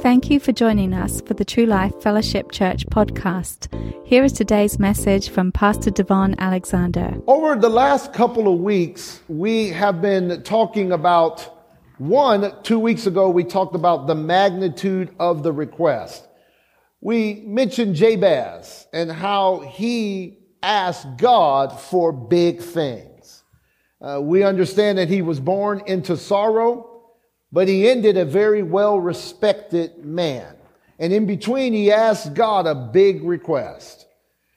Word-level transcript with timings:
Thank 0.00 0.30
you 0.30 0.38
for 0.38 0.52
joining 0.52 0.92
us 0.92 1.22
for 1.22 1.32
the 1.34 1.44
True 1.44 1.64
Life 1.64 2.00
Fellowship 2.02 2.52
Church 2.52 2.86
podcast. 2.86 3.72
Here 4.06 4.22
is 4.22 4.32
today's 4.32 4.78
message 4.78 5.30
from 5.30 5.50
Pastor 5.50 5.90
Devon 5.90 6.34
Alexander. 6.38 7.16
Over 7.26 7.56
the 7.56 7.70
last 7.70 8.12
couple 8.12 8.52
of 8.52 8.60
weeks, 8.60 9.20
we 9.26 9.70
have 9.70 10.02
been 10.02 10.42
talking 10.42 10.92
about 10.92 11.64
one, 11.96 12.52
two 12.62 12.78
weeks 12.78 13.06
ago, 13.06 13.30
we 13.30 13.42
talked 13.42 13.74
about 13.74 14.06
the 14.06 14.14
magnitude 14.14 15.14
of 15.18 15.42
the 15.42 15.50
request. 15.50 16.28
We 17.00 17.42
mentioned 17.46 17.96
Jabez 17.96 18.86
and 18.92 19.10
how 19.10 19.60
he 19.60 20.38
asked 20.62 21.16
God 21.16 21.80
for 21.80 22.12
big 22.12 22.60
things. 22.60 23.44
Uh, 24.00 24.20
we 24.22 24.42
understand 24.42 24.98
that 24.98 25.08
he 25.08 25.22
was 25.22 25.40
born 25.40 25.82
into 25.86 26.18
sorrow 26.18 26.95
but 27.52 27.68
he 27.68 27.88
ended 27.88 28.16
a 28.16 28.24
very 28.24 28.62
well 28.62 28.98
respected 28.98 30.04
man. 30.04 30.56
And 30.98 31.12
in 31.12 31.26
between, 31.26 31.72
he 31.72 31.92
asked 31.92 32.34
God 32.34 32.66
a 32.66 32.74
big 32.74 33.22
request. 33.22 34.06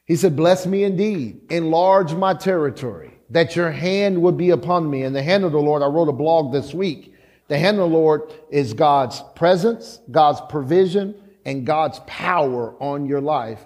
He 0.05 0.15
said, 0.15 0.35
Bless 0.35 0.65
me 0.65 0.83
indeed, 0.83 1.41
enlarge 1.49 2.13
my 2.13 2.33
territory, 2.33 3.13
that 3.29 3.55
your 3.55 3.71
hand 3.71 4.21
would 4.21 4.37
be 4.37 4.49
upon 4.49 4.89
me. 4.89 5.03
And 5.03 5.15
the 5.15 5.23
hand 5.23 5.43
of 5.43 5.51
the 5.51 5.59
Lord, 5.59 5.83
I 5.83 5.87
wrote 5.87 6.09
a 6.09 6.13
blog 6.13 6.51
this 6.51 6.73
week. 6.73 7.13
The 7.47 7.59
hand 7.59 7.77
of 7.79 7.89
the 7.89 7.95
Lord 7.95 8.33
is 8.49 8.73
God's 8.73 9.21
presence, 9.35 9.99
God's 10.11 10.41
provision, 10.49 11.15
and 11.45 11.65
God's 11.65 11.99
power 12.05 12.75
on 12.81 13.05
your 13.05 13.21
life. 13.21 13.65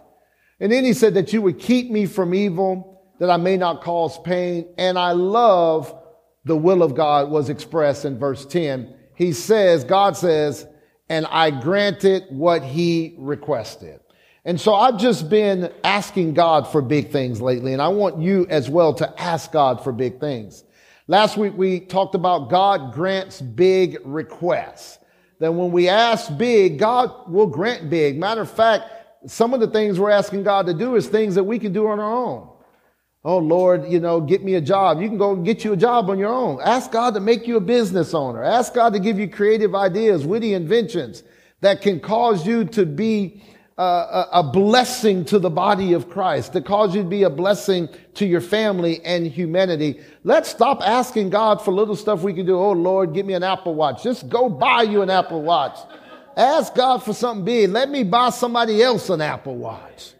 And 0.60 0.71
then 0.71 0.85
he 0.85 0.94
said 0.94 1.13
that 1.16 1.34
you 1.34 1.41
would 1.41 1.60
keep 1.60 1.91
me 1.91 2.05
from 2.05 2.34
evil, 2.34 3.02
that 3.20 3.30
I 3.30 3.38
may 3.38 3.58
not 3.58 3.82
cause 3.82 4.18
pain. 4.20 4.68
And 4.77 4.98
I 4.98 5.12
love 5.12 5.94
the 6.46 6.55
will 6.55 6.82
of 6.82 6.96
God 6.96 7.30
was 7.30 7.49
expressed 7.49 8.05
in 8.05 8.18
verse 8.18 8.46
10 8.46 8.96
he 9.16 9.34
says, 9.34 9.84
God 9.84 10.17
says, 10.17 10.67
and 11.09 11.26
I 11.27 11.52
granted 11.52 12.26
what 12.30 12.63
he 12.63 13.16
requested. 13.17 13.99
And 14.45 14.59
so 14.59 14.74
I've 14.74 14.98
just 14.98 15.29
been 15.29 15.71
asking 15.84 16.34
God 16.34 16.68
for 16.68 16.82
big 16.82 17.12
things 17.12 17.40
lately, 17.41 17.73
and 17.73 17.82
I 17.82 17.88
want 17.88 18.20
you 18.20 18.46
as 18.49 18.70
well 18.70 18.93
to 18.96 19.21
ask 19.21 19.51
God 19.51 19.84
for 19.84 19.91
big 19.91 20.20
things. 20.20 20.63
Last 21.07 21.38
week 21.38 21.54
we 21.55 21.79
talked 21.79 22.15
about 22.15 22.49
God 22.49 22.93
grants 22.93 23.41
big 23.41 23.99
requests. 24.04 24.99
That 25.40 25.54
when 25.54 25.71
we 25.71 25.90
ask 25.90 26.35
big, 26.38 26.79
God 26.79 27.29
will 27.29 27.48
grant 27.48 27.90
big. 27.90 28.18
Matter 28.18 28.41
of 28.41 28.51
fact, 28.51 28.85
some 29.26 29.54
of 29.54 29.60
the 29.60 29.68
things 29.68 29.99
we're 29.99 30.12
asking 30.12 30.43
God 30.43 30.66
to 30.68 30.73
do 30.73 30.95
is 30.95 31.07
things 31.07 31.35
that 31.35 31.43
we 31.43 31.60
can 31.60 31.73
do 31.73 31.88
on 31.88 31.99
our 31.99 32.13
own. 32.13 32.49
Oh 33.26 33.38
Lord, 33.38 33.88
you 33.88 33.99
know, 33.99 34.20
get 34.20 34.43
me 34.43 34.55
a 34.55 34.62
job. 34.62 35.02
You 35.02 35.07
can 35.07 35.18
go 35.18 35.35
get 35.35 35.63
you 35.63 35.74
a 35.74 35.77
job 35.77 36.10
on 36.10 36.20
your 36.20 36.34
own. 36.34 36.60
Ask 36.62 36.91
God 36.91 37.13
to 37.13 37.21
make 37.21 37.48
you 37.48 37.55
a 37.55 37.62
business 37.62 38.13
owner. 38.13 38.43
Ask 38.43 38.74
God 38.74 38.91
to 38.93 38.99
give 38.99 39.18
you 39.18 39.29
creative 39.29 39.76
ideas, 39.76 40.26
witty 40.26 40.54
inventions 40.54 41.24
that 41.62 41.82
can 41.82 42.01
cause 42.01 42.46
you 42.46 42.66
to 42.66 42.85
be 42.85 43.41
uh, 43.77 44.26
a 44.32 44.44
blessing 44.44 45.24
to 45.26 45.40
the 45.40 45.49
body 45.49 45.94
of 45.94 46.10
Christ, 46.10 46.54
to 46.54 46.62
cause 46.62 46.94
you 46.94 47.01
to 47.01 47.07
be 47.07 47.24
a 47.24 47.29
blessing 47.29 47.88
to 48.16 48.26
your 48.26 48.41
family 48.41 49.01
and 49.05 49.26
humanity. 49.26 50.01
Let's 50.26 50.49
stop 50.49 50.82
asking 50.82 51.29
God 51.29 51.62
for 51.62 51.71
little 51.71 51.96
stuff 51.96 52.21
we 52.21 52.34
can 52.34 52.46
do. 52.46 52.57
Oh 52.57 52.74
Lord, 52.74 53.13
give 53.13 53.26
me 53.26 53.34
an 53.34 53.44
Apple 53.44 53.74
Watch. 53.74 54.04
Just 54.04 54.27
go 54.27 54.49
buy 54.49 54.84
you 54.84 55.01
an 55.01 55.10
Apple 55.10 55.41
Watch. 55.41 55.79
Ask 56.35 56.76
God 56.76 57.04
for 57.04 57.13
something 57.13 57.46
big. 57.46 57.70
Let 57.70 57.90
me 57.90 58.04
buy 58.04 58.32
somebody 58.32 58.84
else 58.84 59.10
an 59.10 59.21
Apple 59.21 59.55
Watch. 59.55 60.13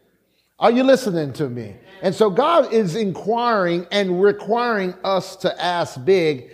Are 0.58 0.72
you 0.72 0.84
listening 0.84 1.34
to 1.34 1.50
me? 1.50 1.76
And 2.04 2.14
so 2.14 2.30
God 2.30 2.74
is 2.74 2.98
inquiring 2.98 3.88
and 3.90 4.22
requiring 4.22 4.94
us 5.06 5.38
to 5.38 5.64
ask 5.64 6.04
big. 6.04 6.52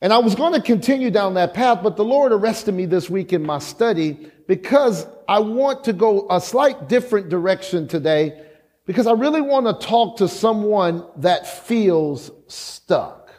And 0.00 0.12
I 0.12 0.18
was 0.18 0.34
going 0.34 0.52
to 0.52 0.60
continue 0.60 1.12
down 1.12 1.34
that 1.34 1.54
path, 1.54 1.78
but 1.80 1.96
the 1.96 2.04
Lord 2.04 2.32
arrested 2.32 2.74
me 2.74 2.84
this 2.84 3.08
week 3.08 3.32
in 3.32 3.40
my 3.40 3.60
study 3.60 4.28
because 4.48 5.06
I 5.28 5.38
want 5.38 5.84
to 5.84 5.92
go 5.92 6.26
a 6.28 6.40
slight 6.40 6.88
different 6.88 7.28
direction 7.28 7.86
today 7.86 8.46
because 8.84 9.06
I 9.06 9.12
really 9.12 9.40
want 9.40 9.66
to 9.66 9.86
talk 9.86 10.16
to 10.16 10.26
someone 10.26 11.06
that 11.18 11.46
feels 11.46 12.32
stuck. 12.48 13.32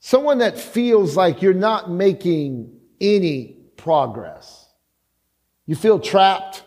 Someone 0.00 0.38
that 0.38 0.58
feels 0.58 1.16
like 1.16 1.40
you're 1.40 1.54
not 1.54 1.88
making 1.88 2.80
any 3.00 3.58
progress. 3.76 4.66
You 5.66 5.76
feel 5.76 6.00
trapped. 6.00 6.64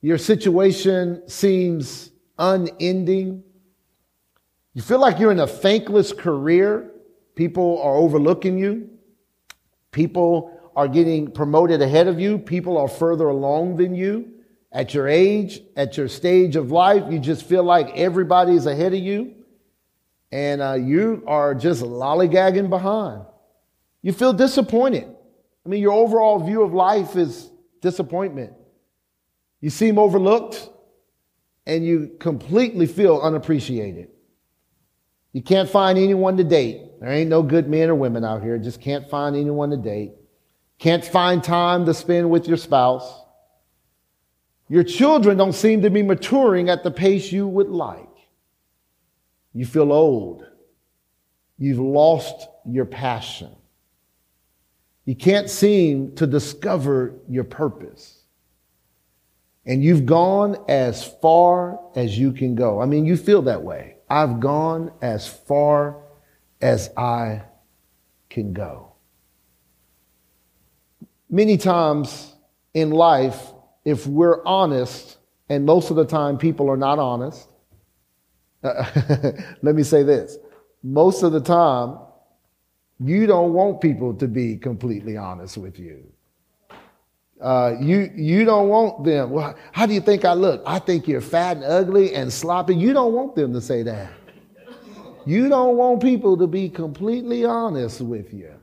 Your 0.00 0.16
situation 0.16 1.28
seems 1.28 2.10
unending. 2.38 3.42
You 4.74 4.82
feel 4.82 5.00
like 5.00 5.18
you're 5.18 5.32
in 5.32 5.40
a 5.40 5.46
thankless 5.46 6.12
career. 6.12 6.90
People 7.34 7.80
are 7.82 7.96
overlooking 7.96 8.58
you. 8.58 8.90
People 9.90 10.52
are 10.76 10.88
getting 10.88 11.30
promoted 11.30 11.82
ahead 11.82 12.06
of 12.06 12.20
you. 12.20 12.38
People 12.38 12.78
are 12.78 12.88
further 12.88 13.28
along 13.28 13.76
than 13.76 13.94
you. 13.94 14.32
At 14.70 14.94
your 14.94 15.08
age, 15.08 15.60
at 15.76 15.96
your 15.96 16.08
stage 16.08 16.54
of 16.54 16.70
life, 16.70 17.10
you 17.10 17.18
just 17.18 17.44
feel 17.44 17.64
like 17.64 17.96
everybody 17.96 18.54
is 18.54 18.66
ahead 18.66 18.92
of 18.92 19.00
you. 19.00 19.34
And 20.30 20.60
uh, 20.60 20.74
you 20.74 21.24
are 21.26 21.54
just 21.54 21.82
lollygagging 21.82 22.68
behind. 22.68 23.22
You 24.02 24.12
feel 24.12 24.32
disappointed. 24.32 25.08
I 25.64 25.68
mean, 25.68 25.82
your 25.82 25.92
overall 25.92 26.38
view 26.38 26.62
of 26.62 26.72
life 26.72 27.16
is 27.16 27.50
disappointment. 27.80 28.52
You 29.60 29.70
seem 29.70 29.98
overlooked 29.98 30.68
and 31.68 31.84
you 31.84 32.16
completely 32.18 32.86
feel 32.86 33.20
unappreciated. 33.20 34.08
You 35.34 35.42
can't 35.42 35.68
find 35.68 35.98
anyone 35.98 36.38
to 36.38 36.44
date. 36.44 36.98
There 36.98 37.10
ain't 37.10 37.28
no 37.28 37.42
good 37.42 37.68
men 37.68 37.90
or 37.90 37.94
women 37.94 38.24
out 38.24 38.42
here. 38.42 38.58
Just 38.58 38.80
can't 38.80 39.08
find 39.10 39.36
anyone 39.36 39.70
to 39.70 39.76
date. 39.76 40.12
Can't 40.78 41.04
find 41.04 41.44
time 41.44 41.84
to 41.84 41.92
spend 41.92 42.30
with 42.30 42.48
your 42.48 42.56
spouse. 42.56 43.22
Your 44.70 44.82
children 44.82 45.36
don't 45.36 45.52
seem 45.52 45.82
to 45.82 45.90
be 45.90 46.02
maturing 46.02 46.70
at 46.70 46.82
the 46.82 46.90
pace 46.90 47.30
you 47.30 47.46
would 47.46 47.68
like. 47.68 48.08
You 49.52 49.66
feel 49.66 49.92
old. 49.92 50.46
You've 51.58 51.78
lost 51.78 52.48
your 52.64 52.86
passion. 52.86 53.50
You 55.04 55.14
can't 55.14 55.50
seem 55.50 56.14
to 56.16 56.26
discover 56.26 57.14
your 57.28 57.44
purpose 57.44 58.17
and 59.68 59.84
you've 59.84 60.06
gone 60.06 60.56
as 60.66 61.04
far 61.20 61.78
as 61.94 62.18
you 62.18 62.32
can 62.32 62.54
go. 62.54 62.80
I 62.80 62.86
mean, 62.86 63.04
you 63.04 63.18
feel 63.18 63.42
that 63.42 63.62
way. 63.62 63.96
I've 64.08 64.40
gone 64.40 64.90
as 65.02 65.28
far 65.28 66.02
as 66.62 66.90
I 66.96 67.42
can 68.30 68.54
go. 68.54 68.94
Many 71.28 71.58
times 71.58 72.34
in 72.72 72.90
life, 72.90 73.52
if 73.84 74.06
we're 74.06 74.42
honest, 74.46 75.18
and 75.50 75.66
most 75.66 75.90
of 75.90 75.96
the 75.96 76.06
time 76.06 76.38
people 76.38 76.70
are 76.70 76.76
not 76.78 76.98
honest, 76.98 77.46
let 78.62 79.74
me 79.74 79.82
say 79.82 80.02
this. 80.02 80.38
Most 80.82 81.22
of 81.22 81.32
the 81.32 81.40
time, 81.40 81.98
you 83.00 83.26
don't 83.26 83.52
want 83.52 83.82
people 83.82 84.14
to 84.14 84.26
be 84.26 84.56
completely 84.56 85.18
honest 85.18 85.58
with 85.58 85.78
you. 85.78 86.10
Uh, 87.40 87.76
you 87.80 88.10
you 88.16 88.44
don't 88.44 88.68
want 88.68 89.04
them. 89.04 89.30
Well, 89.30 89.54
how 89.72 89.86
do 89.86 89.94
you 89.94 90.00
think 90.00 90.24
I 90.24 90.32
look? 90.32 90.62
I 90.66 90.80
think 90.80 91.06
you're 91.06 91.20
fat 91.20 91.56
and 91.56 91.64
ugly 91.64 92.14
and 92.14 92.32
sloppy. 92.32 92.74
You 92.74 92.92
don't 92.92 93.12
want 93.12 93.36
them 93.36 93.52
to 93.52 93.60
say 93.60 93.82
that. 93.84 94.10
You 95.24 95.48
don't 95.48 95.76
want 95.76 96.02
people 96.02 96.36
to 96.38 96.46
be 96.46 96.68
completely 96.68 97.44
honest 97.44 98.00
with 98.00 98.32
you. 98.32 98.54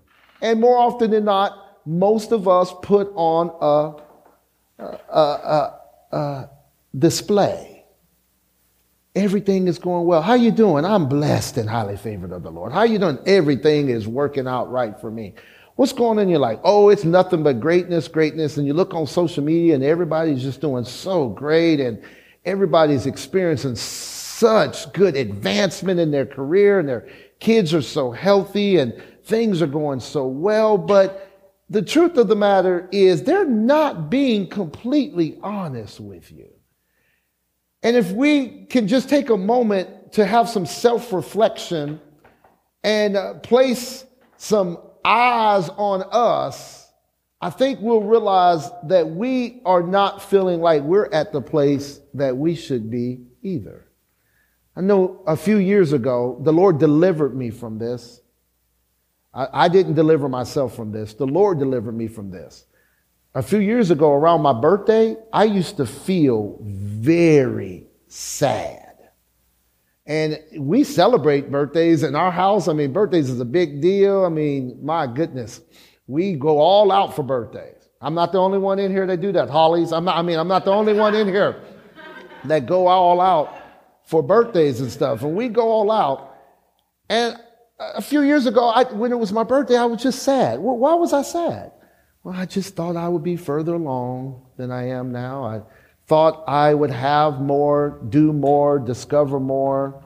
And 0.41 0.59
more 0.59 0.77
often 0.77 1.11
than 1.11 1.25
not, 1.25 1.79
most 1.85 2.31
of 2.31 2.47
us 2.47 2.73
put 2.81 3.11
on 3.15 3.51
a, 4.79 4.83
a, 4.83 5.19
a, 5.19 5.79
a 6.11 6.49
display. 6.97 7.85
Everything 9.13 9.67
is 9.67 9.79
going 9.79 10.05
well. 10.05 10.21
How 10.21 10.33
you 10.33 10.51
doing? 10.51 10.83
I'm 10.83 11.07
blessed 11.07 11.57
and 11.57 11.69
highly 11.69 11.95
favored 11.95 12.31
of 12.33 12.43
the 12.43 12.51
Lord. 12.51 12.73
How 12.73 12.83
you 12.83 12.99
doing? 12.99 13.19
Everything 13.25 13.89
is 13.89 14.07
working 14.07 14.47
out 14.47 14.69
right 14.69 14.99
for 14.99 15.09
me. 15.09 15.35
What's 15.75 15.91
going 15.91 16.19
on 16.19 16.23
in 16.23 16.29
your 16.29 16.39
life? 16.39 16.59
Oh, 16.63 16.89
it's 16.89 17.03
nothing 17.03 17.43
but 17.43 17.59
greatness, 17.59 18.07
greatness. 18.07 18.57
And 18.57 18.65
you 18.65 18.73
look 18.73 18.93
on 18.93 19.05
social 19.05 19.43
media 19.43 19.75
and 19.75 19.83
everybody's 19.83 20.41
just 20.41 20.61
doing 20.61 20.85
so 20.85 21.27
great 21.27 21.81
and 21.81 22.01
everybody's 22.45 23.05
experiencing 23.05 23.75
such 23.75 24.91
good 24.93 25.17
advancement 25.17 25.99
in 25.99 26.11
their 26.11 26.25
career 26.25 26.79
and 26.79 26.87
their 26.87 27.09
kids 27.39 27.73
are 27.73 27.81
so 27.81 28.11
healthy 28.11 28.77
and 28.77 29.01
things 29.23 29.61
are 29.61 29.67
going 29.67 29.99
so 29.99 30.25
well. 30.27 30.77
But 30.77 31.29
the 31.69 31.81
truth 31.81 32.17
of 32.17 32.29
the 32.29 32.35
matter 32.37 32.87
is 32.93 33.23
they're 33.23 33.45
not 33.45 34.09
being 34.09 34.47
completely 34.47 35.39
honest 35.43 35.99
with 35.99 36.31
you. 36.31 36.49
And 37.83 37.97
if 37.97 38.11
we 38.11 38.65
can 38.65 38.87
just 38.87 39.09
take 39.09 39.29
a 39.29 39.37
moment 39.37 40.13
to 40.13 40.25
have 40.25 40.47
some 40.47 40.65
self 40.65 41.11
reflection 41.11 41.99
and 42.83 43.17
uh, 43.17 43.33
place 43.35 44.05
some 44.37 44.77
eyes 45.05 45.69
on 45.69 46.03
us, 46.11 46.91
I 47.39 47.51
think 47.51 47.79
we'll 47.79 48.01
realize 48.01 48.69
that 48.87 49.07
we 49.07 49.61
are 49.65 49.83
not 49.83 50.21
feeling 50.21 50.61
like 50.61 50.81
we're 50.81 51.09
at 51.13 51.31
the 51.31 51.41
place 51.41 51.99
that 52.15 52.35
we 52.35 52.55
should 52.55 52.89
be 52.89 53.21
either. 53.43 53.85
I 54.75 54.81
know 54.81 55.23
a 55.27 55.37
few 55.37 55.57
years 55.57 55.93
ago, 55.93 56.39
the 56.43 56.51
Lord 56.51 56.79
delivered 56.79 57.35
me 57.35 57.51
from 57.51 57.77
this. 57.77 58.21
I, 59.33 59.65
I 59.65 59.67
didn't 59.67 59.93
deliver 59.93 60.27
myself 60.27 60.75
from 60.75 60.91
this. 60.91 61.13
The 61.13 61.27
Lord 61.27 61.59
delivered 61.59 61.95
me 61.95 62.07
from 62.07 62.31
this. 62.31 62.65
a 63.35 63.43
few 63.43 63.59
years 63.59 63.91
ago 63.91 64.13
around 64.13 64.41
my 64.41 64.53
birthday, 64.53 65.15
I 65.31 65.43
used 65.43 65.77
to 65.77 65.85
feel 65.85 66.57
very 66.61 67.87
sad. 68.07 68.84
And 70.07 70.39
we 70.57 70.83
celebrate 70.83 71.51
birthdays 71.51 72.03
in 72.03 72.15
our 72.15 72.31
house. 72.31 72.67
I 72.67 72.73
mean, 72.73 72.93
birthdays 72.93 73.29
is 73.29 73.39
a 73.39 73.45
big 73.45 73.81
deal. 73.81 74.23
I 74.23 74.29
mean, 74.29 74.79
my 74.83 75.07
goodness, 75.07 75.61
we 76.07 76.33
go 76.33 76.59
all 76.59 76.91
out 76.91 77.15
for 77.15 77.23
birthdays. 77.23 77.89
I'm 78.01 78.13
not 78.13 78.31
the 78.31 78.37
only 78.37 78.59
one 78.59 78.77
in 78.77 78.91
here 78.91 79.07
that 79.07 79.19
do 79.19 79.31
that. 79.31 79.49
Hollies, 79.49 79.91
I'm 79.91 80.05
not, 80.05 80.17
I 80.17 80.21
mean, 80.21 80.37
I'm 80.37 80.47
not 80.47 80.63
the 80.63 80.71
only 80.71 80.93
one 80.93 81.15
in 81.15 81.27
here 81.27 81.63
that 82.45 82.67
go 82.67 82.85
all 82.85 83.19
out 83.19 83.57
for 84.05 84.21
birthdays 84.21 84.79
and 84.79 84.91
stuff. 84.91 85.23
And 85.23 85.35
we 85.35 85.49
go 85.49 85.69
all 85.69 85.91
out. 85.91 86.35
And 87.09 87.35
a 87.79 88.01
few 88.01 88.21
years 88.21 88.45
ago, 88.45 88.67
I, 88.67 88.83
when 88.83 89.11
it 89.11 89.17
was 89.17 89.31
my 89.31 89.43
birthday, 89.43 89.77
I 89.77 89.85
was 89.85 90.03
just 90.03 90.21
sad. 90.21 90.59
Why 90.59 90.93
was 90.93 91.13
I 91.13 91.23
sad? 91.23 91.71
Well, 92.23 92.35
I 92.35 92.45
just 92.45 92.75
thought 92.75 92.95
I 92.95 93.07
would 93.07 93.23
be 93.23 93.37
further 93.37 93.73
along 93.73 94.45
than 94.57 94.71
I 94.71 94.89
am 94.89 95.11
now. 95.11 95.43
I 95.43 95.61
thought 96.07 96.43
I 96.47 96.73
would 96.73 96.91
have 96.91 97.41
more, 97.41 97.99
do 98.09 98.31
more, 98.31 98.79
discover 98.79 99.39
more. 99.39 100.03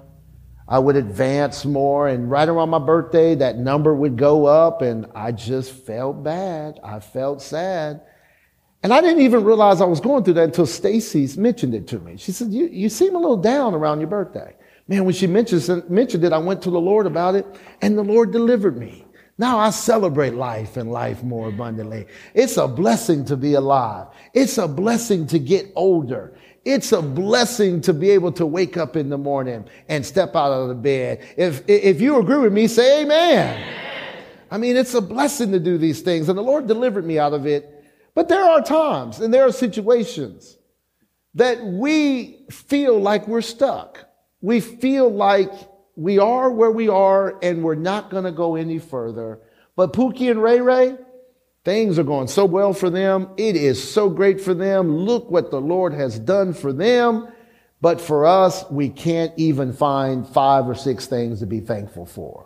I 0.68 0.80
would 0.80 0.96
advance 0.96 1.66
more. 1.66 2.07
And 2.07 2.30
right 2.30 2.48
around 2.48 2.69
my 2.69 2.80
birthday, 2.80 3.36
that 3.36 3.57
number 3.57 3.94
would 3.94 4.18
go 4.18 4.46
up, 4.46 4.81
and 4.81 5.07
I 5.16 5.31
just 5.31 5.72
felt 5.72 6.24
bad. 6.24 6.80
I 6.84 7.00
felt 7.00 7.42
sad. 7.42 8.01
And 8.81 8.94
I 8.94 9.01
didn't 9.01 9.24
even 9.24 9.44
realize 9.44 9.81
I 9.81 9.86
was 9.86 10.00
going 10.00 10.24
through 10.24 10.36
that 10.36 10.44
until 10.44 10.66
Stacy 10.66 11.28
mentioned 11.40 11.75
it 11.75 11.88
to 11.88 12.00
me. 12.00 12.16
She 12.16 12.31
said, 12.31 12.50
you, 12.50 12.68
you 12.68 12.88
seem 12.88 13.16
a 13.16 13.19
little 13.19 13.36
down 13.36 13.74
around 13.74 14.00
your 14.00 14.07
birthday. 14.10 14.56
Man, 14.88 15.04
when 15.06 15.13
she 15.13 15.28
mentioned, 15.28 15.90
mentioned 15.90 16.24
it, 16.24 16.31
I 16.31 16.38
went 16.38 16.62
to 16.62 16.69
the 16.69 16.80
Lord 16.80 17.06
about 17.06 17.36
it, 17.36 17.45
and 17.81 17.98
the 17.98 18.04
Lord 18.04 18.31
delivered 18.31 18.78
me. 18.78 19.06
Now 19.40 19.58
I 19.58 19.70
celebrate 19.70 20.34
life 20.34 20.76
and 20.76 20.92
life 20.92 21.24
more 21.24 21.48
abundantly. 21.48 22.08
It's 22.34 22.58
a 22.58 22.68
blessing 22.68 23.24
to 23.26 23.38
be 23.38 23.54
alive. 23.54 24.08
It's 24.34 24.58
a 24.58 24.68
blessing 24.68 25.28
to 25.28 25.40
get 25.40 25.72
older. 25.78 26.34
It's 26.66 26.92
a 26.92 27.02
blessing 27.02 27.80
to 27.82 27.94
be 27.94 28.10
able 28.10 28.34
to 28.34 28.46
wake 28.46 28.76
up 28.76 28.98
in 28.98 29.08
the 29.08 29.18
morning 29.18 29.64
and 29.88 30.06
step 30.06 30.36
out 30.36 30.52
of 30.52 30.68
the 30.68 30.76
bed. 30.76 31.26
If, 31.38 31.64
if 31.70 32.02
you 32.02 32.20
agree 32.20 32.40
with 32.40 32.52
me, 32.52 32.68
say 32.68 33.04
amen. 33.04 33.62
amen. 33.62 34.24
I 34.52 34.58
mean, 34.58 34.76
it's 34.76 34.94
a 34.94 35.02
blessing 35.02 35.54
to 35.54 35.60
do 35.60 35.78
these 35.78 36.02
things, 36.02 36.28
and 36.28 36.38
the 36.38 36.44
Lord 36.44 36.68
delivered 36.68 37.06
me 37.06 37.18
out 37.18 37.32
of 37.32 37.48
it. 37.48 37.82
But 38.16 38.28
there 38.28 38.44
are 38.44 38.62
times 38.62 39.22
and 39.22 39.34
there 39.34 39.46
are 39.48 39.54
situations 39.54 40.58
that 41.36 41.64
we 41.64 42.46
feel 42.52 43.00
like 43.00 43.26
we're 43.26 43.40
stuck. 43.40 44.06
We 44.42 44.60
feel 44.60 45.10
like 45.10 45.54
we 46.00 46.18
are 46.18 46.50
where 46.50 46.72
we 46.72 46.88
are 46.88 47.38
and 47.44 47.62
we're 47.62 47.75
not 47.75 48.10
going 48.10 48.24
to 48.24 48.31
go 48.31 48.56
any 48.56 48.80
further. 48.80 49.40
But 49.75 49.92
Pookie 49.92 50.31
and 50.31 50.42
Ray 50.42 50.62
Ray, 50.62 50.98
things 51.66 52.00
are 52.00 52.04
going 52.04 52.30
so 52.30 52.46
well 52.46 52.74
for 52.74 52.90
them. 52.90 53.30
It 53.36 53.57
is 53.57 53.92
so 53.92 54.10
great 54.10 54.40
for 54.40 54.54
them. 54.54 54.96
Look 54.96 55.30
what 55.30 55.51
the 55.51 55.60
Lord 55.60 55.94
has 55.94 56.18
done 56.18 56.54
for 56.54 56.72
them. 56.72 57.28
But 57.81 58.00
for 58.00 58.25
us, 58.25 58.63
we 58.72 58.90
can't 58.90 59.34
even 59.38 59.74
find 59.74 60.25
five 60.25 60.69
or 60.69 60.75
six 60.75 61.06
things 61.06 61.42
to 61.42 61.46
be 61.46 61.60
thankful 61.60 62.06
for. 62.06 62.45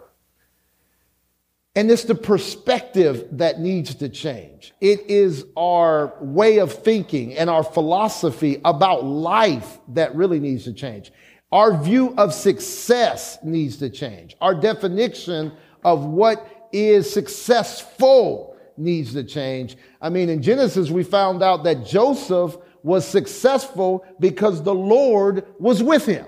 And 1.75 1.89
it's 1.89 2.03
the 2.03 2.15
perspective 2.15 3.27
that 3.33 3.59
needs 3.59 3.95
to 3.95 4.09
change. 4.09 4.73
It 4.79 5.09
is 5.09 5.45
our 5.57 6.13
way 6.21 6.59
of 6.59 6.71
thinking 6.71 7.35
and 7.35 7.49
our 7.49 7.63
philosophy 7.63 8.61
about 8.63 9.03
life 9.03 9.79
that 9.89 10.15
really 10.15 10.39
needs 10.39 10.65
to 10.65 10.73
change. 10.73 11.11
Our 11.53 11.77
view 11.77 12.15
of 12.17 12.33
success 12.33 13.37
needs 13.43 13.77
to 13.77 13.87
change. 13.87 14.35
Our 14.41 14.55
definition 14.55 15.51
of 15.83 16.03
what 16.03 16.67
is 16.71 17.13
successful 17.13 18.57
needs 18.75 19.13
to 19.13 19.23
change. 19.23 19.77
I 20.01 20.09
mean, 20.09 20.29
in 20.29 20.41
Genesis, 20.41 20.89
we 20.89 21.03
found 21.03 21.43
out 21.43 21.63
that 21.65 21.85
Joseph 21.85 22.57
was 22.81 23.07
successful 23.07 24.03
because 24.19 24.63
the 24.63 24.73
Lord 24.73 25.45
was 25.59 25.83
with 25.83 26.07
him. 26.07 26.25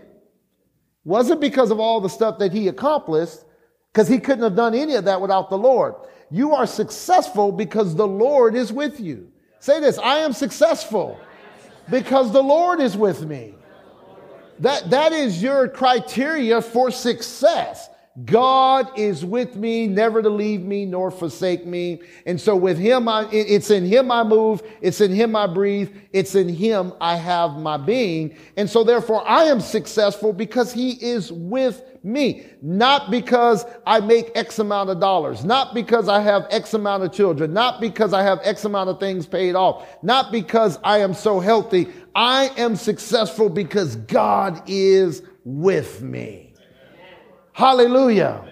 Wasn't 1.06 1.42
because 1.42 1.72
of 1.72 1.80
all 1.80 2.00
the 2.00 2.08
stuff 2.08 2.38
that 2.38 2.54
he 2.54 2.68
accomplished, 2.68 3.40
because 3.92 4.08
he 4.08 4.20
couldn't 4.20 4.44
have 4.44 4.56
done 4.56 4.76
any 4.76 4.94
of 4.94 5.06
that 5.06 5.20
without 5.20 5.50
the 5.50 5.58
Lord. 5.58 5.96
You 6.30 6.54
are 6.54 6.68
successful 6.68 7.52
because 7.52 7.96
the 7.96 8.08
Lord 8.08 8.54
is 8.54 8.72
with 8.72 9.00
you. 9.00 9.32
Say 9.60 9.80
this 9.80 9.98
I 9.98 10.18
am 10.20 10.34
successful 10.34 11.20
because 11.90 12.32
the 12.32 12.44
Lord 12.44 12.80
is 12.80 12.96
with 12.96 13.26
me. 13.26 13.56
That, 14.60 14.90
that 14.90 15.12
is 15.12 15.42
your 15.42 15.68
criteria 15.68 16.62
for 16.62 16.92
success. 16.92 17.90
God 18.24 18.98
is 18.98 19.26
with 19.26 19.58
me, 19.58 19.88
never 19.88 20.22
to 20.22 20.30
leave 20.30 20.62
me 20.62 20.86
nor 20.86 21.12
forsake 21.12 21.66
me. 21.66 22.02
And 22.26 22.40
so 22.40 22.56
with 22.56 22.78
him, 22.78 23.10
I, 23.10 23.28
it's 23.30 23.70
in 23.70 23.84
him 23.84 24.10
I 24.10 24.24
move. 24.24 24.64
It's 24.80 25.02
in 25.02 25.12
him 25.12 25.36
I 25.36 25.48
breathe. 25.48 25.94
It's 26.14 26.34
in 26.34 26.48
him 26.48 26.94
I 27.02 27.18
have 27.18 27.58
my 27.58 27.76
being. 27.76 28.38
And 28.56 28.70
so 28.70 28.86
therefore 28.86 29.28
I 29.28 29.46
am 29.46 29.60
successful 29.60 30.32
because 30.32 30.72
he 30.72 30.92
is 30.92 31.30
with 31.30 31.84
me. 32.04 32.46
Not 32.62 33.12
because 33.12 33.66
I 33.86 34.00
make 34.00 34.32
X 34.34 34.60
amount 34.60 34.92
of 34.92 35.02
dollars. 35.02 35.44
Not 35.44 35.74
because 35.74 36.08
I 36.08 36.22
have 36.22 36.48
X 36.52 36.74
amount 36.74 37.04
of 37.04 37.12
children. 37.12 37.52
Not 37.52 37.82
because 37.82 38.14
I 38.14 38.22
have 38.24 38.40
X 38.44 38.64
amount 38.64 38.90
of 38.90 38.98
things 38.98 39.26
paid 39.26 39.56
off. 39.56 39.86
Not 40.02 40.32
because 40.32 40.80
I 40.86 41.00
am 41.00 41.14
so 41.14 41.42
healthy. 41.42 41.90
I 42.16 42.50
am 42.56 42.78
successful 42.78 43.50
because 43.50 43.98
God 43.98 44.62
is 44.68 45.22
with 45.44 46.02
me. 46.02 46.45
Hallelujah. 47.56 48.44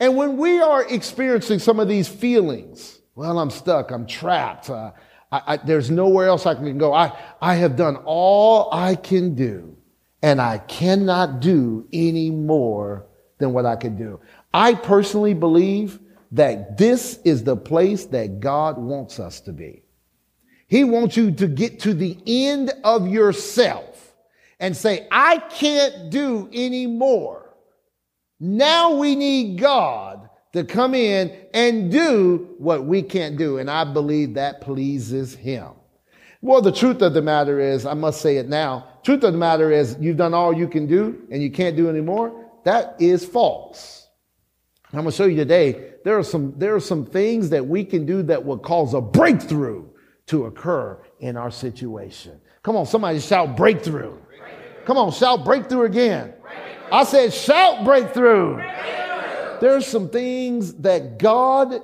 And 0.00 0.16
when 0.16 0.36
we 0.36 0.60
are 0.60 0.82
experiencing 0.82 1.60
some 1.60 1.78
of 1.78 1.86
these 1.86 2.08
feelings, 2.08 3.00
well, 3.14 3.38
I'm 3.38 3.48
stuck, 3.48 3.92
I'm 3.92 4.08
trapped, 4.08 4.68
uh, 4.68 4.90
I, 5.30 5.42
I, 5.46 5.56
there's 5.58 5.88
nowhere 5.88 6.26
else 6.26 6.46
I 6.46 6.56
can 6.56 6.76
go. 6.76 6.92
I, 6.92 7.16
I 7.40 7.54
have 7.54 7.76
done 7.76 7.94
all 8.04 8.68
I 8.72 8.96
can 8.96 9.36
do, 9.36 9.76
and 10.20 10.40
I 10.40 10.58
cannot 10.58 11.38
do 11.38 11.86
any 11.92 12.28
more 12.28 13.06
than 13.38 13.52
what 13.52 13.66
I 13.66 13.76
can 13.76 13.96
do. 13.96 14.18
I 14.52 14.74
personally 14.74 15.34
believe 15.34 16.00
that 16.32 16.76
this 16.76 17.20
is 17.24 17.44
the 17.44 17.56
place 17.56 18.06
that 18.06 18.40
God 18.40 18.78
wants 18.78 19.20
us 19.20 19.40
to 19.42 19.52
be. 19.52 19.84
He 20.66 20.82
wants 20.82 21.16
you 21.16 21.30
to 21.30 21.46
get 21.46 21.78
to 21.80 21.94
the 21.94 22.18
end 22.26 22.72
of 22.82 23.06
yourself 23.06 24.12
and 24.58 24.76
say, 24.76 25.06
I 25.12 25.38
can't 25.38 26.10
do 26.10 26.48
any 26.52 26.88
more. 26.88 27.39
Now 28.40 28.94
we 28.94 29.14
need 29.14 29.58
God 29.58 30.28
to 30.54 30.64
come 30.64 30.94
in 30.94 31.32
and 31.54 31.92
do 31.92 32.54
what 32.58 32.84
we 32.84 33.02
can't 33.02 33.36
do. 33.36 33.58
And 33.58 33.70
I 33.70 33.84
believe 33.84 34.34
that 34.34 34.60
pleases 34.60 35.34
him. 35.34 35.68
Well, 36.42 36.62
the 36.62 36.72
truth 36.72 37.02
of 37.02 37.12
the 37.12 37.20
matter 37.20 37.60
is, 37.60 37.84
I 37.84 37.92
must 37.92 38.22
say 38.22 38.38
it 38.38 38.48
now. 38.48 38.88
Truth 39.04 39.24
of 39.24 39.32
the 39.32 39.38
matter 39.38 39.70
is, 39.70 39.96
you've 40.00 40.16
done 40.16 40.32
all 40.32 40.54
you 40.54 40.66
can 40.66 40.86
do 40.86 41.26
and 41.30 41.42
you 41.42 41.50
can't 41.50 41.76
do 41.76 41.90
anymore. 41.90 42.50
That 42.64 42.96
is 42.98 43.24
false. 43.24 44.08
I'm 44.92 45.00
going 45.00 45.10
to 45.10 45.16
show 45.16 45.26
you 45.26 45.36
today. 45.36 45.92
There 46.04 46.18
are 46.18 46.24
some, 46.24 46.54
there 46.56 46.74
are 46.74 46.80
some 46.80 47.04
things 47.04 47.50
that 47.50 47.64
we 47.64 47.84
can 47.84 48.06
do 48.06 48.22
that 48.24 48.44
will 48.44 48.58
cause 48.58 48.94
a 48.94 49.00
breakthrough 49.00 49.86
to 50.26 50.46
occur 50.46 51.00
in 51.20 51.36
our 51.36 51.50
situation. 51.50 52.40
Come 52.62 52.76
on, 52.76 52.86
somebody 52.86 53.20
shout 53.20 53.56
breakthrough. 53.56 54.16
breakthrough. 54.16 54.84
Come 54.86 54.96
on, 54.96 55.12
shout 55.12 55.44
breakthrough 55.44 55.84
again. 55.84 56.34
I 56.92 57.04
said 57.04 57.32
shout 57.32 57.84
breakthrough. 57.84 58.54
breakthrough. 58.54 59.58
There's 59.60 59.86
some 59.86 60.08
things 60.08 60.74
that 60.74 61.18
God 61.18 61.82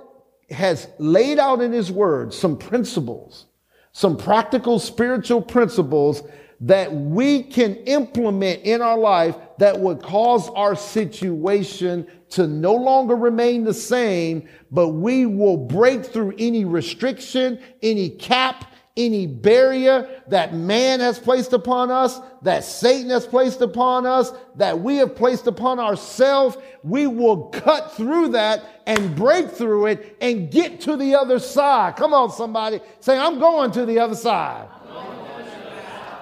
has 0.50 0.88
laid 0.98 1.38
out 1.38 1.60
in 1.60 1.72
his 1.72 1.92
word, 1.92 2.32
some 2.32 2.56
principles, 2.56 3.46
some 3.92 4.16
practical 4.16 4.78
spiritual 4.78 5.42
principles 5.42 6.22
that 6.60 6.92
we 6.92 7.42
can 7.42 7.76
implement 7.76 8.62
in 8.62 8.80
our 8.80 8.96
life 8.96 9.36
that 9.58 9.78
would 9.78 10.02
cause 10.02 10.48
our 10.50 10.74
situation 10.74 12.06
to 12.30 12.46
no 12.46 12.74
longer 12.74 13.14
remain 13.14 13.62
the 13.62 13.74
same, 13.74 14.48
but 14.70 14.88
we 14.88 15.26
will 15.26 15.56
break 15.56 16.04
through 16.04 16.34
any 16.38 16.64
restriction, 16.64 17.60
any 17.82 18.08
cap, 18.08 18.72
any 18.96 19.26
barrier 19.26 20.22
that 20.28 20.54
man 20.54 21.00
has 21.00 21.18
placed 21.18 21.52
upon 21.52 21.90
us, 21.90 22.20
that 22.42 22.64
Satan 22.64 23.10
has 23.10 23.26
placed 23.26 23.60
upon 23.60 24.06
us, 24.06 24.32
that 24.56 24.80
we 24.80 24.96
have 24.96 25.14
placed 25.14 25.46
upon 25.46 25.78
ourselves, 25.78 26.56
we 26.82 27.06
will 27.06 27.44
cut 27.48 27.94
through 27.94 28.28
that 28.28 28.82
and 28.86 29.14
break 29.14 29.50
through 29.50 29.86
it 29.86 30.16
and 30.20 30.50
get 30.50 30.80
to 30.82 30.96
the 30.96 31.14
other 31.14 31.38
side. 31.38 31.96
Come 31.96 32.14
on, 32.14 32.30
somebody. 32.30 32.80
Say, 33.00 33.18
I'm 33.18 33.38
going 33.38 33.70
to 33.72 33.84
the 33.84 33.98
other 33.98 34.14
side. 34.14 34.68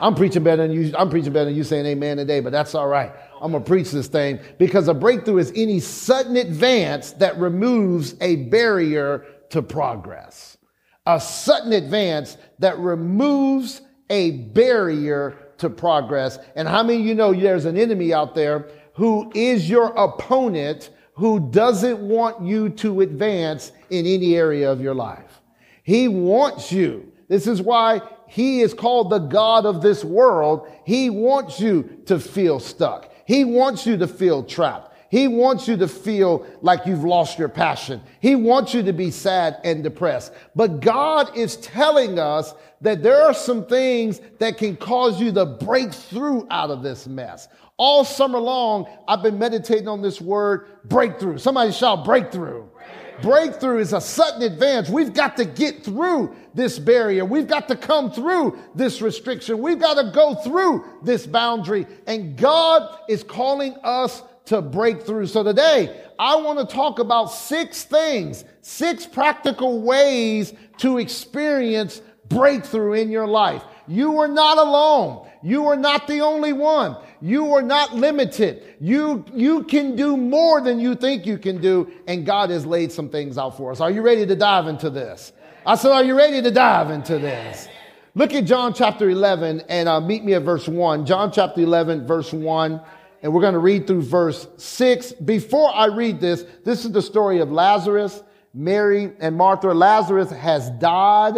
I'm 0.01 0.15
preaching 0.15 0.43
better 0.43 0.67
than 0.67 0.73
you. 0.73 0.93
I'm 0.99 1.09
preaching 1.09 1.33
better 1.33 1.47
than 1.47 1.55
you 1.55 1.65
saying 1.65 1.87
amen 1.87 2.17
today, 2.17 2.41
but 2.41 2.51
that's 2.51 2.75
all 2.75 2.89
right. 2.89 3.13
I'm 3.41 3.53
going 3.53 3.63
to 3.63 3.69
preach 3.69 3.91
this 3.91 4.09
thing 4.09 4.41
because 4.59 4.89
a 4.89 4.95
breakthrough 4.95 5.39
is 5.39 5.53
any 5.55 5.81
sudden 5.81 6.37
advance 6.37 7.13
that 7.13 7.39
removes 7.39 8.15
a 8.21 8.37
barrier 8.37 9.25
to 9.51 9.63
progress. 9.63 10.54
A 11.07 11.21
sudden 11.21 11.73
advance 11.73 12.37
that 12.59 12.79
removes 12.79 13.83
a 14.11 14.33
barrier 14.33 15.37
to 15.59 15.69
progress. 15.71 16.39
And 16.57 16.67
how 16.67 16.83
many 16.83 17.01
of 17.01 17.07
you 17.07 17.15
know 17.15 17.33
there's 17.33 17.65
an 17.65 17.77
enemy 17.77 18.13
out 18.13 18.35
there 18.35 18.69
who 18.95 19.31
is 19.35 19.69
your 19.69 19.89
opponent 19.97 20.91
who 21.15 21.51
doesn't 21.51 22.01
want 22.01 22.45
you 22.45 22.69
to 22.71 23.03
advance 23.03 23.73
in 23.91 24.07
any 24.07 24.35
area 24.35 24.71
of 24.71 24.81
your 24.81 24.95
life? 24.95 25.41
He 25.83 26.09
wants 26.09 26.73
you 26.73 27.13
This 27.29 27.47
is 27.47 27.63
why 27.63 28.01
he 28.27 28.61
is 28.61 28.75
called 28.75 29.11
the 29.11 29.19
God 29.19 29.67
of 29.67 29.83
this 29.83 30.05
world. 30.05 30.69
He 30.85 31.11
wants 31.11 31.61
you 31.61 32.03
to 32.07 32.19
feel 32.19 32.61
stuck. 32.61 33.11
He 33.27 33.45
wants 33.45 33.87
you 33.87 33.97
to 33.97 34.07
feel 34.07 34.43
trapped. 34.43 34.94
He 35.15 35.29
wants 35.29 35.69
you 35.69 35.77
to 35.77 35.87
feel 35.87 36.45
like 36.61 36.87
you've 36.87 37.05
lost 37.05 37.39
your 37.39 37.49
passion. 37.49 38.03
He 38.19 38.35
wants 38.35 38.75
you 38.75 38.83
to 38.83 38.93
be 38.93 39.13
sad 39.13 39.61
and 39.63 39.81
depressed. 39.81 40.33
But 40.57 40.81
God 40.81 41.37
is 41.37 41.55
telling 41.59 42.19
us 42.19 42.53
that 42.81 43.01
there 43.05 43.23
are 43.23 43.33
some 43.33 43.65
things 43.65 44.21
that 44.41 44.59
can 44.59 44.77
cause 44.77 45.21
you 45.21 45.31
to 45.31 45.47
break 45.47 45.95
through 45.95 46.49
out 46.51 46.71
of 46.71 46.83
this 46.83 47.07
mess. 47.07 47.47
All 47.77 48.05
summer 48.05 48.41
long, 48.41 48.89
I've 49.07 49.23
been 49.23 49.39
meditating 49.39 49.87
on 49.87 50.03
this 50.03 50.21
word 50.21 50.67
breakthrough. 50.87 51.39
Somebody 51.39 51.71
shout 51.71 52.05
breakthrough. 52.05 52.65
Breakthrough 53.23 53.79
is 53.79 53.93
a 53.93 54.01
sudden 54.01 54.43
advance. 54.43 54.89
We've 54.89 55.15
got 55.15 55.37
to 55.37 55.45
get 55.45 55.85
through 55.85 56.35
this 56.55 56.81
barrier. 56.81 57.25
We've 57.25 57.47
got 57.47 57.69
to 57.69 57.77
come 57.77 58.11
through 58.11 58.59
this 58.75 59.01
restriction. 59.01 59.61
We've 59.61 59.79
got 59.79 59.95
to 59.95 60.11
go 60.13 60.35
through 60.35 60.85
this 61.05 61.25
boundary. 61.25 61.87
And 62.09 62.37
God 62.37 62.99
is 63.09 63.23
calling 63.23 63.77
us 63.85 64.21
to 64.47 64.61
breakthrough. 64.61 65.27
So 65.27 65.43
today, 65.43 66.05
I 66.19 66.37
want 66.37 66.59
to 66.59 66.75
talk 66.75 66.99
about 66.99 67.27
six 67.27 67.85
things, 67.85 68.45
six 68.61 69.07
practical 69.07 69.81
ways 69.81 70.53
to 70.79 70.99
experience 70.99 72.03
breakthrough 72.29 72.95
in 72.95 73.11
your 73.11 73.27
life. 73.27 73.63
You 73.87 74.19
are 74.21 74.29
not 74.29 74.59
alone. 74.59 75.29
You 75.43 75.67
are 75.67 75.77
not 75.77 76.07
the 76.07 76.21
only 76.21 76.53
one. 76.53 76.97
You 77.21 77.53
are 77.53 77.63
not 77.63 77.95
limited. 77.95 78.77
You, 78.81 79.25
you 79.33 79.65
can 79.65 79.95
do 79.95 80.17
more 80.17 80.61
than 80.63 80.81
you 80.81 80.95
think 80.95 81.27
you 81.27 81.37
can 81.37 81.61
do. 81.61 81.93
And 82.07 82.25
God 82.25 82.51
has 82.51 82.65
laid 82.65 82.93
some 82.93 83.11
things 83.11 83.37
out 83.37 83.57
for 83.57 83.71
us. 83.71 83.81
Are 83.81 83.91
you 83.91 84.03
ready 84.03 84.27
to 84.27 84.35
dive 84.35 84.69
into 84.69 84.89
this? 84.89 85.33
I 85.67 85.77
said, 85.77 85.93
are 85.93 86.05
you 86.05 86.17
ready 86.17 86.41
to 86.43 86.51
dive 86.51 86.91
into 86.91 87.19
this? 87.19 87.69
Look 88.15 88.33
at 88.33 88.45
John 88.45 88.73
chapter 88.73 89.11
11 89.11 89.63
and 89.69 89.89
uh, 89.89 90.01
meet 90.01 90.25
me 90.25 90.35
at 90.35 90.43
verse 90.43 90.69
1. 90.69 91.05
John 91.05 91.33
chapter 91.33 91.61
11, 91.61 92.07
verse 92.07 92.33
1. 92.33 92.81
And 93.25 93.33
we're 93.33 93.41
going 93.41 93.55
to 93.55 93.59
read 93.59 93.87
through 93.87 94.03
verse 94.03 94.47
6. 94.59 95.13
Before 95.13 95.75
I 95.75 95.87
read 95.87 96.21
this, 96.21 96.45
this 96.63 96.85
is 96.85 96.93
the 96.93 97.01
story 97.01 97.39
of 97.39 97.51
Lazarus, 97.51 98.23
Mary, 98.53 99.13
and 99.19 99.35
Martha. 99.35 99.73
Lazarus 99.73 100.31
has 100.31 100.69
died 100.73 101.37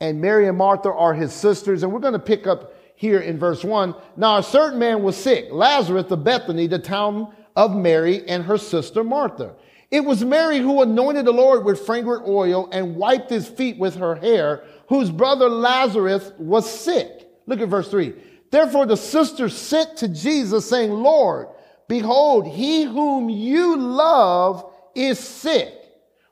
and 0.00 0.18
Mary 0.18 0.48
and 0.48 0.56
Martha 0.56 0.90
are 0.90 1.12
his 1.12 1.30
sisters. 1.34 1.82
And 1.82 1.92
we're 1.92 2.00
going 2.00 2.14
to 2.14 2.18
pick 2.18 2.46
up 2.46 2.72
here 2.96 3.20
in 3.20 3.38
verse 3.38 3.62
1. 3.62 3.94
Now, 4.16 4.38
a 4.38 4.42
certain 4.42 4.78
man 4.78 5.02
was 5.02 5.14
sick, 5.14 5.48
Lazarus 5.50 6.10
of 6.10 6.24
Bethany, 6.24 6.66
the 6.66 6.78
town 6.78 7.34
of 7.54 7.76
Mary 7.76 8.26
and 8.26 8.42
her 8.44 8.56
sister 8.56 9.04
Martha. 9.04 9.56
It 9.90 10.02
was 10.02 10.24
Mary 10.24 10.56
who 10.56 10.80
anointed 10.80 11.26
the 11.26 11.32
Lord 11.32 11.66
with 11.66 11.84
fragrant 11.84 12.26
oil 12.26 12.70
and 12.72 12.96
wiped 12.96 13.28
his 13.28 13.46
feet 13.46 13.78
with 13.78 13.96
her 13.96 14.14
hair, 14.14 14.64
whose 14.88 15.10
brother 15.10 15.50
Lazarus 15.50 16.32
was 16.38 16.70
sick. 16.70 17.28
Look 17.46 17.60
at 17.60 17.68
verse 17.68 17.90
3. 17.90 18.14
Therefore, 18.50 18.86
the 18.86 18.96
sisters 18.96 19.56
sent 19.56 19.98
to 19.98 20.08
Jesus, 20.08 20.68
saying, 20.68 20.90
Lord, 20.90 21.48
behold, 21.88 22.48
he 22.48 22.82
whom 22.82 23.28
you 23.30 23.76
love 23.76 24.72
is 24.94 25.18
sick. 25.18 25.72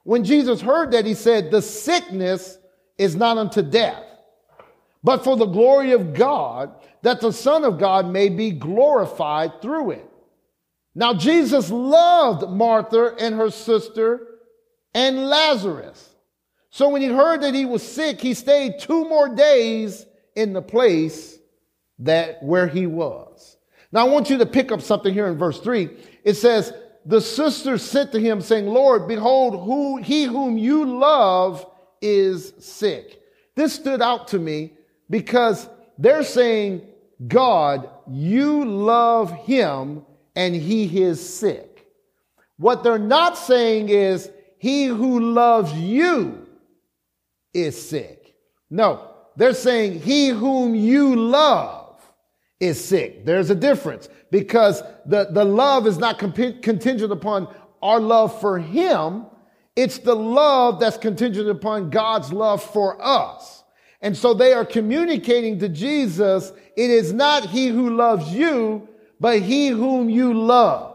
When 0.02 0.24
Jesus 0.24 0.60
heard 0.60 0.92
that, 0.92 1.06
he 1.06 1.14
said, 1.14 1.50
The 1.50 1.62
sickness 1.62 2.58
is 2.96 3.14
not 3.14 3.38
unto 3.38 3.62
death, 3.62 4.02
but 5.04 5.22
for 5.22 5.36
the 5.36 5.46
glory 5.46 5.92
of 5.92 6.14
God, 6.14 6.74
that 7.02 7.20
the 7.20 7.32
Son 7.32 7.64
of 7.64 7.78
God 7.78 8.10
may 8.10 8.28
be 8.28 8.50
glorified 8.50 9.62
through 9.62 9.92
it. 9.92 10.10
Now, 10.94 11.14
Jesus 11.14 11.70
loved 11.70 12.50
Martha 12.50 13.14
and 13.20 13.36
her 13.36 13.50
sister 13.50 14.26
and 14.92 15.28
Lazarus. 15.28 16.16
So 16.70 16.88
when 16.88 17.02
he 17.02 17.08
heard 17.08 17.42
that 17.42 17.54
he 17.54 17.64
was 17.64 17.86
sick, 17.86 18.20
he 18.20 18.34
stayed 18.34 18.80
two 18.80 19.08
more 19.08 19.28
days 19.28 20.04
in 20.34 20.52
the 20.52 20.62
place 20.62 21.37
that 22.00 22.42
where 22.42 22.66
he 22.66 22.86
was. 22.86 23.56
Now 23.92 24.06
I 24.06 24.10
want 24.10 24.30
you 24.30 24.38
to 24.38 24.46
pick 24.46 24.70
up 24.70 24.80
something 24.82 25.12
here 25.12 25.28
in 25.28 25.38
verse 25.38 25.60
three. 25.60 25.90
It 26.24 26.34
says, 26.34 26.72
the 27.06 27.20
sisters 27.20 27.82
sent 27.82 28.12
to 28.12 28.20
him 28.20 28.40
saying, 28.40 28.66
Lord, 28.66 29.08
behold, 29.08 29.64
who 29.64 29.96
he 29.96 30.24
whom 30.24 30.58
you 30.58 30.84
love 30.84 31.64
is 32.02 32.52
sick. 32.58 33.22
This 33.54 33.72
stood 33.72 34.02
out 34.02 34.28
to 34.28 34.38
me 34.38 34.74
because 35.08 35.68
they're 35.96 36.22
saying, 36.22 36.82
God, 37.26 37.88
you 38.06 38.64
love 38.64 39.32
him 39.32 40.04
and 40.36 40.54
he 40.54 41.02
is 41.02 41.36
sick. 41.36 41.86
What 42.58 42.84
they're 42.84 42.98
not 42.98 43.38
saying 43.38 43.88
is, 43.88 44.30
he 44.58 44.86
who 44.86 45.20
loves 45.20 45.72
you 45.72 46.46
is 47.54 47.80
sick. 47.88 48.34
No, 48.70 49.14
they're 49.36 49.54
saying, 49.54 50.00
he 50.00 50.28
whom 50.28 50.74
you 50.74 51.14
love 51.14 51.77
is 52.60 52.82
sick. 52.82 53.24
There's 53.24 53.50
a 53.50 53.54
difference 53.54 54.08
because 54.30 54.82
the, 55.06 55.28
the 55.30 55.44
love 55.44 55.86
is 55.86 55.98
not 55.98 56.18
comp- 56.18 56.62
contingent 56.62 57.12
upon 57.12 57.54
our 57.82 58.00
love 58.00 58.40
for 58.40 58.58
him. 58.58 59.26
It's 59.76 59.98
the 59.98 60.16
love 60.16 60.80
that's 60.80 60.96
contingent 60.96 61.48
upon 61.48 61.90
God's 61.90 62.32
love 62.32 62.62
for 62.62 63.00
us. 63.00 63.62
And 64.00 64.16
so 64.16 64.34
they 64.34 64.52
are 64.52 64.64
communicating 64.64 65.58
to 65.60 65.68
Jesus, 65.68 66.52
it 66.76 66.90
is 66.90 67.12
not 67.12 67.46
he 67.46 67.68
who 67.68 67.96
loves 67.96 68.32
you, 68.32 68.88
but 69.20 69.40
he 69.40 69.68
whom 69.68 70.08
you 70.08 70.34
love. 70.34 70.94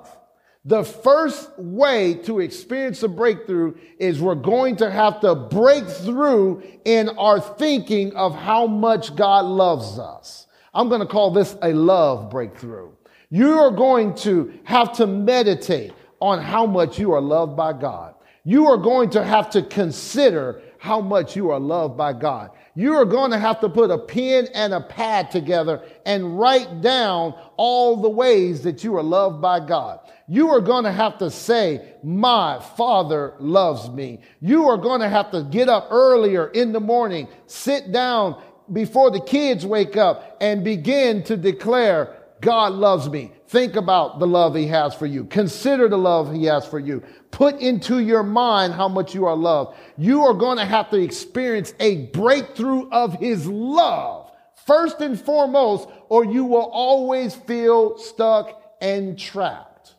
The 0.66 0.84
first 0.86 1.50
way 1.58 2.14
to 2.24 2.40
experience 2.40 3.04
a 3.04 3.10
breakthrough 3.10 3.76
is 4.00 4.22
we're 4.22 4.36
going 4.36 4.78
to 4.78 4.90
have 4.90 5.20
to 5.20 5.36
break 5.36 5.86
through 5.86 6.64
in 6.86 7.10
our 7.10 7.42
thinking 7.42 8.16
of 8.16 8.34
how 8.34 8.68
much 8.68 9.14
God 9.18 9.44
loves 9.44 10.00
us. 10.00 10.48
I'm 10.74 10.90
going 10.90 11.02
to 11.02 11.08
call 11.08 11.32
this 11.32 11.56
a 11.62 11.74
love 11.74 12.30
breakthrough. 12.30 12.92
You 13.30 13.60
are 13.60 13.72
going 13.72 14.16
to 14.16 14.60
have 14.64 14.94
to 14.94 15.08
meditate 15.08 15.94
on 16.20 16.40
how 16.40 16.66
much 16.66 17.00
you 17.00 17.14
are 17.14 17.22
loved 17.22 17.56
by 17.56 17.74
God 17.74 18.14
you 18.46 18.68
are 18.68 18.78
going 18.78 19.10
to 19.12 19.24
have 19.24 19.50
to 19.52 19.62
consider 19.62 20.62
how 20.78 21.00
much 21.00 21.36
you 21.36 21.50
are 21.52 21.60
loved 21.60 21.98
by 21.98 22.12
God. 22.12 22.52
You 22.76 22.96
are 22.96 23.06
going 23.06 23.32
to 23.32 23.40
have 23.40 23.62
to 23.62 23.70
put 23.70 23.90
a 23.90 23.98
pen 23.98 24.48
and 24.54 24.74
a 24.74 24.82
pad 24.82 25.32
together 25.32 25.82
and 26.06 26.38
write 26.38 26.82
down 26.82 27.36
all 27.56 28.02
the 28.02 28.10
ways 28.10 28.64
that 28.64 28.84
you 28.84 28.98
are 28.98 29.04
loved 29.04 29.42
by 29.42 29.66
God. 29.66 30.00
You 30.28 30.50
are 30.50 30.60
going 30.60 30.84
to 30.84 30.92
have 30.92 31.18
to 31.20 31.32
say, 31.32 31.94
my 32.04 32.60
father 32.76 33.36
loves 33.40 33.90
me. 33.90 34.20
You 34.42 34.68
are 34.68 34.78
going 34.78 35.00
to 35.00 35.10
have 35.10 35.32
to 35.32 35.44
get 35.44 35.70
up 35.70 35.88
earlier 35.90 36.48
in 36.48 36.74
the 36.74 36.82
morning, 36.82 37.30
sit 37.46 37.94
down 37.94 38.42
before 38.72 39.12
the 39.12 39.20
kids 39.20 39.66
wake 39.66 39.98
up 39.98 40.38
and 40.40 40.64
begin 40.64 41.24
to 41.24 41.36
declare, 41.36 42.16
God 42.42 42.74
loves 42.74 43.10
me. 43.10 43.32
Think 43.48 43.76
about 43.76 44.20
the 44.20 44.28
love 44.28 44.56
he 44.56 44.68
has 44.68 44.94
for 44.96 45.06
you. 45.06 45.26
Consider 45.26 45.88
the 45.88 45.98
love 45.98 46.34
he 46.34 46.46
has 46.46 46.66
for 46.66 46.80
you. 46.80 47.04
Put 47.32 47.60
into 47.60 48.00
your 48.00 48.24
mind 48.24 48.74
how 48.74 48.88
much 48.88 49.14
you 49.14 49.26
are 49.26 49.36
loved. 49.36 49.78
You 49.98 50.24
are 50.24 50.34
going 50.34 50.58
to 50.58 50.66
have 50.66 50.90
to 50.90 50.98
experience 50.98 51.74
a 51.80 52.08
breakthrough 52.08 52.90
of 52.90 53.14
his 53.20 53.48
love 53.48 54.32
first 54.66 55.02
and 55.02 55.20
foremost, 55.20 55.88
or 56.10 56.26
you 56.26 56.46
will 56.46 56.70
always 56.72 57.36
feel 57.36 57.98
stuck 57.98 58.62
and 58.82 59.20
trapped. 59.20 59.96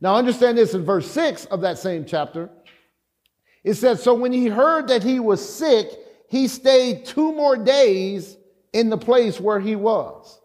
Now 0.00 0.16
understand 0.16 0.58
this 0.58 0.74
in 0.74 0.84
verse 0.84 1.10
six 1.10 1.44
of 1.46 1.60
that 1.62 1.78
same 1.78 2.04
chapter. 2.04 2.50
It 3.64 3.74
says, 3.74 4.02
so 4.02 4.14
when 4.14 4.32
he 4.32 4.48
heard 4.48 4.88
that 4.88 5.02
he 5.04 5.20
was 5.20 5.40
sick, 5.40 5.88
he 6.32 6.48
stayed 6.48 7.04
two 7.04 7.34
more 7.34 7.58
days 7.58 8.38
in 8.72 8.88
the 8.88 8.96
place 8.96 9.38
where 9.38 9.60
he 9.60 9.76
was. 9.76 10.40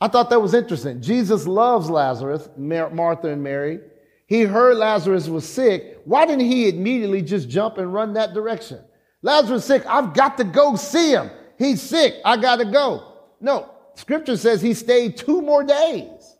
I 0.00 0.08
thought 0.08 0.30
that 0.30 0.40
was 0.40 0.54
interesting. 0.54 1.02
Jesus 1.02 1.46
loves 1.46 1.90
Lazarus, 1.90 2.48
Martha 2.56 3.28
and 3.28 3.42
Mary. 3.42 3.80
He 4.26 4.44
heard 4.44 4.78
Lazarus 4.78 5.28
was 5.28 5.46
sick. 5.46 6.00
Why 6.06 6.24
didn't 6.24 6.46
he 6.46 6.70
immediately 6.70 7.20
just 7.20 7.50
jump 7.50 7.76
and 7.76 7.92
run 7.92 8.14
that 8.14 8.32
direction? 8.32 8.82
Lazarus 9.20 9.66
sick. 9.66 9.84
I've 9.84 10.14
got 10.14 10.38
to 10.38 10.44
go 10.44 10.76
see 10.76 11.10
him. 11.10 11.30
He's 11.58 11.82
sick. 11.82 12.14
I 12.24 12.38
got 12.38 12.56
to 12.56 12.64
go. 12.64 13.18
No, 13.38 13.68
scripture 13.96 14.38
says 14.38 14.62
he 14.62 14.72
stayed 14.72 15.18
two 15.18 15.42
more 15.42 15.62
days. 15.62 16.38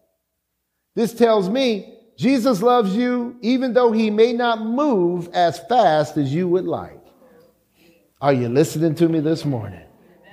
This 0.94 1.12
tells 1.12 1.50
me 1.50 1.94
Jesus 2.16 2.62
loves 2.62 2.96
you 2.96 3.36
even 3.42 3.74
though 3.74 3.92
he 3.92 4.08
may 4.08 4.32
not 4.32 4.62
move 4.62 5.28
as 5.34 5.58
fast 5.68 6.16
as 6.16 6.32
you 6.32 6.48
would 6.48 6.64
like. 6.64 7.05
Are 8.20 8.32
you 8.32 8.48
listening 8.48 8.94
to 8.94 9.08
me 9.10 9.20
this 9.20 9.44
morning? 9.44 9.82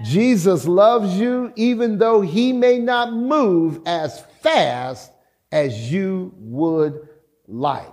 Jesus 0.05 0.65
loves 0.65 1.19
you 1.19 1.51
even 1.57 1.97
though 1.97 2.21
he 2.21 2.53
may 2.53 2.79
not 2.79 3.13
move 3.13 3.81
as 3.85 4.23
fast 4.41 5.11
as 5.51 5.91
you 5.91 6.33
would 6.37 7.09
like. 7.45 7.87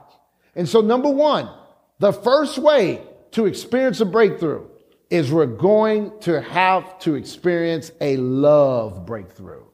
And 0.55 0.69
so, 0.69 0.81
number 0.81 1.11
one, 1.11 1.51
the 1.99 2.13
first 2.13 2.57
way 2.59 3.03
to 3.33 3.47
experience 3.47 4.01
a 4.01 4.07
breakthrough 4.07 4.69
is 5.11 5.33
we're 5.33 5.47
going 5.47 6.13
to 6.21 6.41
have 6.41 6.99
to 7.01 7.17
experience 7.17 7.91
a 8.01 8.17
love 8.17 9.05
breakthrough. 9.05 9.65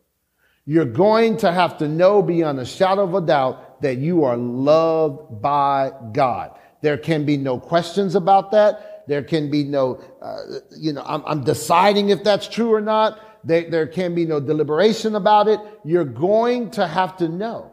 You're 0.64 0.86
going 0.86 1.36
to 1.38 1.52
have 1.52 1.76
to 1.78 1.88
know 1.88 2.22
beyond 2.22 2.58
a 2.58 2.64
shadow 2.64 3.02
of 3.02 3.14
a 3.14 3.20
doubt 3.20 3.82
that 3.82 3.98
you 3.98 4.24
are 4.24 4.36
loved 4.36 5.42
by 5.42 5.92
God. 6.12 6.58
There 6.80 6.96
can 6.96 7.26
be 7.26 7.36
no 7.36 7.60
questions 7.60 8.14
about 8.14 8.50
that. 8.52 8.95
There 9.06 9.22
can 9.22 9.50
be 9.50 9.64
no, 9.64 10.00
uh, 10.20 10.60
you 10.76 10.92
know, 10.92 11.02
I'm, 11.06 11.22
I'm, 11.26 11.44
deciding 11.44 12.10
if 12.10 12.24
that's 12.24 12.48
true 12.48 12.72
or 12.72 12.80
not. 12.80 13.20
There, 13.44 13.70
there 13.70 13.86
can 13.86 14.14
be 14.14 14.24
no 14.24 14.40
deliberation 14.40 15.14
about 15.14 15.48
it. 15.48 15.60
You're 15.84 16.04
going 16.04 16.70
to 16.72 16.86
have 16.86 17.16
to 17.18 17.28
know 17.28 17.70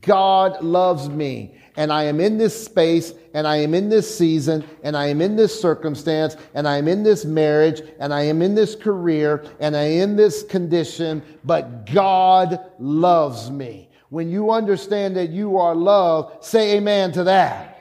God 0.00 0.62
loves 0.62 1.08
me 1.08 1.58
and 1.76 1.92
I 1.92 2.04
am 2.04 2.20
in 2.20 2.38
this 2.38 2.64
space 2.64 3.12
and 3.34 3.46
I 3.46 3.56
am 3.56 3.74
in 3.74 3.88
this 3.88 4.16
season 4.16 4.64
and 4.82 4.96
I 4.96 5.06
am 5.08 5.20
in 5.20 5.36
this 5.36 5.60
circumstance 5.60 6.36
and 6.54 6.66
I 6.66 6.78
am 6.78 6.88
in 6.88 7.02
this 7.02 7.24
marriage 7.24 7.82
and 7.98 8.14
I 8.14 8.22
am 8.22 8.42
in 8.42 8.54
this 8.54 8.74
career 8.74 9.44
and 9.60 9.76
I 9.76 9.82
am 9.82 10.10
in 10.10 10.16
this 10.16 10.42
condition, 10.42 11.22
but 11.44 11.86
God 11.92 12.58
loves 12.78 13.50
me. 13.50 13.90
When 14.08 14.30
you 14.30 14.50
understand 14.50 15.16
that 15.16 15.30
you 15.30 15.58
are 15.58 15.74
loved, 15.74 16.44
say 16.44 16.76
amen 16.76 17.12
to 17.12 17.24
that. 17.24 17.73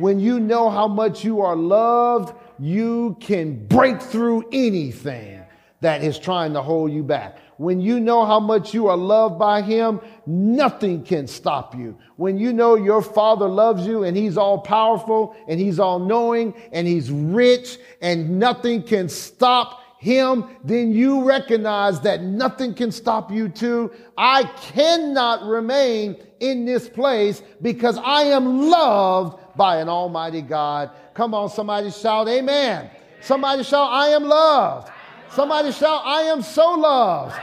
When 0.00 0.18
you 0.18 0.40
know 0.40 0.70
how 0.70 0.88
much 0.88 1.24
you 1.24 1.42
are 1.42 1.54
loved, 1.54 2.34
you 2.58 3.18
can 3.20 3.66
break 3.66 4.00
through 4.00 4.48
anything 4.50 5.42
that 5.82 6.02
is 6.02 6.18
trying 6.18 6.54
to 6.54 6.62
hold 6.62 6.90
you 6.90 7.02
back. 7.02 7.38
When 7.58 7.82
you 7.82 8.00
know 8.00 8.24
how 8.24 8.40
much 8.40 8.72
you 8.72 8.86
are 8.88 8.96
loved 8.96 9.38
by 9.38 9.60
Him, 9.60 10.00
nothing 10.24 11.04
can 11.04 11.26
stop 11.26 11.74
you. 11.74 11.98
When 12.16 12.38
you 12.38 12.54
know 12.54 12.76
your 12.76 13.02
Father 13.02 13.46
loves 13.46 13.86
you 13.86 14.04
and 14.04 14.16
He's 14.16 14.38
all 14.38 14.58
powerful 14.58 15.36
and 15.46 15.60
He's 15.60 15.78
all 15.78 15.98
knowing 15.98 16.54
and 16.72 16.88
He's 16.88 17.10
rich 17.10 17.76
and 18.00 18.38
nothing 18.38 18.82
can 18.82 19.10
stop 19.10 19.80
him, 20.00 20.46
then 20.64 20.94
you 20.94 21.24
recognize 21.24 22.00
that 22.00 22.22
nothing 22.22 22.72
can 22.72 22.90
stop 22.90 23.30
you 23.30 23.50
too. 23.50 23.92
I 24.16 24.44
cannot 24.44 25.42
remain 25.42 26.16
in 26.40 26.64
this 26.64 26.88
place 26.88 27.42
because 27.60 27.98
I 27.98 28.22
am 28.22 28.70
loved 28.70 29.39
by 29.56 29.80
an 29.80 29.88
almighty 29.88 30.42
God. 30.42 30.90
Come 31.14 31.34
on, 31.34 31.48
somebody 31.48 31.90
shout 31.90 32.28
amen. 32.28 32.90
Somebody 33.20 33.62
shout, 33.62 33.90
I 33.92 34.08
am 34.08 34.24
loved. 34.24 34.90
Somebody 35.32 35.72
shout, 35.72 36.02
I 36.04 36.22
am 36.22 36.42
so 36.42 36.70
loved. 36.72 37.38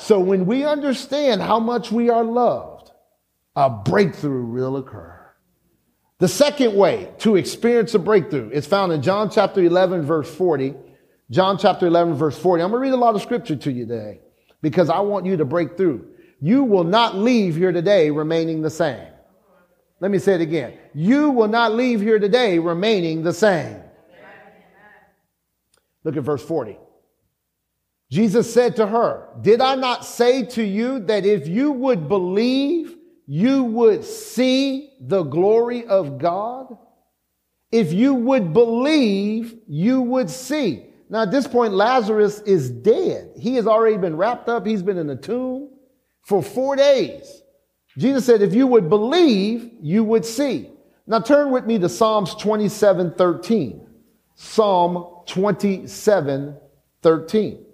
So 0.00 0.20
when 0.20 0.46
we 0.46 0.64
understand 0.64 1.42
how 1.42 1.60
much 1.60 1.92
we 1.92 2.10
are 2.10 2.24
loved, 2.24 2.90
a 3.54 3.68
breakthrough 3.68 4.46
will 4.46 4.76
occur. 4.76 5.18
The 6.18 6.28
second 6.28 6.74
way 6.74 7.10
to 7.18 7.36
experience 7.36 7.94
a 7.94 7.98
breakthrough 7.98 8.50
is 8.50 8.66
found 8.66 8.92
in 8.92 9.02
John 9.02 9.28
chapter 9.30 9.60
11, 9.60 10.02
verse 10.02 10.32
40. 10.32 10.74
John 11.30 11.58
chapter 11.58 11.86
11, 11.86 12.14
verse 12.14 12.38
40. 12.38 12.62
I'm 12.62 12.70
going 12.70 12.80
to 12.80 12.88
read 12.88 12.94
a 12.94 13.00
lot 13.00 13.14
of 13.14 13.22
scripture 13.22 13.56
to 13.56 13.72
you 13.72 13.86
today 13.86 14.20
because 14.60 14.88
I 14.88 15.00
want 15.00 15.26
you 15.26 15.36
to 15.38 15.44
break 15.44 15.76
through. 15.76 16.06
You 16.40 16.64
will 16.64 16.84
not 16.84 17.16
leave 17.16 17.56
here 17.56 17.72
today 17.72 18.10
remaining 18.10 18.62
the 18.62 18.70
same. 18.70 19.06
Let 20.02 20.10
me 20.10 20.18
say 20.18 20.34
it 20.34 20.40
again. 20.40 20.76
You 20.94 21.30
will 21.30 21.46
not 21.46 21.74
leave 21.74 22.00
here 22.00 22.18
today 22.18 22.58
remaining 22.58 23.22
the 23.22 23.32
same. 23.32 23.76
Look 26.02 26.16
at 26.16 26.24
verse 26.24 26.42
40. 26.42 26.76
Jesus 28.10 28.52
said 28.52 28.74
to 28.76 28.86
her, 28.88 29.28
Did 29.40 29.60
I 29.60 29.76
not 29.76 30.04
say 30.04 30.44
to 30.44 30.64
you 30.64 30.98
that 31.06 31.24
if 31.24 31.46
you 31.46 31.70
would 31.70 32.08
believe, 32.08 32.96
you 33.28 33.62
would 33.62 34.02
see 34.02 34.90
the 35.00 35.22
glory 35.22 35.86
of 35.86 36.18
God? 36.18 36.76
If 37.70 37.92
you 37.92 38.12
would 38.12 38.52
believe, 38.52 39.56
you 39.68 40.02
would 40.02 40.28
see. 40.28 40.86
Now, 41.10 41.22
at 41.22 41.30
this 41.30 41.46
point, 41.46 41.74
Lazarus 41.74 42.40
is 42.40 42.70
dead. 42.70 43.34
He 43.38 43.54
has 43.54 43.68
already 43.68 43.98
been 43.98 44.16
wrapped 44.16 44.48
up. 44.48 44.66
He's 44.66 44.82
been 44.82 44.98
in 44.98 45.10
a 45.10 45.16
tomb 45.16 45.70
for 46.22 46.42
four 46.42 46.74
days. 46.74 47.41
Jesus 47.98 48.24
said, 48.24 48.42
If 48.42 48.54
you 48.54 48.66
would 48.66 48.88
believe, 48.88 49.70
you 49.80 50.04
would 50.04 50.24
see. 50.24 50.70
Now, 51.06 51.20
turn 51.20 51.50
with 51.50 51.66
me 51.66 51.78
to 51.78 51.88
Psalms 51.88 52.34
27 52.36 53.14
13. 53.14 53.86
Psalm 54.34 55.22
27 55.26 56.56
13. 57.02 57.64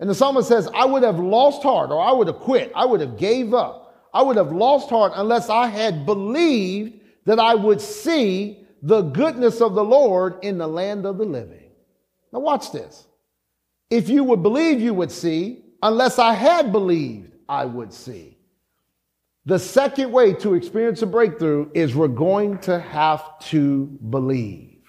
And 0.00 0.08
the 0.08 0.14
psalmist 0.14 0.48
says, 0.48 0.68
I 0.74 0.84
would 0.84 1.02
have 1.02 1.18
lost 1.18 1.62
heart 1.62 1.90
or 1.90 2.00
I 2.00 2.12
would 2.12 2.28
have 2.28 2.38
quit. 2.38 2.72
I 2.74 2.84
would 2.84 3.00
have 3.00 3.18
gave 3.18 3.52
up. 3.52 4.08
I 4.14 4.22
would 4.22 4.36
have 4.36 4.52
lost 4.52 4.90
heart 4.90 5.12
unless 5.14 5.50
I 5.50 5.66
had 5.66 6.06
believed 6.06 7.00
that 7.24 7.38
I 7.38 7.54
would 7.54 7.80
see 7.80 8.64
the 8.82 9.02
goodness 9.02 9.60
of 9.60 9.74
the 9.74 9.84
Lord 9.84 10.38
in 10.42 10.56
the 10.56 10.68
land 10.68 11.04
of 11.04 11.18
the 11.18 11.24
living. 11.24 11.70
Now 12.32 12.40
watch 12.40 12.72
this. 12.72 13.06
If 13.90 14.08
you 14.08 14.24
would 14.24 14.42
believe, 14.42 14.80
you 14.80 14.94
would 14.94 15.10
see, 15.10 15.64
unless 15.82 16.18
I 16.18 16.34
had 16.34 16.72
believed, 16.72 17.32
I 17.48 17.64
would 17.64 17.92
see. 17.92 18.37
The 19.48 19.58
second 19.58 20.12
way 20.12 20.34
to 20.34 20.52
experience 20.52 21.00
a 21.00 21.06
breakthrough 21.06 21.70
is 21.72 21.96
we're 21.96 22.08
going 22.08 22.58
to 22.58 22.78
have 22.78 23.38
to 23.46 23.86
believe. 24.10 24.82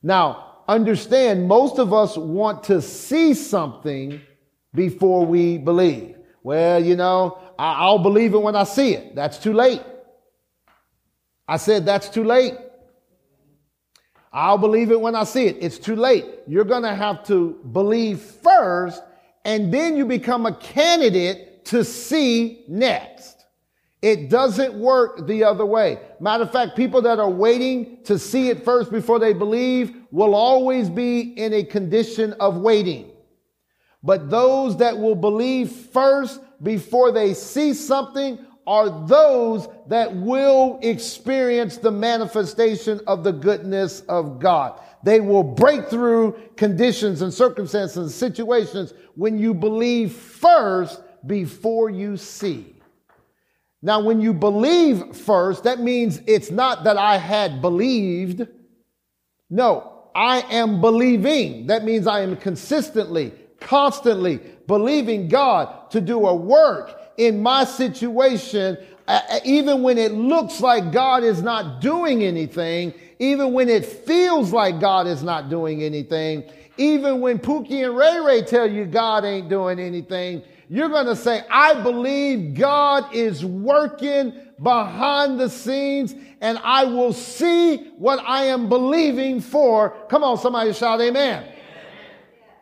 Now, 0.00 0.62
understand 0.68 1.48
most 1.48 1.80
of 1.80 1.92
us 1.92 2.16
want 2.16 2.62
to 2.64 2.80
see 2.80 3.34
something 3.34 4.20
before 4.72 5.26
we 5.26 5.58
believe. 5.58 6.18
Well, 6.44 6.84
you 6.84 6.94
know, 6.94 7.40
I'll 7.58 7.98
believe 7.98 8.32
it 8.34 8.38
when 8.38 8.54
I 8.54 8.62
see 8.62 8.94
it. 8.94 9.16
That's 9.16 9.38
too 9.38 9.52
late. 9.52 9.82
I 11.48 11.56
said 11.56 11.84
that's 11.84 12.08
too 12.08 12.22
late. 12.22 12.54
I'll 14.32 14.56
believe 14.56 14.92
it 14.92 15.00
when 15.00 15.16
I 15.16 15.24
see 15.24 15.46
it. 15.46 15.56
It's 15.60 15.78
too 15.78 15.96
late. 15.96 16.26
You're 16.46 16.64
going 16.64 16.84
to 16.84 16.94
have 16.94 17.26
to 17.26 17.58
believe 17.72 18.20
first, 18.20 19.02
and 19.44 19.74
then 19.74 19.96
you 19.96 20.06
become 20.06 20.46
a 20.46 20.54
candidate 20.54 21.64
to 21.64 21.82
see 21.82 22.64
next. 22.68 23.35
It 24.02 24.28
doesn't 24.28 24.74
work 24.74 25.26
the 25.26 25.44
other 25.44 25.64
way. 25.64 25.98
Matter 26.20 26.44
of 26.44 26.52
fact, 26.52 26.76
people 26.76 27.02
that 27.02 27.18
are 27.18 27.30
waiting 27.30 27.98
to 28.04 28.18
see 28.18 28.50
it 28.50 28.64
first 28.64 28.92
before 28.92 29.18
they 29.18 29.32
believe 29.32 29.96
will 30.10 30.34
always 30.34 30.90
be 30.90 31.20
in 31.20 31.54
a 31.54 31.64
condition 31.64 32.34
of 32.34 32.58
waiting. 32.58 33.10
But 34.02 34.30
those 34.30 34.76
that 34.76 34.96
will 34.96 35.16
believe 35.16 35.70
first 35.70 36.40
before 36.62 37.10
they 37.10 37.34
see 37.34 37.74
something 37.74 38.38
are 38.66 39.06
those 39.06 39.68
that 39.88 40.14
will 40.14 40.78
experience 40.82 41.76
the 41.76 41.90
manifestation 41.90 43.00
of 43.06 43.24
the 43.24 43.32
goodness 43.32 44.00
of 44.08 44.38
God. 44.38 44.80
They 45.04 45.20
will 45.20 45.44
break 45.44 45.88
through 45.88 46.36
conditions 46.56 47.22
and 47.22 47.32
circumstances 47.32 47.96
and 47.96 48.10
situations 48.10 48.92
when 49.14 49.38
you 49.38 49.54
believe 49.54 50.12
first 50.12 51.00
before 51.26 51.90
you 51.90 52.16
see. 52.16 52.75
Now, 53.86 54.00
when 54.00 54.20
you 54.20 54.34
believe 54.34 55.14
first, 55.14 55.62
that 55.62 55.78
means 55.78 56.20
it's 56.26 56.50
not 56.50 56.82
that 56.82 56.96
I 56.96 57.18
had 57.18 57.62
believed. 57.62 58.48
No, 59.48 60.08
I 60.12 60.40
am 60.50 60.80
believing. 60.80 61.68
That 61.68 61.84
means 61.84 62.08
I 62.08 62.22
am 62.22 62.36
consistently, 62.36 63.30
constantly 63.60 64.40
believing 64.66 65.28
God 65.28 65.88
to 65.92 66.00
do 66.00 66.26
a 66.26 66.34
work 66.34 67.00
in 67.16 67.40
my 67.40 67.62
situation, 67.62 68.76
even 69.44 69.84
when 69.84 69.98
it 69.98 70.10
looks 70.10 70.60
like 70.60 70.90
God 70.90 71.22
is 71.22 71.40
not 71.40 71.80
doing 71.80 72.24
anything, 72.24 72.92
even 73.20 73.52
when 73.52 73.68
it 73.68 73.86
feels 73.86 74.52
like 74.52 74.80
God 74.80 75.06
is 75.06 75.22
not 75.22 75.48
doing 75.48 75.84
anything, 75.84 76.42
even 76.76 77.20
when 77.20 77.38
Pookie 77.38 77.86
and 77.86 77.96
Ray 77.96 78.18
Ray 78.18 78.42
tell 78.42 78.68
you 78.68 78.84
God 78.84 79.24
ain't 79.24 79.48
doing 79.48 79.78
anything, 79.78 80.42
you're 80.68 80.88
going 80.88 81.06
to 81.06 81.16
say, 81.16 81.42
I 81.50 81.80
believe 81.82 82.54
God 82.54 83.14
is 83.14 83.44
working 83.44 84.32
behind 84.62 85.38
the 85.38 85.48
scenes 85.48 86.14
and 86.40 86.58
I 86.58 86.84
will 86.84 87.12
see 87.12 87.76
what 87.98 88.18
I 88.26 88.44
am 88.44 88.68
believing 88.68 89.40
for. 89.40 89.90
Come 90.08 90.24
on, 90.24 90.38
somebody 90.38 90.72
shout 90.72 91.00
amen. 91.00 91.42
amen. 91.44 91.54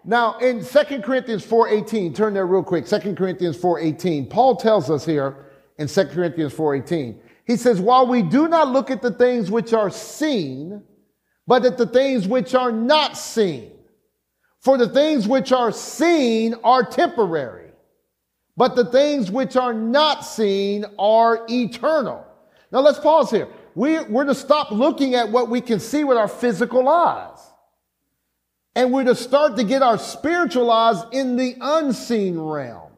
Now 0.04 0.38
in 0.38 0.64
2 0.64 1.00
Corinthians 1.00 1.46
4.18, 1.46 2.14
turn 2.14 2.34
there 2.34 2.46
real 2.46 2.62
quick. 2.62 2.86
2 2.86 3.14
Corinthians 3.14 3.56
4.18, 3.56 4.28
Paul 4.28 4.56
tells 4.56 4.90
us 4.90 5.04
here 5.04 5.46
in 5.78 5.88
2 5.88 6.04
Corinthians 6.06 6.52
4.18, 6.52 7.18
he 7.46 7.56
says, 7.56 7.80
while 7.80 8.06
we 8.06 8.22
do 8.22 8.48
not 8.48 8.68
look 8.68 8.90
at 8.90 9.02
the 9.02 9.12
things 9.12 9.50
which 9.50 9.72
are 9.72 9.90
seen, 9.90 10.82
but 11.46 11.64
at 11.64 11.78
the 11.78 11.86
things 11.86 12.26
which 12.26 12.54
are 12.54 12.72
not 12.72 13.16
seen. 13.16 13.70
For 14.60 14.78
the 14.78 14.88
things 14.88 15.28
which 15.28 15.52
are 15.52 15.72
seen 15.72 16.54
are 16.64 16.82
temporary 16.82 17.63
but 18.56 18.76
the 18.76 18.84
things 18.84 19.30
which 19.30 19.56
are 19.56 19.74
not 19.74 20.24
seen 20.24 20.84
are 20.98 21.44
eternal. 21.48 22.26
Now 22.70 22.80
let's 22.80 22.98
pause 22.98 23.30
here. 23.30 23.48
We're, 23.74 24.04
we're 24.04 24.24
to 24.24 24.34
stop 24.34 24.70
looking 24.70 25.14
at 25.14 25.30
what 25.30 25.48
we 25.48 25.60
can 25.60 25.80
see 25.80 26.04
with 26.04 26.16
our 26.16 26.28
physical 26.28 26.88
eyes. 26.88 27.38
And 28.76 28.92
we're 28.92 29.04
to 29.04 29.14
start 29.14 29.56
to 29.56 29.64
get 29.64 29.82
our 29.82 29.98
spiritual 29.98 30.70
eyes 30.70 31.02
in 31.12 31.36
the 31.36 31.56
unseen 31.60 32.38
realm. 32.38 32.92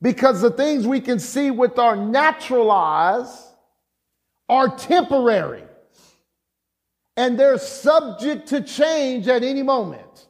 Because 0.00 0.40
the 0.40 0.50
things 0.50 0.86
we 0.86 1.00
can 1.00 1.18
see 1.18 1.50
with 1.50 1.78
our 1.78 1.96
natural 1.96 2.70
eyes 2.70 3.50
are 4.48 4.76
temporary. 4.76 5.64
And 7.16 7.38
they're 7.38 7.58
subject 7.58 8.48
to 8.48 8.60
change 8.60 9.26
at 9.28 9.42
any 9.42 9.62
moment. 9.62 10.26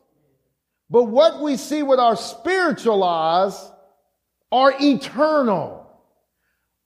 But 0.88 1.04
what 1.04 1.42
we 1.42 1.56
see 1.56 1.82
with 1.82 1.98
our 1.98 2.16
spiritual 2.16 3.02
eyes 3.02 3.70
are 4.50 4.74
eternal. 4.80 5.86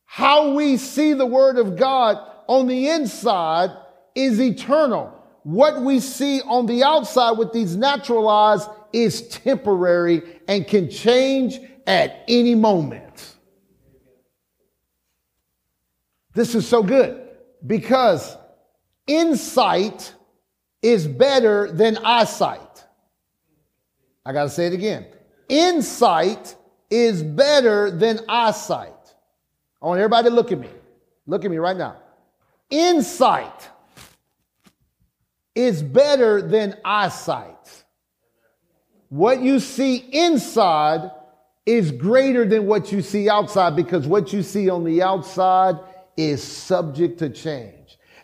How 0.05 0.55
we 0.55 0.77
see 0.77 1.13
the 1.13 1.27
Word 1.27 1.59
of 1.59 1.77
God 1.77 2.19
on 2.47 2.67
the 2.67 2.89
inside 2.89 3.71
is 4.15 4.41
eternal. 4.41 5.17
what 5.43 5.81
we 5.81 6.01
see 6.01 6.43
on 6.43 6.67
the 6.67 6.83
outside 6.83 7.33
with 7.39 7.53
these 7.53 7.75
natural 7.75 8.29
eyes 8.29 8.67
is 8.93 9.27
temporary 9.29 10.23
and 10.49 10.67
can 10.67 10.91
change 10.91 11.59
at 11.87 12.25
any 12.29 12.55
moment. 12.55 13.37
This 16.35 16.55
is 16.55 16.69
so 16.69 16.83
good 16.83 17.27
because 17.67 18.37
insight 19.07 20.15
is 20.83 21.07
better 21.07 21.73
than 21.73 21.97
eyesight. 21.99 22.85
I 24.25 24.33
got 24.33 24.45
to 24.45 24.51
say 24.51 24.67
it 24.67 24.73
again. 24.73 25.07
Insight 25.49 26.55
is 26.91 27.23
better 27.23 27.91
than 27.91 28.21
eyesight. 28.29 28.93
I 29.81 29.87
want 29.87 30.01
everybody 30.01 30.29
to 30.29 30.35
look 30.35 30.53
at 30.53 30.59
me. 30.59 30.69
Look 31.27 31.45
at 31.45 31.51
me 31.51 31.59
right 31.59 31.77
now. 31.77 31.97
Insight 32.69 33.69
is 35.55 35.83
better 35.83 36.43
than 36.43 36.77
eyesight. 36.85 37.85
What 39.09 39.41
you 39.41 39.59
see 39.59 39.97
inside 39.97 41.11
is 41.67 41.91
greater 41.91 42.45
than 42.45 42.67
what 42.67 42.93
you 42.93 43.03
see 43.03 43.29
outside 43.29 43.77
because 43.77 44.07
what 44.07 44.33
you 44.33 44.43
see 44.43 44.71
on 44.71 44.85
the 44.85 45.03
outside 45.03 45.77
is 46.17 46.43
subject 46.43 47.19
to 47.19 47.31
change. 47.31 47.80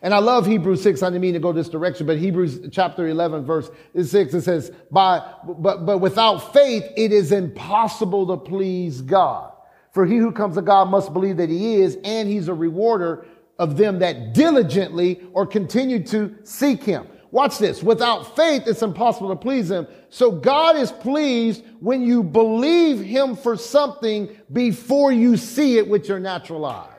And 0.06 0.14
I 0.14 0.18
love 0.18 0.46
Hebrews 0.46 0.84
6. 0.84 1.02
I 1.02 1.08
didn't 1.08 1.20
mean 1.20 1.34
to 1.34 1.40
go 1.40 1.50
this 1.50 1.68
direction, 1.68 2.06
but 2.06 2.16
Hebrews 2.16 2.68
chapter 2.70 3.08
11, 3.08 3.44
verse 3.44 3.68
6, 4.00 4.34
it 4.34 4.42
says, 4.42 4.70
By, 4.88 5.20
but, 5.44 5.84
but 5.84 5.98
without 5.98 6.52
faith, 6.52 6.84
it 6.96 7.10
is 7.10 7.32
impossible 7.32 8.24
to 8.28 8.36
please 8.36 9.02
God. 9.02 9.52
For 9.90 10.06
he 10.06 10.18
who 10.18 10.30
comes 10.30 10.54
to 10.54 10.62
God 10.62 10.90
must 10.90 11.12
believe 11.12 11.38
that 11.38 11.48
he 11.48 11.80
is, 11.80 11.98
and 12.04 12.28
he's 12.28 12.46
a 12.46 12.54
rewarder 12.54 13.26
of 13.58 13.76
them 13.76 13.98
that 13.98 14.32
diligently 14.32 15.22
or 15.32 15.44
continue 15.44 16.04
to 16.04 16.36
seek 16.44 16.84
him. 16.84 17.08
Watch 17.32 17.58
this. 17.58 17.82
Without 17.82 18.36
faith, 18.36 18.62
it's 18.68 18.82
impossible 18.82 19.30
to 19.30 19.36
please 19.36 19.72
him. 19.72 19.88
So 20.10 20.30
God 20.30 20.76
is 20.76 20.92
pleased 20.92 21.64
when 21.80 22.02
you 22.02 22.22
believe 22.22 23.00
him 23.00 23.34
for 23.34 23.56
something 23.56 24.28
before 24.52 25.10
you 25.10 25.36
see 25.36 25.78
it 25.78 25.88
with 25.88 26.08
your 26.08 26.20
natural 26.20 26.64
eyes. 26.64 26.95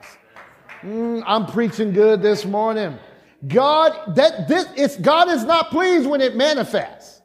Mm, 0.82 1.24
I'm 1.26 1.46
preaching 1.46 1.92
good 1.92 2.22
this 2.22 2.44
morning. 2.44 2.98
God, 3.46 4.14
that 4.16 4.48
this, 4.48 4.66
it's, 4.76 4.96
God 4.96 5.28
is 5.28 5.44
not 5.44 5.70
pleased 5.70 6.08
when 6.08 6.20
it 6.20 6.36
manifests. 6.36 7.20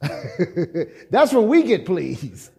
That's 1.10 1.32
when 1.32 1.48
we 1.48 1.62
get 1.62 1.86
pleased. 1.86 2.50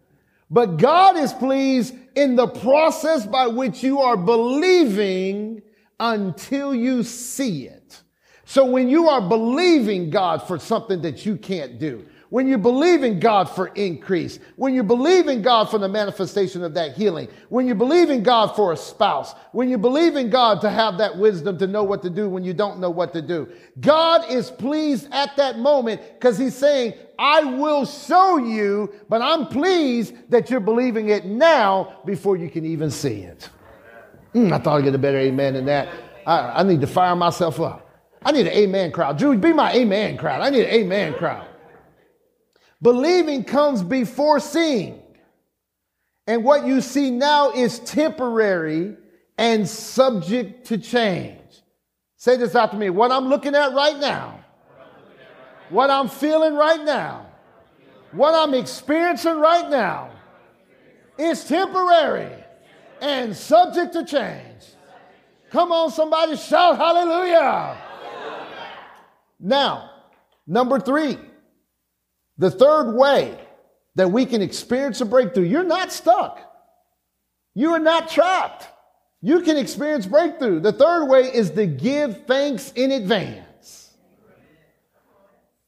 But 0.50 0.78
God 0.78 1.18
is 1.18 1.34
pleased 1.34 1.94
in 2.16 2.36
the 2.36 2.48
process 2.48 3.26
by 3.26 3.48
which 3.48 3.84
you 3.84 4.00
are 4.02 4.18
believing 4.18 5.62
until 6.00 6.74
you 6.74 7.04
see 7.04 7.68
it. 7.68 8.02
So 8.46 8.66
when 8.66 8.88
you 8.88 9.10
are 9.10 9.22
believing 9.22 10.10
God 10.10 10.48
for 10.48 10.58
something 10.58 11.02
that 11.02 11.26
you 11.26 11.36
can't 11.36 11.80
do, 11.80 12.06
when 12.30 12.48
you 12.48 12.58
believe 12.58 13.04
in 13.04 13.20
God 13.20 13.46
for 13.50 13.68
increase, 13.68 14.40
when 14.58 14.74
you 14.74 14.84
believe 14.84 15.28
in 15.28 15.42
God 15.42 15.70
for 15.70 15.78
the 15.78 15.88
manifestation 15.88 16.64
of 16.64 16.74
that 16.74 16.94
healing, 16.96 17.30
when 17.50 17.68
you 17.68 17.76
believe 17.76 18.10
in 18.10 18.24
God 18.24 18.56
for 18.56 18.74
a 18.74 18.78
spouse, 18.78 19.34
when 19.54 19.70
you 19.70 19.78
believe 19.78 20.16
in 20.16 20.30
God 20.30 20.62
to 20.62 20.70
have 20.70 20.98
that 20.98 21.18
wisdom 21.18 21.58
to 21.60 21.68
know 21.68 21.84
what 21.84 22.02
to 22.04 22.10
do 22.10 22.30
when 22.30 22.44
you 22.44 22.54
don't 22.54 22.80
know 22.80 22.90
what 22.90 23.14
to 23.14 23.22
do, 23.22 23.48
God 23.80 24.30
is 24.30 24.52
pleased 24.52 25.08
at 25.12 25.36
that 25.38 25.58
moment 25.60 26.02
because 26.20 26.38
he's 26.38 26.56
saying, 26.56 26.94
I 27.18 27.44
will 27.44 27.86
show 27.86 28.38
you, 28.38 28.94
but 29.10 29.22
I'm 29.22 29.48
pleased 29.48 30.14
that 30.30 30.50
you're 30.50 30.60
believing 30.60 31.10
it 31.10 31.26
now 31.26 32.02
before 32.06 32.36
you 32.36 32.50
can 32.50 32.66
even 32.66 32.92
see 32.92 33.22
it. 33.22 33.50
Mm, 34.34 34.52
I 34.52 34.60
thought 34.60 34.78
I'd 34.78 34.84
get 34.84 34.94
a 34.94 35.00
better 35.00 35.18
amen 35.18 35.54
than 35.54 35.66
that. 35.66 35.90
I, 36.26 36.60
I 36.60 36.64
need 36.64 36.82
to 36.82 36.88
fire 36.88 37.16
myself 37.16 37.60
up. 37.62 37.90
I 38.22 38.32
need 38.32 38.48
an 38.48 38.54
amen 38.54 38.92
crowd. 38.92 39.18
Jude, 39.18 39.40
be 39.40 39.54
my 39.54 39.74
amen 39.74 40.18
crowd. 40.18 40.42
I 40.42 40.50
need 40.50 40.66
an 40.66 40.72
amen 40.72 41.14
crowd. 41.14 41.48
Believing 42.82 43.44
comes 43.44 43.84
before 43.84 44.40
seeing. 44.40 45.02
And 46.28 46.44
what 46.44 46.66
you 46.66 46.82
see 46.82 47.10
now 47.10 47.52
is 47.52 47.80
temporary 47.80 48.96
and 49.38 49.68
subject 49.68 50.68
to 50.68 50.78
change. 50.78 51.40
Say 52.18 52.36
this 52.36 52.56
after 52.56 52.76
me. 52.76 52.90
What 52.90 53.12
I'm 53.12 53.28
looking 53.28 53.56
at 53.56 53.74
right 53.74 53.98
now, 53.98 54.44
what 55.70 55.90
I'm 55.90 56.10
feeling 56.10 56.56
right 56.56 56.84
now, 56.84 57.28
what 58.12 58.34
I'm 58.34 58.54
experiencing 58.54 59.40
right 59.40 59.70
now 59.70 60.12
is 61.18 61.44
temporary 61.46 62.32
and 63.02 63.36
subject 63.36 63.94
to 63.94 64.06
change. 64.06 64.44
Come 65.52 65.72
on, 65.72 65.92
somebody 65.92 66.36
shout 66.36 66.78
hallelujah. 66.78 67.78
Now, 69.40 69.92
number 70.46 70.80
three, 70.80 71.18
the 72.38 72.52
third 72.52 72.94
way 72.94 73.38
that 73.96 74.12
we 74.12 74.26
can 74.26 74.42
experience 74.42 75.02
a 75.02 75.06
breakthrough, 75.06 75.46
you're 75.46 75.64
not 75.64 75.92
stuck. 75.92 76.40
You 77.56 77.74
are 77.74 77.80
not 77.80 78.10
trapped. 78.10 78.68
You 79.22 79.42
can 79.42 79.58
experience 79.58 80.06
breakthrough. 80.06 80.60
The 80.60 80.72
third 80.72 81.08
way 81.08 81.24
is 81.24 81.50
to 81.52 81.66
give 81.66 82.26
thanks 82.28 82.72
in 82.74 82.92
advance. 82.92 83.96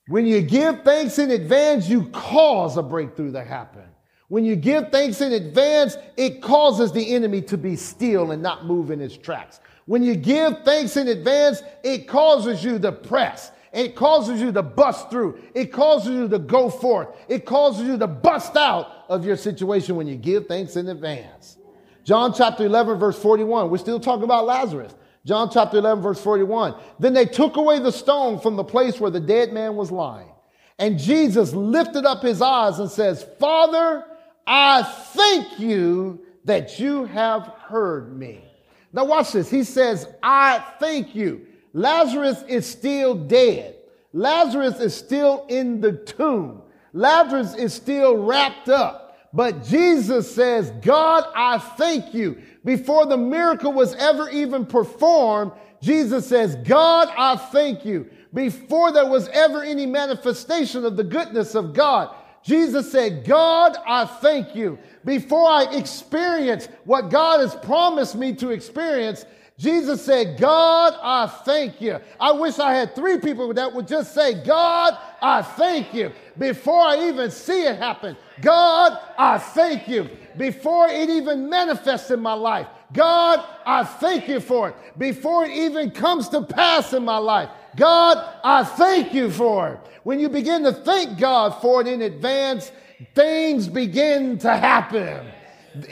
When 0.07 0.25
you 0.25 0.41
give 0.41 0.83
thanks 0.83 1.19
in 1.19 1.31
advance, 1.31 1.89
you 1.89 2.05
cause 2.09 2.77
a 2.77 2.83
breakthrough 2.83 3.31
to 3.31 3.43
happen. 3.43 3.83
When 4.27 4.45
you 4.45 4.55
give 4.55 4.91
thanks 4.91 5.21
in 5.21 5.33
advance, 5.33 5.97
it 6.15 6.41
causes 6.41 6.91
the 6.91 7.15
enemy 7.15 7.41
to 7.43 7.57
be 7.57 7.75
still 7.75 8.31
and 8.31 8.43
not 8.43 8.65
move 8.65 8.91
in 8.91 8.99
his 8.99 9.17
tracks. 9.17 9.59
When 9.85 10.03
you 10.03 10.15
give 10.15 10.63
thanks 10.63 10.97
in 10.97 11.07
advance, 11.07 11.63
it 11.83 12.07
causes 12.07 12.63
you 12.63 12.77
to 12.77 12.91
press. 12.91 13.51
It 13.71 13.95
causes 13.95 14.41
you 14.41 14.51
to 14.51 14.63
bust 14.63 15.09
through. 15.09 15.39
It 15.53 15.71
causes 15.71 16.09
you 16.09 16.27
to 16.27 16.39
go 16.39 16.69
forth. 16.69 17.09
It 17.27 17.45
causes 17.45 17.87
you 17.87 17.97
to 17.97 18.07
bust 18.07 18.55
out 18.55 19.05
of 19.09 19.25
your 19.25 19.35
situation 19.35 19.95
when 19.95 20.07
you 20.07 20.15
give 20.15 20.47
thanks 20.47 20.75
in 20.75 20.87
advance. 20.87 21.57
John 22.03 22.33
chapter 22.33 22.65
11, 22.65 22.97
verse 22.97 23.21
41. 23.21 23.69
We're 23.69 23.77
still 23.77 23.99
talking 23.99 24.23
about 24.23 24.45
Lazarus. 24.45 24.95
John 25.25 25.49
chapter 25.51 25.77
11, 25.77 26.01
verse 26.01 26.21
41. 26.21 26.75
Then 26.99 27.13
they 27.13 27.25
took 27.25 27.57
away 27.57 27.79
the 27.79 27.91
stone 27.91 28.39
from 28.39 28.55
the 28.55 28.63
place 28.63 28.99
where 28.99 29.11
the 29.11 29.19
dead 29.19 29.53
man 29.53 29.75
was 29.75 29.91
lying. 29.91 30.31
And 30.79 30.97
Jesus 30.97 31.53
lifted 31.53 32.05
up 32.05 32.23
his 32.23 32.41
eyes 32.41 32.79
and 32.79 32.89
says, 32.89 33.25
Father, 33.39 34.05
I 34.47 34.81
thank 34.81 35.59
you 35.59 36.25
that 36.45 36.79
you 36.79 37.05
have 37.05 37.43
heard 37.43 38.17
me. 38.17 38.43
Now 38.91 39.05
watch 39.05 39.33
this. 39.33 39.49
He 39.49 39.63
says, 39.63 40.07
I 40.23 40.63
thank 40.79 41.13
you. 41.13 41.45
Lazarus 41.73 42.43
is 42.47 42.65
still 42.65 43.15
dead. 43.15 43.75
Lazarus 44.13 44.79
is 44.79 44.95
still 44.95 45.45
in 45.49 45.81
the 45.81 45.93
tomb. 45.93 46.63
Lazarus 46.93 47.55
is 47.55 47.73
still 47.73 48.17
wrapped 48.17 48.69
up. 48.69 49.05
But 49.31 49.63
Jesus 49.63 50.33
says, 50.33 50.71
God, 50.81 51.25
I 51.35 51.59
thank 51.59 52.13
you. 52.13 52.41
Before 52.65 53.05
the 53.05 53.17
miracle 53.17 53.71
was 53.71 53.93
ever 53.95 54.29
even 54.29 54.65
performed, 54.65 55.51
Jesus 55.81 56.27
says, 56.27 56.55
God, 56.55 57.09
I 57.15 57.35
thank 57.35 57.85
you. 57.85 58.09
Before 58.33 58.91
there 58.91 59.07
was 59.07 59.27
ever 59.29 59.63
any 59.63 59.85
manifestation 59.85 60.83
of 60.83 60.97
the 60.97 61.03
goodness 61.03 61.55
of 61.55 61.73
God, 61.73 62.15
Jesus 62.43 62.91
said, 62.91 63.25
God, 63.25 63.77
I 63.85 64.05
thank 64.05 64.55
you. 64.55 64.79
Before 65.05 65.47
I 65.47 65.75
experience 65.75 66.67
what 66.85 67.09
God 67.09 67.41
has 67.41 67.55
promised 67.55 68.15
me 68.15 68.33
to 68.35 68.49
experience, 68.49 69.25
Jesus 69.59 70.05
said, 70.05 70.39
God, 70.39 70.93
I 71.01 71.27
thank 71.27 71.81
you. 71.81 71.99
I 72.17 72.31
wish 72.31 72.59
I 72.59 72.73
had 72.73 72.95
three 72.95 73.17
people 73.19 73.53
that 73.53 73.73
would 73.73 73.89
just 73.89 74.13
say, 74.13 74.41
God, 74.41 74.97
I 75.21 75.41
thank 75.41 75.93
you. 75.93 76.13
Before 76.37 76.79
I 76.81 77.09
even 77.09 77.29
see 77.29 77.63
it 77.63 77.75
happen, 77.75 78.15
God, 78.39 78.97
I 79.17 79.37
thank 79.37 79.89
you. 79.89 80.09
Before 80.37 80.87
it 80.87 81.09
even 81.09 81.49
manifests 81.49 82.09
in 82.09 82.21
my 82.21 82.35
life, 82.35 82.67
God, 82.93 83.45
I 83.65 83.83
thank 83.83 84.29
you 84.29 84.39
for 84.39 84.69
it. 84.69 84.75
Before 84.97 85.43
it 85.43 85.51
even 85.51 85.91
comes 85.91 86.29
to 86.29 86.41
pass 86.41 86.93
in 86.93 87.03
my 87.03 87.17
life, 87.17 87.49
God, 87.75 88.39
I 88.41 88.63
thank 88.63 89.13
you 89.13 89.29
for 89.29 89.73
it. 89.73 89.79
When 90.03 90.21
you 90.21 90.29
begin 90.29 90.63
to 90.63 90.71
thank 90.71 91.19
God 91.19 91.61
for 91.61 91.81
it 91.81 91.87
in 91.87 92.01
advance, 92.03 92.71
things 93.13 93.67
begin 93.67 94.37
to 94.37 94.55
happen 94.55 95.29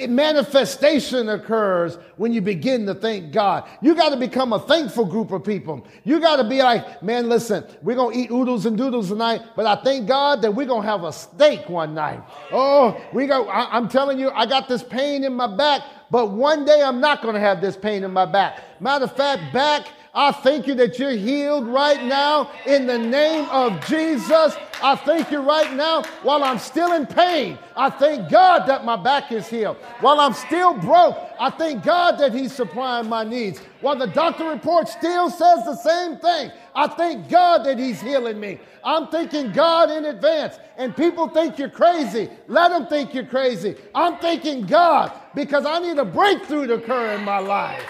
manifestation 0.07 1.29
occurs 1.29 1.97
when 2.17 2.33
you 2.33 2.41
begin 2.41 2.85
to 2.85 2.95
thank 2.95 3.31
God. 3.31 3.67
You 3.81 3.95
got 3.95 4.09
to 4.09 4.17
become 4.17 4.53
a 4.53 4.59
thankful 4.59 5.05
group 5.05 5.31
of 5.31 5.43
people. 5.43 5.85
You 6.03 6.19
got 6.19 6.37
to 6.37 6.47
be 6.47 6.61
like, 6.61 7.01
man, 7.03 7.29
listen, 7.29 7.65
we're 7.81 7.95
going 7.95 8.13
to 8.13 8.19
eat 8.19 8.31
oodles 8.31 8.65
and 8.65 8.77
doodles 8.77 9.09
tonight, 9.09 9.41
but 9.55 9.65
I 9.65 9.81
thank 9.83 10.07
God 10.07 10.41
that 10.41 10.53
we're 10.53 10.67
going 10.67 10.83
to 10.83 10.87
have 10.87 11.03
a 11.03 11.13
steak 11.13 11.69
one 11.69 11.93
night. 11.93 12.21
Oh, 12.51 12.99
we 13.13 13.27
go, 13.27 13.47
I, 13.47 13.75
I'm 13.75 13.87
telling 13.89 14.19
you, 14.19 14.29
I 14.31 14.45
got 14.45 14.67
this 14.67 14.83
pain 14.83 15.23
in 15.23 15.33
my 15.33 15.47
back, 15.47 15.81
but 16.09 16.31
one 16.31 16.65
day 16.65 16.81
I'm 16.81 16.99
not 16.99 17.21
going 17.21 17.35
to 17.35 17.39
have 17.39 17.61
this 17.61 17.77
pain 17.77 18.03
in 18.03 18.11
my 18.11 18.25
back. 18.25 18.81
Matter 18.81 19.05
of 19.05 19.15
fact, 19.15 19.53
back 19.53 19.87
I 20.17 20.31
thank 20.31 20.65
you 20.65 20.73
that 20.75 20.97
you're 20.97 21.11
healed 21.11 21.67
right 21.67 22.03
now 22.03 22.49
in 22.65 22.87
the 22.87 22.97
name 22.97 23.47
of 23.51 23.85
Jesus. 23.85 24.57
I 24.81 24.95
thank 24.95 25.29
you 25.29 25.41
right 25.41 25.71
now 25.75 26.01
while 26.23 26.43
I'm 26.43 26.57
still 26.57 26.93
in 26.93 27.05
pain. 27.05 27.59
I 27.75 27.91
thank 27.91 28.27
God 28.31 28.65
that 28.65 28.83
my 28.83 28.95
back 28.95 29.31
is 29.31 29.47
healed. 29.47 29.77
While 30.01 30.19
I'm 30.19 30.33
still 30.33 30.73
broke, 30.73 31.15
I 31.39 31.51
thank 31.51 31.83
God 31.83 32.17
that 32.17 32.33
He's 32.33 32.51
supplying 32.51 33.07
my 33.07 33.23
needs. 33.23 33.59
While 33.81 33.95
the 33.95 34.07
doctor 34.07 34.49
report 34.49 34.89
still 34.89 35.29
says 35.29 35.63
the 35.65 35.75
same 35.75 36.17
thing, 36.17 36.51
I 36.73 36.87
thank 36.87 37.29
God 37.29 37.63
that 37.65 37.77
He's 37.77 38.01
healing 38.01 38.39
me. 38.39 38.59
I'm 38.83 39.09
thanking 39.09 39.51
God 39.51 39.91
in 39.91 40.05
advance. 40.05 40.57
And 40.77 40.95
people 40.95 41.27
think 41.27 41.59
you're 41.59 41.69
crazy. 41.69 42.27
Let 42.47 42.69
them 42.69 42.87
think 42.87 43.13
you're 43.13 43.23
crazy. 43.23 43.75
I'm 43.93 44.17
thanking 44.17 44.65
God 44.65 45.11
because 45.35 45.67
I 45.67 45.77
need 45.77 45.99
a 45.99 46.05
breakthrough 46.05 46.65
to 46.65 46.73
occur 46.73 47.13
in 47.13 47.23
my 47.23 47.37
life. 47.37 47.83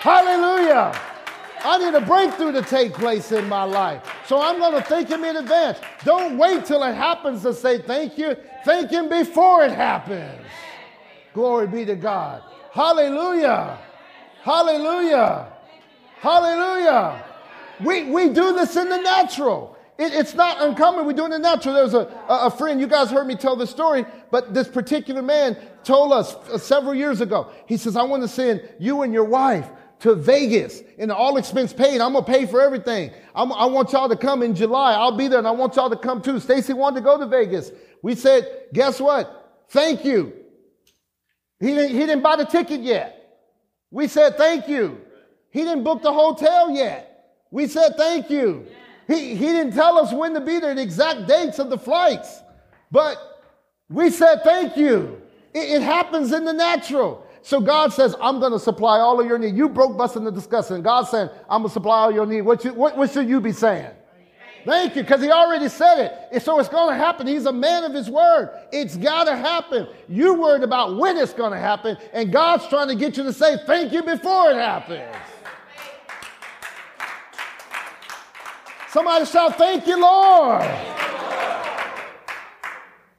Hallelujah. 0.00 1.00
I 1.64 1.78
need 1.78 1.94
a 1.94 2.00
breakthrough 2.00 2.52
to 2.52 2.62
take 2.62 2.94
place 2.94 3.32
in 3.32 3.48
my 3.48 3.64
life. 3.64 4.02
So 4.26 4.40
I'm 4.40 4.58
going 4.58 4.74
to 4.74 4.82
thank 4.82 5.08
Him 5.08 5.24
in 5.24 5.36
advance. 5.36 5.78
Don't 6.04 6.38
wait 6.38 6.64
till 6.64 6.82
it 6.82 6.94
happens 6.94 7.42
to 7.42 7.54
say 7.54 7.78
thank 7.78 8.18
you. 8.18 8.36
Thank 8.64 8.90
Him 8.90 9.08
before 9.08 9.64
it 9.64 9.72
happens. 9.72 10.46
Glory 11.34 11.66
be 11.66 11.84
to 11.84 11.96
God. 11.96 12.42
Hallelujah. 12.72 13.78
Hallelujah. 14.42 15.52
Hallelujah. 16.18 17.24
We, 17.84 18.10
we 18.10 18.28
do 18.30 18.54
this 18.54 18.76
in 18.76 18.88
the 18.88 19.00
natural. 19.00 19.76
It, 19.98 20.14
it's 20.14 20.34
not 20.34 20.62
uncommon. 20.62 21.06
We 21.06 21.14
do 21.14 21.22
it 21.22 21.26
in 21.26 21.30
the 21.32 21.38
natural. 21.38 21.74
There's 21.74 21.94
a, 21.94 22.06
a, 22.28 22.46
a 22.46 22.50
friend, 22.50 22.80
you 22.80 22.86
guys 22.86 23.10
heard 23.10 23.26
me 23.26 23.34
tell 23.34 23.56
the 23.56 23.66
story, 23.66 24.04
but 24.30 24.54
this 24.54 24.68
particular 24.68 25.22
man 25.22 25.56
told 25.84 26.12
us 26.12 26.34
uh, 26.34 26.58
several 26.58 26.94
years 26.94 27.20
ago. 27.20 27.50
He 27.66 27.76
says, 27.76 27.96
I 27.96 28.02
want 28.02 28.22
to 28.22 28.28
send 28.28 28.62
you 28.78 29.02
and 29.02 29.12
your 29.12 29.24
wife 29.24 29.68
to 30.00 30.14
Vegas 30.14 30.82
and 30.98 31.10
all 31.10 31.36
expense 31.36 31.72
paid. 31.72 32.00
I'm 32.00 32.12
going 32.12 32.24
to 32.24 32.30
pay 32.30 32.46
for 32.46 32.60
everything. 32.60 33.10
I'm, 33.34 33.52
i 33.52 33.64
want 33.66 33.92
y'all 33.92 34.08
to 34.08 34.16
come 34.16 34.42
in 34.42 34.54
July. 34.54 34.94
I'll 34.94 35.16
be 35.16 35.28
there 35.28 35.38
and 35.38 35.48
I 35.48 35.52
want 35.52 35.76
y'all 35.76 35.90
to 35.90 35.96
come 35.96 36.22
too. 36.22 36.38
Stacy 36.40 36.72
wanted 36.72 36.96
to 36.96 37.04
go 37.04 37.18
to 37.18 37.26
Vegas. 37.26 37.72
We 38.02 38.14
said, 38.14 38.66
guess 38.72 39.00
what? 39.00 39.62
Thank 39.70 40.04
you. 40.04 40.32
He 41.60 41.74
didn't, 41.74 41.90
he 41.90 41.98
didn't 41.98 42.22
buy 42.22 42.36
the 42.36 42.44
ticket 42.44 42.80
yet. 42.82 43.14
We 43.90 44.06
said, 44.06 44.36
thank 44.36 44.68
you. 44.68 45.00
He 45.50 45.60
didn't 45.64 45.82
book 45.82 46.02
the 46.02 46.12
hotel 46.12 46.70
yet. 46.70 47.36
We 47.50 47.66
said, 47.66 47.96
thank 47.96 48.30
you. 48.30 48.66
He, 49.06 49.34
he 49.34 49.46
didn't 49.46 49.72
tell 49.72 49.98
us 49.98 50.12
when 50.12 50.34
to 50.34 50.40
be 50.40 50.60
there, 50.60 50.74
the 50.74 50.82
exact 50.82 51.26
dates 51.26 51.58
of 51.58 51.70
the 51.70 51.78
flights. 51.78 52.42
But 52.92 53.16
we 53.88 54.10
said, 54.10 54.42
thank 54.44 54.76
you. 54.76 55.20
It, 55.54 55.70
it 55.70 55.82
happens 55.82 56.32
in 56.32 56.44
the 56.44 56.52
natural. 56.52 57.26
So 57.42 57.60
God 57.60 57.92
says, 57.92 58.14
I'm 58.20 58.40
going 58.40 58.52
to 58.52 58.58
supply 58.58 58.98
all 58.98 59.20
of 59.20 59.26
your 59.26 59.38
need. 59.38 59.56
You 59.56 59.68
broke, 59.68 59.96
busting, 59.96 60.26
and 60.26 60.34
discussing. 60.34 60.82
God 60.82 61.04
saying, 61.04 61.28
I'm 61.48 61.62
going 61.62 61.70
to 61.70 61.72
supply 61.72 61.98
all 61.98 62.12
your 62.12 62.26
need. 62.26 62.42
What, 62.42 62.64
you, 62.64 62.74
what, 62.74 62.96
what 62.96 63.10
should 63.10 63.28
you 63.28 63.40
be 63.40 63.52
saying? 63.52 63.90
Thank 64.64 64.96
you, 64.96 65.02
because 65.02 65.22
he 65.22 65.30
already 65.30 65.68
said 65.68 66.28
it. 66.32 66.42
So 66.42 66.58
it's 66.58 66.68
going 66.68 66.92
to 66.92 66.96
happen. 66.96 67.26
He's 67.26 67.46
a 67.46 67.52
man 67.52 67.84
of 67.84 67.94
his 67.94 68.10
word. 68.10 68.50
It's 68.72 68.96
got 68.96 69.24
to 69.24 69.36
happen. 69.36 69.88
You're 70.08 70.34
worried 70.34 70.62
about 70.62 70.96
when 70.96 71.16
it's 71.16 71.32
going 71.32 71.52
to 71.52 71.58
happen, 71.58 71.96
and 72.12 72.32
God's 72.32 72.66
trying 72.68 72.88
to 72.88 72.94
get 72.94 73.16
you 73.16 73.22
to 73.22 73.32
say 73.32 73.56
thank 73.66 73.92
you 73.92 74.02
before 74.02 74.50
it 74.50 74.56
happens. 74.56 75.14
Somebody 78.90 79.26
shout, 79.26 79.56
Thank 79.56 79.86
you, 79.86 80.00
Lord 80.00 80.66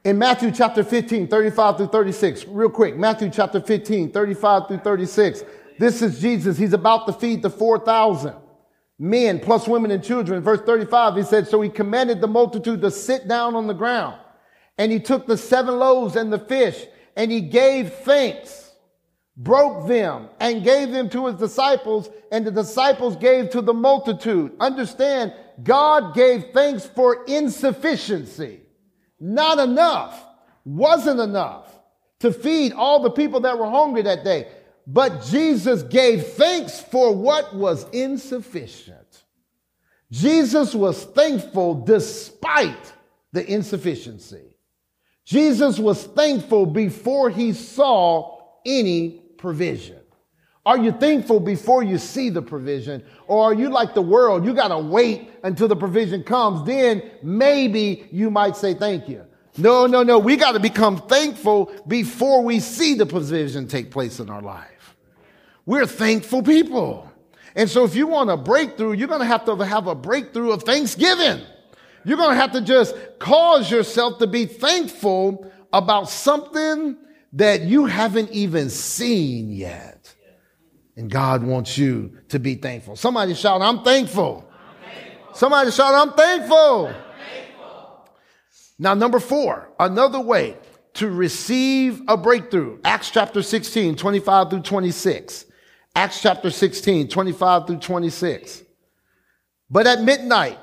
in 0.03 0.17
Matthew 0.17 0.51
chapter 0.51 0.83
15, 0.83 1.27
35 1.27 1.77
through 1.77 1.87
36, 1.87 2.45
real 2.47 2.69
quick, 2.69 2.97
Matthew 2.97 3.29
chapter 3.29 3.59
15, 3.59 4.11
35 4.11 4.67
through 4.67 4.77
36. 4.77 5.43
This 5.77 6.01
is 6.01 6.19
Jesus. 6.19 6.57
He's 6.57 6.73
about 6.73 7.05
to 7.07 7.13
feed 7.13 7.41
the 7.41 7.49
4,000 7.49 8.33
men 8.97 9.39
plus 9.39 9.67
women 9.67 9.91
and 9.91 10.03
children. 10.03 10.43
Verse 10.43 10.61
35, 10.61 11.15
he 11.15 11.23
said, 11.23 11.47
So 11.47 11.61
he 11.61 11.69
commanded 11.69 12.21
the 12.21 12.27
multitude 12.27 12.81
to 12.81 12.91
sit 12.91 13.27
down 13.27 13.55
on 13.55 13.67
the 13.67 13.73
ground. 13.73 14.19
And 14.77 14.91
he 14.91 14.99
took 14.99 15.25
the 15.25 15.37
seven 15.37 15.77
loaves 15.79 16.15
and 16.15 16.31
the 16.31 16.39
fish 16.39 16.85
and 17.15 17.31
he 17.31 17.41
gave 17.41 17.93
thanks, 17.93 18.71
broke 19.35 19.87
them 19.87 20.29
and 20.39 20.63
gave 20.63 20.91
them 20.91 21.09
to 21.09 21.27
his 21.27 21.35
disciples 21.35 22.09
and 22.31 22.45
the 22.45 22.51
disciples 22.51 23.17
gave 23.17 23.49
to 23.49 23.61
the 23.61 23.73
multitude. 23.73 24.53
Understand, 24.59 25.33
God 25.63 26.13
gave 26.13 26.51
thanks 26.53 26.85
for 26.85 27.25
insufficiency. 27.25 28.58
Not 29.19 29.59
enough. 29.59 30.25
Wasn't 30.65 31.19
enough 31.19 31.73
to 32.19 32.31
feed 32.31 32.73
all 32.73 33.01
the 33.01 33.11
people 33.11 33.41
that 33.41 33.57
were 33.57 33.69
hungry 33.69 34.01
that 34.03 34.23
day. 34.23 34.47
But 34.85 35.23
Jesus 35.25 35.83
gave 35.83 36.25
thanks 36.25 36.79
for 36.79 37.15
what 37.15 37.55
was 37.55 37.87
insufficient. 37.91 39.23
Jesus 40.11 40.73
was 40.73 41.05
thankful 41.05 41.85
despite 41.85 42.93
the 43.31 43.45
insufficiency. 43.45 44.55
Jesus 45.25 45.77
was 45.77 46.03
thankful 46.05 46.65
before 46.65 47.29
he 47.29 47.53
saw 47.53 48.41
any 48.65 49.21
provision. 49.37 49.99
Are 50.69 50.77
you 50.77 50.91
thankful 50.91 51.39
before 51.39 51.81
you 51.81 51.97
see 51.97 52.29
the 52.29 52.43
provision? 52.43 53.03
Or 53.25 53.45
are 53.45 53.55
you 53.55 53.69
like 53.69 53.95
the 53.95 54.03
world? 54.03 54.45
You 54.45 54.53
got 54.53 54.67
to 54.67 54.77
wait 54.77 55.31
until 55.41 55.67
the 55.67 55.75
provision 55.75 56.21
comes. 56.21 56.63
Then 56.63 57.01
maybe 57.23 58.07
you 58.11 58.29
might 58.29 58.55
say 58.55 58.75
thank 58.75 59.09
you. 59.09 59.25
No, 59.57 59.87
no, 59.87 60.03
no. 60.03 60.19
We 60.19 60.35
got 60.35 60.51
to 60.51 60.59
become 60.59 60.97
thankful 61.07 61.73
before 61.87 62.43
we 62.43 62.59
see 62.59 62.93
the 62.93 63.07
provision 63.07 63.67
take 63.67 63.89
place 63.89 64.19
in 64.19 64.29
our 64.29 64.43
life. 64.43 64.95
We're 65.65 65.87
thankful 65.87 66.43
people. 66.43 67.11
And 67.55 67.67
so 67.67 67.83
if 67.83 67.95
you 67.95 68.05
want 68.05 68.29
a 68.29 68.37
breakthrough, 68.37 68.91
you're 68.91 69.07
going 69.07 69.21
to 69.21 69.25
have 69.25 69.45
to 69.45 69.55
have 69.55 69.87
a 69.87 69.95
breakthrough 69.95 70.51
of 70.51 70.61
thanksgiving. 70.61 71.41
You're 72.05 72.17
going 72.17 72.35
to 72.35 72.39
have 72.39 72.51
to 72.51 72.61
just 72.61 72.95
cause 73.17 73.71
yourself 73.71 74.19
to 74.19 74.27
be 74.27 74.45
thankful 74.45 75.51
about 75.73 76.11
something 76.11 76.95
that 77.33 77.61
you 77.61 77.87
haven't 77.87 78.29
even 78.29 78.69
seen 78.69 79.51
yet. 79.51 79.98
And 80.99 81.09
God 81.09 81.43
wants 81.43 81.77
you 81.77 82.11
to 82.27 82.39
be 82.39 82.55
thankful. 82.55 82.97
Somebody 82.97 83.33
shout, 83.33 83.61
I'm 83.61 83.83
thankful. 83.83 84.45
I'm 84.51 84.91
thankful. 84.93 85.33
Somebody 85.33 85.71
shout, 85.71 85.93
I'm 85.93 86.13
thankful. 86.13 86.87
I'm 86.87 86.93
thankful. 86.93 88.09
Now, 88.77 88.95
number 88.95 89.21
four, 89.21 89.69
another 89.79 90.19
way 90.19 90.57
to 90.95 91.09
receive 91.09 92.01
a 92.09 92.17
breakthrough. 92.17 92.79
Acts 92.83 93.11
chapter 93.11 93.41
16, 93.41 93.95
25 93.95 94.49
through 94.49 94.59
26. 94.59 95.45
Acts 95.95 96.21
chapter 96.21 96.49
16, 96.49 97.07
25 97.07 97.67
through 97.67 97.77
26. 97.77 98.63
But 99.69 99.87
at 99.87 100.01
midnight, 100.01 100.59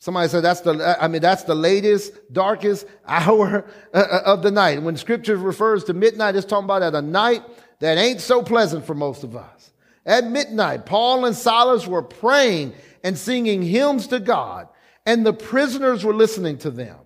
somebody 0.00 0.28
said 0.28 0.42
that's 0.42 0.62
the, 0.62 0.96
I 1.00 1.06
mean, 1.06 1.22
that's 1.22 1.44
the 1.44 1.54
latest, 1.54 2.14
darkest 2.32 2.84
hour 3.06 3.64
uh, 3.94 3.96
uh, 3.96 4.22
of 4.26 4.42
the 4.42 4.50
night. 4.50 4.82
When 4.82 4.96
scripture 4.96 5.36
refers 5.36 5.84
to 5.84 5.94
midnight, 5.94 6.34
it's 6.34 6.46
talking 6.46 6.64
about 6.64 6.82
at 6.82 6.96
a 6.96 7.02
night 7.02 7.44
that 7.80 7.98
ain't 7.98 8.20
so 8.20 8.42
pleasant 8.42 8.86
for 8.86 8.94
most 8.94 9.24
of 9.24 9.36
us. 9.36 9.72
At 10.06 10.24
midnight, 10.24 10.86
Paul 10.86 11.26
and 11.26 11.36
Silas 11.36 11.86
were 11.86 12.02
praying 12.02 12.74
and 13.02 13.16
singing 13.16 13.62
hymns 13.62 14.06
to 14.08 14.20
God, 14.20 14.68
and 15.04 15.26
the 15.26 15.32
prisoners 15.32 16.04
were 16.04 16.14
listening 16.14 16.58
to 16.58 16.70
them. 16.70 16.96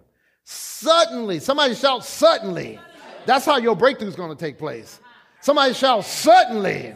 Suddenly, 0.44 1.38
somebody 1.40 1.74
shout, 1.74 2.04
suddenly. 2.04 2.78
That's 3.26 3.46
how 3.46 3.56
your 3.56 3.74
breakthrough 3.74 4.08
is 4.08 4.16
going 4.16 4.36
to 4.36 4.36
take 4.36 4.58
place. 4.58 5.00
Somebody 5.40 5.74
shout, 5.74 6.04
suddenly. 6.04 6.94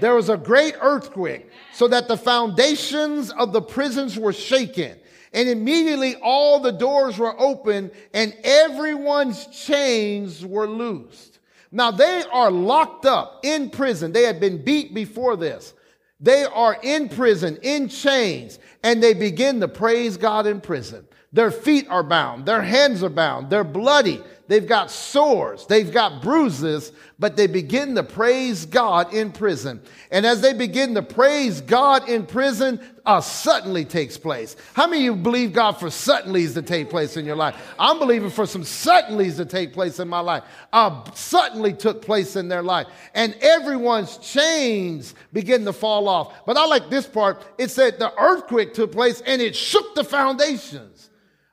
There 0.00 0.14
was 0.14 0.28
a 0.28 0.36
great 0.36 0.74
earthquake, 0.80 1.50
so 1.72 1.88
that 1.88 2.08
the 2.08 2.16
foundations 2.16 3.30
of 3.30 3.52
the 3.52 3.62
prisons 3.62 4.18
were 4.18 4.32
shaken. 4.32 4.98
And 5.32 5.48
immediately 5.48 6.16
all 6.16 6.60
the 6.60 6.72
doors 6.72 7.18
were 7.18 7.38
open 7.38 7.90
and 8.14 8.34
everyone's 8.42 9.46
chains 9.48 10.44
were 10.44 10.66
loosed. 10.66 11.37
Now 11.70 11.90
they 11.90 12.24
are 12.32 12.50
locked 12.50 13.04
up 13.04 13.40
in 13.42 13.70
prison. 13.70 14.12
They 14.12 14.22
had 14.22 14.40
been 14.40 14.64
beat 14.64 14.94
before 14.94 15.36
this. 15.36 15.74
They 16.20 16.44
are 16.44 16.78
in 16.82 17.08
prison, 17.08 17.58
in 17.62 17.88
chains, 17.88 18.58
and 18.82 19.02
they 19.02 19.14
begin 19.14 19.60
to 19.60 19.68
praise 19.68 20.16
God 20.16 20.46
in 20.46 20.60
prison. 20.60 21.06
Their 21.38 21.52
feet 21.52 21.86
are 21.88 22.02
bound. 22.02 22.46
Their 22.46 22.62
hands 22.62 23.04
are 23.04 23.08
bound. 23.08 23.48
They're 23.48 23.62
bloody. 23.62 24.20
They've 24.48 24.66
got 24.66 24.90
sores. 24.90 25.66
They've 25.66 25.92
got 25.92 26.20
bruises, 26.20 26.90
but 27.16 27.36
they 27.36 27.46
begin 27.46 27.94
to 27.94 28.02
praise 28.02 28.66
God 28.66 29.14
in 29.14 29.30
prison. 29.30 29.80
And 30.10 30.26
as 30.26 30.40
they 30.40 30.52
begin 30.52 30.96
to 30.96 31.02
praise 31.02 31.60
God 31.60 32.08
in 32.08 32.26
prison, 32.26 32.80
a 33.06 33.22
suddenly 33.22 33.84
takes 33.84 34.18
place. 34.18 34.56
How 34.72 34.88
many 34.88 35.06
of 35.06 35.16
you 35.16 35.22
believe 35.22 35.52
God 35.52 35.78
for 35.78 35.90
suddenlies 35.90 36.54
to 36.54 36.62
take 36.62 36.90
place 36.90 37.16
in 37.16 37.24
your 37.24 37.36
life? 37.36 37.54
I'm 37.78 38.00
believing 38.00 38.30
for 38.30 38.44
some 38.44 38.62
suddenlies 38.62 39.36
to 39.36 39.44
take 39.44 39.72
place 39.72 40.00
in 40.00 40.08
my 40.08 40.18
life. 40.18 40.42
A 40.72 41.04
suddenly 41.14 41.72
took 41.72 42.02
place 42.02 42.34
in 42.34 42.48
their 42.48 42.64
life. 42.64 42.88
And 43.14 43.36
everyone's 43.42 44.16
chains 44.16 45.14
begin 45.32 45.64
to 45.66 45.72
fall 45.72 46.08
off. 46.08 46.44
But 46.46 46.56
I 46.56 46.66
like 46.66 46.90
this 46.90 47.06
part. 47.06 47.44
It 47.58 47.70
said 47.70 48.00
the 48.00 48.12
earthquake 48.20 48.74
took 48.74 48.90
place 48.90 49.20
and 49.24 49.40
it 49.40 49.54
shook 49.54 49.94
the 49.94 50.02
foundations. 50.02 50.87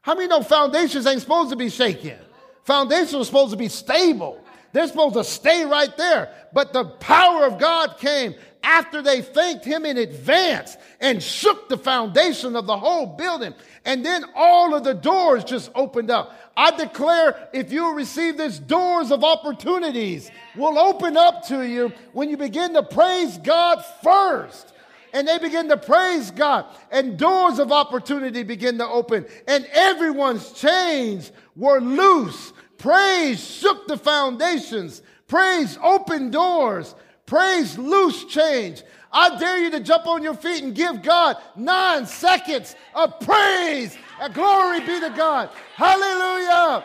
How 0.06 0.14
many 0.14 0.28
know 0.28 0.44
foundations 0.44 1.08
ain't 1.08 1.22
supposed 1.22 1.50
to 1.50 1.56
be 1.56 1.68
shaken? 1.68 2.20
Foundations 2.64 3.16
are 3.16 3.26
supposed 3.26 3.50
to 3.54 3.58
be 3.58 3.70
stable. 3.70 4.40
They're 4.72 4.88
supposed 4.88 5.16
to 5.16 5.24
stay 5.24 5.66
right 5.66 5.98
there. 5.98 6.32
But 6.54 6.74
the 6.74 6.86
power 6.86 7.44
of 7.48 7.58
God 7.58 7.98
came 7.98 8.36
after 8.62 9.02
they 9.02 9.24
thanked 9.24 9.66
him 9.66 9.84
in 9.84 9.98
advance 9.98 10.78
and 11.02 11.24
shook 11.24 11.70
the 11.70 11.78
foundation 11.80 12.56
of 12.56 12.68
the 12.68 12.78
whole 12.78 13.08
building. 13.08 13.56
And 13.84 14.06
then 14.06 14.26
all 14.36 14.76
of 14.76 14.84
the 14.84 14.94
doors 14.94 15.44
just 15.44 15.72
opened 15.74 16.12
up. 16.12 16.40
I 16.56 16.70
declare 16.78 17.50
if 17.52 17.72
you 17.72 17.96
receive 17.96 18.38
this, 18.38 18.60
doors 18.60 19.10
of 19.10 19.24
opportunities 19.24 20.30
will 20.56 20.78
open 20.78 21.18
up 21.18 21.48
to 21.48 21.64
you 21.64 21.92
when 22.14 22.30
you 22.30 22.38
begin 22.38 22.76
to 22.76 22.84
praise 22.84 23.40
God 23.40 23.84
first 24.04 24.72
and 25.16 25.26
they 25.26 25.38
begin 25.38 25.70
to 25.70 25.78
praise 25.78 26.30
God, 26.30 26.66
and 26.92 27.18
doors 27.18 27.58
of 27.58 27.72
opportunity 27.72 28.44
begin 28.44 28.78
to 28.80 28.86
open, 28.86 29.26
and 29.48 29.66
everyone's 29.72 30.52
chains 30.52 31.32
were 31.56 31.80
loose. 31.80 32.52
Praise 32.78 33.42
shook 33.42 33.88
the 33.88 33.96
foundations. 33.96 35.02
Praise 35.30 35.80
opened 35.82 36.34
doors. 36.34 36.96
Praise 37.26 37.78
loose 37.78 38.26
change. 38.26 38.84
I 39.10 39.40
dare 39.40 39.58
you 39.60 39.72
to 39.72 39.80
jump 39.80 40.06
on 40.06 40.22
your 40.22 40.34
feet 40.34 40.62
and 40.62 40.76
give 40.76 41.02
God 41.02 41.38
nine 41.56 42.06
seconds 42.06 42.76
of 42.94 43.18
praise. 43.22 43.98
And 44.20 44.34
glory 44.34 44.82
be 44.82 45.00
to 45.00 45.14
God. 45.16 45.50
Hallelujah. 45.76 46.84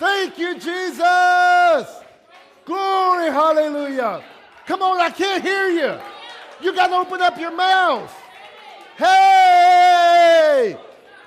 Thank 0.00 0.36
you, 0.36 0.54
Jesus. 0.54 1.86
Glory, 2.64 3.30
hallelujah. 3.30 4.24
Come 4.66 4.82
on, 4.82 5.00
I 5.00 5.10
can't 5.10 5.44
hear 5.44 5.68
you. 5.68 6.15
You 6.60 6.74
got 6.74 6.88
to 6.88 6.94
open 6.94 7.20
up 7.20 7.38
your 7.38 7.54
mouth. 7.54 8.12
Hey! 8.96 10.76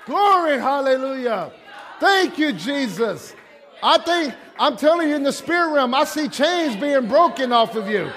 Glory, 0.06 0.58
hallelujah. 0.58 1.52
Thank 2.00 2.38
you, 2.38 2.52
Jesus. 2.52 3.34
I 3.82 3.98
think, 3.98 4.34
I'm 4.58 4.76
telling 4.76 5.08
you 5.08 5.14
in 5.14 5.22
the 5.22 5.32
spirit 5.32 5.72
realm, 5.72 5.94
I 5.94 6.04
see 6.04 6.28
chains 6.28 6.76
being 6.76 7.06
broken 7.06 7.52
off 7.52 7.76
of 7.76 7.88
you. 7.88 8.10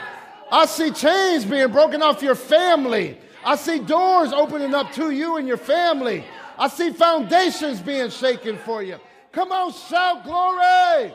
I 0.52 0.66
see 0.66 0.92
chains 0.92 1.46
being 1.46 1.72
broken 1.72 2.02
off 2.02 2.22
your 2.22 2.36
family. 2.36 3.18
I 3.46 3.56
see 3.56 3.80
doors 3.80 4.34
opening 4.34 4.74
up 4.74 4.92
to 4.94 5.12
you 5.12 5.38
and 5.38 5.48
your 5.48 5.58
family. 5.58 6.24
I 6.58 6.68
see 6.68 6.92
foundations 6.92 7.80
being 7.80 8.10
shaken 8.10 8.58
for 8.58 8.84
you. 8.84 8.98
Come 9.32 9.52
on, 9.52 9.72
shout 9.74 10.24
glory. 10.24 11.14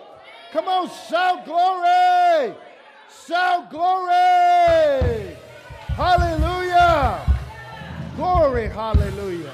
Come 0.52 0.68
on, 0.68 0.88
shout 1.08 1.44
glory. 1.44 2.54
Shout 3.26 3.70
glory. 3.70 5.36
Hallelujah. 5.98 7.26
Glory, 8.14 8.68
hallelujah. 8.68 9.52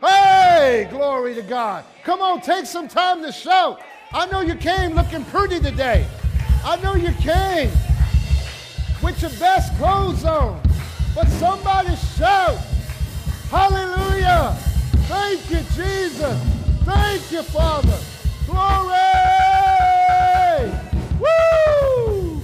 Hey, 0.00 0.88
glory 0.90 1.34
to 1.34 1.42
God. 1.42 1.84
Come 2.04 2.22
on, 2.22 2.40
take 2.40 2.64
some 2.64 2.88
time 2.88 3.20
to 3.20 3.30
shout. 3.30 3.82
I 4.14 4.24
know 4.28 4.40
you 4.40 4.54
came 4.54 4.94
looking 4.94 5.26
pretty 5.26 5.60
today. 5.60 6.06
I 6.64 6.76
know 6.76 6.94
you 6.94 7.12
came 7.20 7.70
with 9.02 9.20
your 9.20 9.30
best 9.32 9.76
clothes 9.76 10.24
on. 10.24 10.58
But 11.14 11.28
somebody 11.28 11.96
shout, 11.96 12.56
Hallelujah. 13.50 14.56
Thank 15.04 15.50
you, 15.50 15.58
Jesus. 15.76 16.42
Thank 16.86 17.30
you, 17.30 17.42
Father. 17.42 17.98
Glory. 18.46 18.96
Woo! 21.20 22.40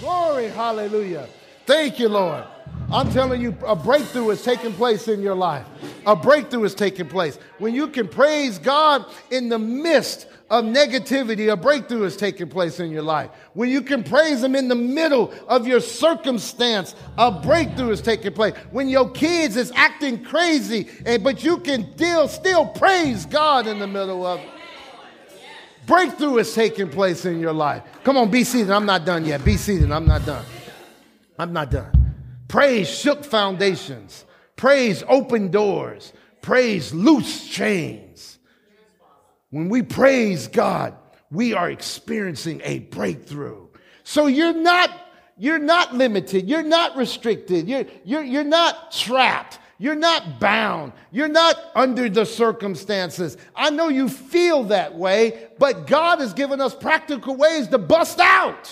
Glory. 0.00 0.48
Hallelujah. 0.48 1.26
Thank 1.66 1.98
you, 1.98 2.08
Lord. 2.08 2.44
I'm 2.92 3.10
telling 3.10 3.42
you, 3.42 3.56
a 3.66 3.74
breakthrough 3.74 4.30
is 4.30 4.42
taking 4.42 4.72
place 4.72 5.08
in 5.08 5.20
your 5.20 5.34
life. 5.34 5.66
A 6.06 6.14
breakthrough 6.14 6.62
is 6.62 6.74
taking 6.74 7.08
place. 7.08 7.36
When 7.58 7.74
you 7.74 7.88
can 7.88 8.06
praise 8.06 8.58
God 8.60 9.04
in 9.32 9.48
the 9.48 9.58
midst 9.58 10.28
of 10.48 10.64
negativity, 10.64 11.52
a 11.52 11.56
breakthrough 11.56 12.04
is 12.04 12.16
taking 12.16 12.48
place 12.48 12.78
in 12.78 12.92
your 12.92 13.02
life. 13.02 13.30
When 13.54 13.68
you 13.68 13.82
can 13.82 14.04
praise 14.04 14.44
Him 14.44 14.54
in 14.54 14.68
the 14.68 14.76
middle 14.76 15.34
of 15.48 15.66
your 15.66 15.80
circumstance, 15.80 16.94
a 17.18 17.32
breakthrough 17.32 17.90
is 17.90 18.00
taking 18.00 18.32
place. 18.32 18.54
When 18.70 18.88
your 18.88 19.10
kids 19.10 19.56
is 19.56 19.72
acting 19.74 20.22
crazy, 20.22 20.88
and, 21.04 21.24
but 21.24 21.42
you 21.42 21.58
can 21.58 21.92
still, 21.96 22.28
still 22.28 22.66
praise 22.66 23.26
God 23.26 23.66
in 23.66 23.80
the 23.80 23.88
middle 23.88 24.24
of 24.24 24.38
it. 24.38 24.48
Breakthrough 25.86 26.38
is 26.38 26.54
taking 26.54 26.88
place 26.88 27.24
in 27.24 27.40
your 27.40 27.52
life. 27.52 27.82
Come 28.04 28.16
on, 28.16 28.30
be 28.30 28.44
seated. 28.44 28.70
I'm 28.70 28.86
not 28.86 29.04
done 29.04 29.24
yet. 29.24 29.44
Be 29.44 29.56
seated. 29.56 29.90
I'm 29.90 30.06
not 30.06 30.24
done. 30.24 30.44
I'm 31.38 31.52
not 31.52 31.70
done. 31.70 32.14
Praise 32.48 32.88
shook 32.88 33.24
foundations. 33.24 34.24
Praise 34.56 35.02
opened 35.08 35.52
doors. 35.52 36.12
Praise 36.40 36.94
loose 36.94 37.46
chains. 37.46 38.38
When 39.50 39.68
we 39.68 39.82
praise 39.82 40.48
God, 40.48 40.94
we 41.30 41.54
are 41.54 41.70
experiencing 41.70 42.60
a 42.64 42.80
breakthrough. 42.80 43.66
So 44.04 44.26
you're 44.26 44.54
not, 44.54 44.90
you're 45.36 45.58
not 45.58 45.94
limited. 45.94 46.48
You're 46.48 46.62
not 46.62 46.96
restricted. 46.96 47.68
You're, 47.68 47.84
you're, 48.04 48.22
you're 48.22 48.44
not 48.44 48.92
trapped. 48.92 49.58
You're 49.78 49.94
not 49.94 50.40
bound. 50.40 50.92
You're 51.10 51.28
not 51.28 51.56
under 51.74 52.08
the 52.08 52.24
circumstances. 52.24 53.36
I 53.54 53.70
know 53.70 53.88
you 53.88 54.08
feel 54.08 54.64
that 54.64 54.94
way, 54.94 55.48
but 55.58 55.86
God 55.86 56.20
has 56.20 56.32
given 56.32 56.60
us 56.60 56.74
practical 56.74 57.36
ways 57.36 57.68
to 57.68 57.78
bust 57.78 58.18
out 58.18 58.70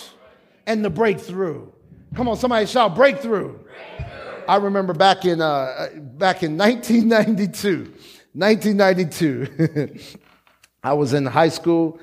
and 0.67 0.83
to 0.83 0.91
break 0.91 1.21
through. 1.21 1.74
Come 2.15 2.29
on, 2.29 2.37
somebody 2.37 2.67
shout 2.67 2.95
breakthrough. 2.95 3.59
breakthrough. 3.59 4.45
I 4.47 4.57
remember 4.57 4.93
back 4.93 5.25
in, 5.25 5.41
uh, 5.41 5.89
back 5.97 6.45
in 6.45 6.57
1992, 6.59 7.93
1992, 8.33 9.99
I 10.85 10.93
was 10.93 11.13
in 11.13 11.27
high 11.27 11.49
school 11.49 11.99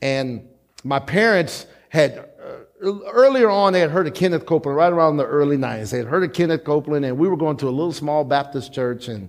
and 0.00 0.46
my 0.84 1.00
parents 1.00 1.66
had 1.88 2.30
earlier 2.80 3.50
on, 3.50 3.72
they 3.72 3.80
had 3.80 3.90
heard 3.90 4.06
of 4.06 4.14
Kenneth 4.14 4.46
Copeland 4.46 4.76
right 4.76 4.92
around 4.92 5.16
the 5.16 5.26
early 5.26 5.56
90s. 5.56 5.90
They 5.90 5.98
had 5.98 6.06
heard 6.06 6.22
of 6.22 6.32
Kenneth 6.32 6.62
Copeland, 6.62 7.04
and 7.04 7.18
we 7.18 7.28
were 7.28 7.36
going 7.36 7.56
to 7.58 7.68
a 7.68 7.70
little 7.70 7.92
small 7.92 8.22
Baptist 8.22 8.72
church, 8.72 9.08
and 9.08 9.28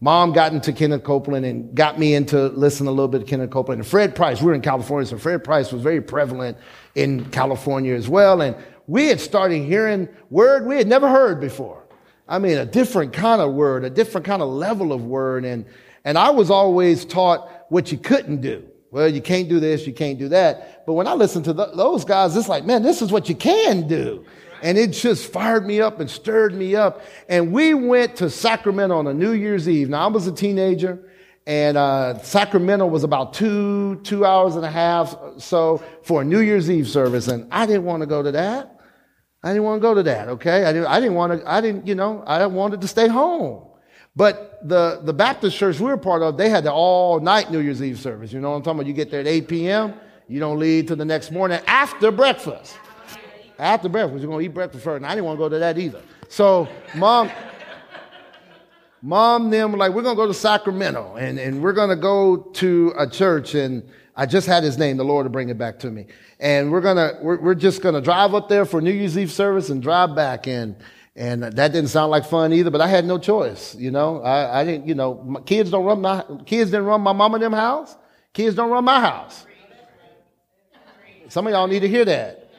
mom 0.00 0.32
got 0.32 0.52
into 0.52 0.72
Kenneth 0.72 1.02
Copeland 1.02 1.44
and 1.44 1.74
got 1.74 1.98
me 1.98 2.14
into 2.14 2.46
listening 2.48 2.88
a 2.88 2.92
little 2.92 3.08
bit 3.08 3.22
of 3.22 3.28
Kenneth 3.28 3.50
Copeland. 3.50 3.80
And 3.80 3.88
Fred 3.88 4.14
Price, 4.14 4.40
we 4.40 4.46
were 4.46 4.54
in 4.54 4.62
California, 4.62 5.06
so 5.06 5.18
Fred 5.18 5.44
Price 5.44 5.72
was 5.72 5.82
very 5.82 6.00
prevalent 6.00 6.56
in 6.94 7.28
California 7.30 7.94
as 7.94 8.08
well. 8.08 8.40
And 8.40 8.56
we 8.86 9.06
had 9.06 9.20
started 9.20 9.64
hearing 9.64 10.08
word 10.30 10.66
we 10.66 10.76
had 10.76 10.86
never 10.86 11.08
heard 11.08 11.40
before. 11.40 11.84
I 12.26 12.38
mean, 12.38 12.56
a 12.56 12.66
different 12.66 13.12
kind 13.12 13.42
of 13.42 13.52
word, 13.52 13.84
a 13.84 13.90
different 13.90 14.26
kind 14.26 14.40
of 14.40 14.48
level 14.48 14.92
of 14.92 15.04
word. 15.04 15.44
And, 15.44 15.66
and 16.04 16.16
I 16.16 16.30
was 16.30 16.50
always 16.50 17.04
taught 17.04 17.66
what 17.68 17.92
you 17.92 17.98
couldn't 17.98 18.40
do. 18.40 18.66
Well, 18.90 19.08
you 19.08 19.20
can't 19.20 19.48
do 19.48 19.58
this, 19.58 19.86
you 19.86 19.92
can't 19.92 20.18
do 20.18 20.28
that. 20.28 20.86
But 20.86 20.92
when 20.92 21.08
I 21.08 21.14
listen 21.14 21.42
to 21.44 21.52
the, 21.52 21.66
those 21.74 22.04
guys, 22.04 22.36
it's 22.36 22.48
like, 22.48 22.64
man, 22.64 22.82
this 22.82 23.02
is 23.02 23.10
what 23.10 23.28
you 23.28 23.34
can 23.34 23.88
do. 23.88 24.24
And 24.62 24.78
it 24.78 24.92
just 24.92 25.30
fired 25.32 25.66
me 25.66 25.80
up 25.80 26.00
and 26.00 26.08
stirred 26.08 26.54
me 26.54 26.76
up. 26.76 27.02
And 27.28 27.52
we 27.52 27.74
went 27.74 28.16
to 28.16 28.30
Sacramento 28.30 28.96
on 28.96 29.06
a 29.08 29.12
New 29.12 29.32
Year's 29.32 29.68
Eve. 29.68 29.90
Now, 29.90 30.04
I 30.04 30.06
was 30.06 30.26
a 30.26 30.32
teenager, 30.32 31.10
and 31.46 31.76
uh, 31.76 32.18
Sacramento 32.18 32.86
was 32.86 33.04
about 33.04 33.34
two, 33.34 33.96
two 34.04 34.24
hours 34.24 34.56
and 34.56 34.64
a 34.64 34.70
half 34.70 35.14
so 35.38 35.82
for 36.02 36.22
a 36.22 36.24
New 36.24 36.40
Year's 36.40 36.70
Eve 36.70 36.88
service. 36.88 37.28
And 37.28 37.46
I 37.52 37.66
didn't 37.66 37.84
want 37.84 38.02
to 38.02 38.06
go 38.06 38.22
to 38.22 38.32
that. 38.32 38.73
I 39.44 39.48
didn't 39.48 39.64
want 39.64 39.82
to 39.82 39.82
go 39.82 39.92
to 39.92 40.02
that, 40.04 40.28
okay? 40.30 40.64
I 40.64 40.72
didn't, 40.72 40.88
I 40.88 40.98
didn't 40.98 41.16
want 41.16 41.38
to, 41.38 41.50
I 41.50 41.60
didn't, 41.60 41.86
you 41.86 41.94
know, 41.94 42.24
I 42.26 42.46
wanted 42.46 42.80
to 42.80 42.88
stay 42.88 43.08
home. 43.08 43.62
But 44.16 44.66
the, 44.66 45.00
the 45.02 45.12
Baptist 45.12 45.58
church 45.58 45.78
we 45.78 45.86
were 45.86 45.98
part 45.98 46.22
of, 46.22 46.38
they 46.38 46.48
had 46.48 46.64
the 46.64 46.72
all 46.72 47.20
night 47.20 47.50
New 47.50 47.58
Year's 47.58 47.82
Eve 47.82 47.98
service. 47.98 48.32
You 48.32 48.40
know 48.40 48.50
what 48.50 48.56
I'm 48.56 48.62
talking 48.62 48.80
about? 48.80 48.86
You 48.86 48.94
get 48.94 49.10
there 49.10 49.20
at 49.20 49.26
8 49.26 49.46
p.m., 49.46 49.94
you 50.28 50.40
don't 50.40 50.58
leave 50.58 50.86
till 50.86 50.96
the 50.96 51.04
next 51.04 51.30
morning 51.30 51.60
after 51.66 52.10
breakfast. 52.10 52.78
After 53.58 53.90
breakfast, 53.90 54.22
you're 54.22 54.30
going 54.30 54.40
to 54.40 54.50
eat 54.50 54.54
breakfast 54.54 54.82
first. 54.82 54.96
And 54.96 55.06
I 55.06 55.10
didn't 55.10 55.26
want 55.26 55.36
to 55.36 55.44
go 55.44 55.48
to 55.50 55.58
that 55.58 55.76
either. 55.76 56.00
So, 56.30 56.66
mom, 56.94 57.30
mom, 59.02 59.50
them 59.50 59.72
like, 59.72 59.92
we're 59.92 60.02
going 60.02 60.16
to 60.16 60.22
go 60.22 60.26
to 60.26 60.32
Sacramento 60.32 61.16
and, 61.16 61.38
and 61.38 61.62
we're 61.62 61.74
going 61.74 61.90
to 61.90 61.96
go 61.96 62.36
to 62.54 62.94
a 62.96 63.06
church. 63.06 63.54
And 63.54 63.86
I 64.16 64.26
just 64.26 64.46
had 64.46 64.62
his 64.62 64.78
name, 64.78 64.96
the 64.96 65.04
Lord 65.04 65.24
to 65.24 65.30
bring 65.30 65.48
it 65.48 65.58
back 65.58 65.80
to 65.80 65.90
me. 65.90 66.06
And 66.38 66.70
we're 66.70 66.80
to, 66.80 67.18
we're, 67.20 67.40
we're 67.40 67.54
just 67.54 67.82
to 67.94 68.00
drive 68.00 68.34
up 68.34 68.48
there 68.48 68.64
for 68.64 68.80
New 68.80 68.92
Year's 68.92 69.18
Eve 69.18 69.32
service 69.32 69.70
and 69.70 69.82
drive 69.82 70.14
back. 70.14 70.46
And, 70.46 70.76
and 71.16 71.42
that 71.42 71.72
didn't 71.72 71.88
sound 71.88 72.10
like 72.10 72.24
fun 72.24 72.52
either, 72.52 72.70
but 72.70 72.80
I 72.80 72.86
had 72.86 73.04
no 73.04 73.18
choice. 73.18 73.74
You 73.74 73.90
know, 73.90 74.22
I, 74.22 74.60
I 74.60 74.64
didn't, 74.64 74.86
you 74.86 74.94
know, 74.94 75.14
my 75.24 75.40
kids 75.40 75.70
don't 75.70 75.84
run 75.84 76.00
my, 76.00 76.24
kids 76.46 76.70
didn't 76.70 76.86
run 76.86 77.00
my 77.00 77.12
mom 77.12 77.34
and 77.34 77.42
them 77.42 77.52
house. 77.52 77.96
Kids 78.32 78.54
don't 78.54 78.70
run 78.70 78.84
my 78.84 79.00
house. 79.00 79.46
Some 81.28 81.46
of 81.46 81.52
y'all 81.52 81.66
need 81.66 81.80
to 81.80 81.88
hear 81.88 82.04
that. 82.04 82.50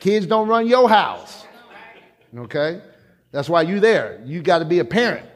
Kids 0.00 0.26
don't 0.26 0.48
run 0.48 0.66
your 0.66 0.88
house. 0.88 1.46
Okay? 2.36 2.82
That's 3.30 3.48
why 3.48 3.62
you 3.62 3.80
there. 3.80 4.20
You 4.24 4.42
got 4.42 4.58
to 4.58 4.64
be 4.66 4.80
a 4.80 4.84
parent. 4.84 5.26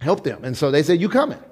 Help 0.00 0.22
them. 0.22 0.44
And 0.44 0.56
so 0.56 0.70
they 0.70 0.82
said, 0.82 1.00
you 1.00 1.08
coming. 1.08 1.42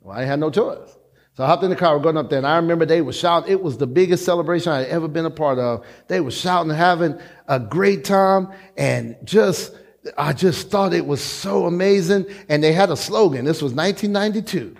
Well, 0.00 0.18
I 0.18 0.24
had 0.24 0.40
no 0.40 0.50
choice. 0.50 0.97
So 1.38 1.44
I 1.44 1.46
hopped 1.46 1.62
in 1.62 1.70
the 1.70 1.76
car, 1.76 1.96
we're 1.96 2.02
going 2.02 2.16
up 2.16 2.30
there, 2.30 2.38
and 2.38 2.46
I 2.48 2.56
remember 2.56 2.84
they 2.84 3.00
were 3.00 3.12
shouting. 3.12 3.52
It 3.52 3.62
was 3.62 3.78
the 3.78 3.86
biggest 3.86 4.24
celebration 4.24 4.72
I 4.72 4.78
had 4.78 4.88
ever 4.88 5.06
been 5.06 5.24
a 5.24 5.30
part 5.30 5.60
of. 5.60 5.86
They 6.08 6.20
were 6.20 6.32
shouting, 6.32 6.72
having 6.72 7.16
a 7.46 7.60
great 7.60 8.04
time, 8.04 8.48
and 8.76 9.14
just, 9.22 9.72
I 10.16 10.32
just 10.32 10.68
thought 10.68 10.92
it 10.92 11.06
was 11.06 11.22
so 11.22 11.66
amazing. 11.66 12.26
And 12.48 12.60
they 12.60 12.72
had 12.72 12.90
a 12.90 12.96
slogan. 12.96 13.44
This 13.44 13.62
was 13.62 13.72
1992. 13.72 14.74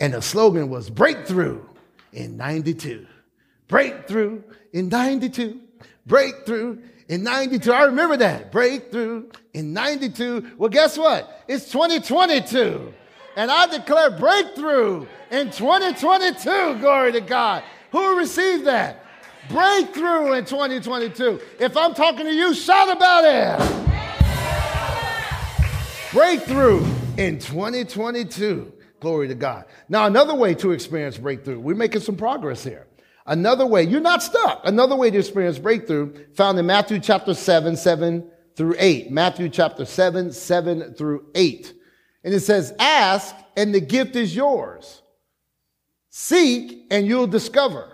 And 0.00 0.14
the 0.14 0.22
slogan 0.22 0.70
was 0.70 0.88
breakthrough 0.88 1.62
in 2.14 2.38
92. 2.38 3.06
Breakthrough 3.66 4.42
in 4.72 4.88
92. 4.88 5.60
Breakthrough 6.06 6.78
in 7.08 7.22
92. 7.22 7.70
I 7.70 7.84
remember 7.84 8.16
that. 8.16 8.50
Breakthrough 8.50 9.28
in 9.52 9.74
92. 9.74 10.52
Well, 10.56 10.70
guess 10.70 10.96
what? 10.96 11.44
It's 11.48 11.70
2022. 11.70 12.94
And 13.38 13.52
I 13.52 13.66
declare 13.68 14.10
breakthrough 14.10 15.06
in 15.30 15.52
2022. 15.52 16.78
Glory 16.80 17.12
to 17.12 17.20
God. 17.20 17.62
Who 17.92 18.18
received 18.18 18.64
that? 18.64 19.04
Breakthrough 19.48 20.32
in 20.32 20.44
2022. 20.44 21.40
If 21.60 21.76
I'm 21.76 21.94
talking 21.94 22.26
to 22.26 22.32
you, 22.32 22.52
shout 22.52 22.90
about 22.90 23.22
it. 23.24 23.60
breakthrough 26.12 26.84
in 27.16 27.38
2022. 27.38 28.72
Glory 28.98 29.28
to 29.28 29.36
God. 29.36 29.66
Now, 29.88 30.06
another 30.06 30.34
way 30.34 30.56
to 30.56 30.72
experience 30.72 31.16
breakthrough, 31.16 31.60
we're 31.60 31.76
making 31.76 32.00
some 32.00 32.16
progress 32.16 32.64
here. 32.64 32.88
Another 33.24 33.68
way, 33.68 33.84
you're 33.84 34.00
not 34.00 34.20
stuck. 34.20 34.62
Another 34.64 34.96
way 34.96 35.12
to 35.12 35.18
experience 35.18 35.60
breakthrough 35.60 36.12
found 36.34 36.58
in 36.58 36.66
Matthew 36.66 36.98
chapter 36.98 37.34
7, 37.34 37.76
7 37.76 38.28
through 38.56 38.74
8. 38.76 39.12
Matthew 39.12 39.48
chapter 39.48 39.84
7, 39.84 40.32
7 40.32 40.94
through 40.94 41.26
8. 41.36 41.74
And 42.28 42.34
it 42.34 42.40
says, 42.40 42.74
ask 42.78 43.34
and 43.56 43.74
the 43.74 43.80
gift 43.80 44.14
is 44.14 44.36
yours. 44.36 45.00
Seek 46.10 46.84
and 46.90 47.06
you'll 47.06 47.26
discover. 47.26 47.90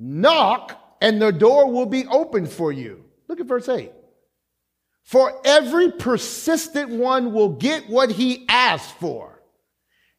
Knock 0.00 0.76
and 1.00 1.22
the 1.22 1.30
door 1.30 1.70
will 1.70 1.86
be 1.86 2.04
opened 2.08 2.50
for 2.50 2.72
you. 2.72 3.04
Look 3.28 3.38
at 3.38 3.46
verse 3.46 3.68
8. 3.68 3.92
For 5.04 5.40
every 5.44 5.92
persistent 5.92 6.90
one 6.90 7.32
will 7.32 7.50
get 7.50 7.88
what 7.88 8.10
he 8.10 8.46
asks 8.48 8.90
for. 8.98 9.40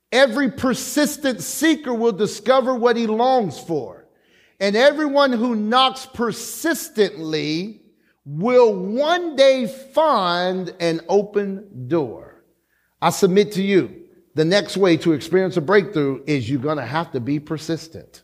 Every 0.10 0.50
persistent 0.50 1.42
seeker 1.42 1.94
will 1.94 2.14
discover 2.14 2.74
what 2.74 2.96
he 2.96 3.08
longs 3.08 3.60
for. 3.60 4.08
And 4.62 4.78
everyone 4.78 5.34
who 5.34 5.54
knocks 5.54 6.06
persistently 6.06 7.82
will 8.24 8.74
one 8.74 9.36
day 9.36 9.68
find 9.68 10.74
an 10.80 11.02
open 11.10 11.90
door. 11.90 12.23
I 13.04 13.10
submit 13.10 13.52
to 13.54 13.62
you, 13.62 13.94
the 14.34 14.46
next 14.46 14.78
way 14.78 14.96
to 14.96 15.12
experience 15.12 15.58
a 15.58 15.62
breakthrough 15.62 16.24
is 16.26 16.50
you're 16.50 16.62
going 16.62 16.78
to 16.78 16.86
have 16.86 17.12
to 17.12 17.20
be 17.20 17.38
persistent. 17.38 18.24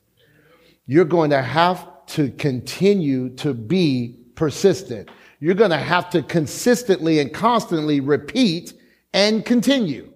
You're 0.86 1.04
going 1.04 1.32
to 1.32 1.42
have 1.42 1.86
to 2.08 2.32
continue 2.32 3.36
to 3.36 3.54
be 3.54 4.16
persistent. 4.36 5.10
You're 5.42 5.56
going 5.56 5.72
to 5.72 5.78
have 5.78 6.10
to 6.12 6.24
consistently 6.24 7.20
and 7.20 7.34
constantly 7.34 8.00
repeat 8.00 8.72
and 9.14 9.44
continue. 9.44 10.14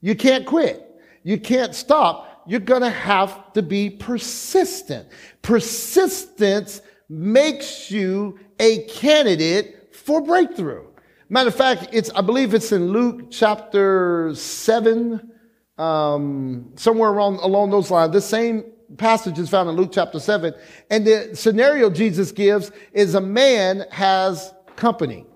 You 0.00 0.14
can't 0.14 0.46
quit. 0.46 0.82
You 1.22 1.38
can't 1.38 1.74
stop. 1.74 2.44
You're 2.46 2.60
going 2.60 2.80
to 2.80 2.88
have 2.88 3.52
to 3.52 3.62
be 3.62 3.90
persistent. 3.90 5.06
Persistence 5.42 6.80
makes 7.10 7.90
you 7.90 8.38
a 8.58 8.84
candidate 8.84 9.94
for 9.94 10.22
breakthrough. 10.22 10.86
Matter 11.30 11.48
of 11.48 11.54
fact, 11.54 11.88
it's, 11.92 12.10
I 12.10 12.22
believe 12.22 12.54
it's 12.54 12.72
in 12.72 12.90
Luke 12.90 13.30
chapter 13.30 14.34
seven, 14.34 15.30
um, 15.76 16.72
somewhere 16.76 17.10
around, 17.10 17.36
along 17.36 17.70
those 17.70 17.90
lines. 17.90 18.12
The 18.12 18.20
same 18.20 18.64
passage 18.96 19.38
is 19.38 19.50
found 19.50 19.68
in 19.68 19.76
Luke 19.76 19.90
chapter 19.92 20.20
seven. 20.20 20.54
And 20.90 21.06
the 21.06 21.30
scenario 21.34 21.90
Jesus 21.90 22.32
gives 22.32 22.72
is 22.92 23.14
a 23.14 23.20
man 23.20 23.84
has 23.90 24.54
company. 24.76 25.26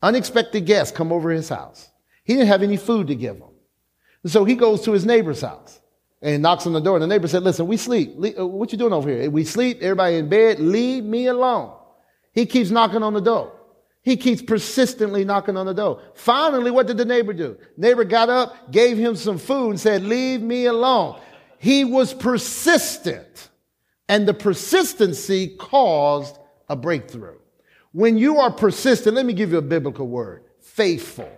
Unexpected 0.00 0.64
guests 0.64 0.96
come 0.96 1.12
over 1.12 1.30
his 1.30 1.48
house. 1.48 1.90
He 2.22 2.34
didn't 2.34 2.48
have 2.48 2.62
any 2.62 2.76
food 2.76 3.08
to 3.08 3.16
give 3.16 3.38
them. 3.40 3.50
So 4.26 4.44
he 4.44 4.54
goes 4.54 4.82
to 4.82 4.92
his 4.92 5.04
neighbor's 5.04 5.40
house 5.40 5.80
and 6.20 6.40
knocks 6.40 6.68
on 6.68 6.72
the 6.72 6.80
door. 6.80 6.94
And 6.94 7.02
the 7.02 7.08
neighbor 7.08 7.26
said, 7.26 7.42
listen, 7.42 7.66
we 7.66 7.76
sleep. 7.76 8.14
Uh, 8.38 8.46
what 8.46 8.70
you 8.70 8.78
doing 8.78 8.92
over 8.92 9.08
here? 9.08 9.28
We 9.28 9.42
sleep. 9.42 9.78
Everybody 9.80 10.16
in 10.16 10.28
bed. 10.28 10.60
Leave 10.60 11.02
me 11.02 11.26
alone. 11.26 11.76
He 12.32 12.46
keeps 12.46 12.70
knocking 12.70 13.02
on 13.02 13.12
the 13.12 13.20
door. 13.20 13.58
He 14.02 14.16
keeps 14.16 14.42
persistently 14.42 15.24
knocking 15.24 15.56
on 15.56 15.66
the 15.66 15.72
door. 15.72 16.02
Finally, 16.14 16.72
what 16.72 16.88
did 16.88 16.96
the 16.98 17.04
neighbor 17.04 17.32
do? 17.32 17.56
Neighbor 17.76 18.04
got 18.04 18.28
up, 18.28 18.72
gave 18.72 18.98
him 18.98 19.14
some 19.14 19.38
food 19.38 19.70
and 19.70 19.80
said, 19.80 20.02
leave 20.02 20.42
me 20.42 20.66
alone. 20.66 21.20
He 21.58 21.84
was 21.84 22.12
persistent 22.12 23.50
and 24.08 24.26
the 24.26 24.34
persistency 24.34 25.54
caused 25.56 26.36
a 26.68 26.74
breakthrough. 26.74 27.38
When 27.92 28.18
you 28.18 28.38
are 28.38 28.50
persistent, 28.50 29.14
let 29.14 29.24
me 29.24 29.32
give 29.32 29.52
you 29.52 29.58
a 29.58 29.62
biblical 29.62 30.08
word, 30.08 30.44
faithful. 30.60 31.30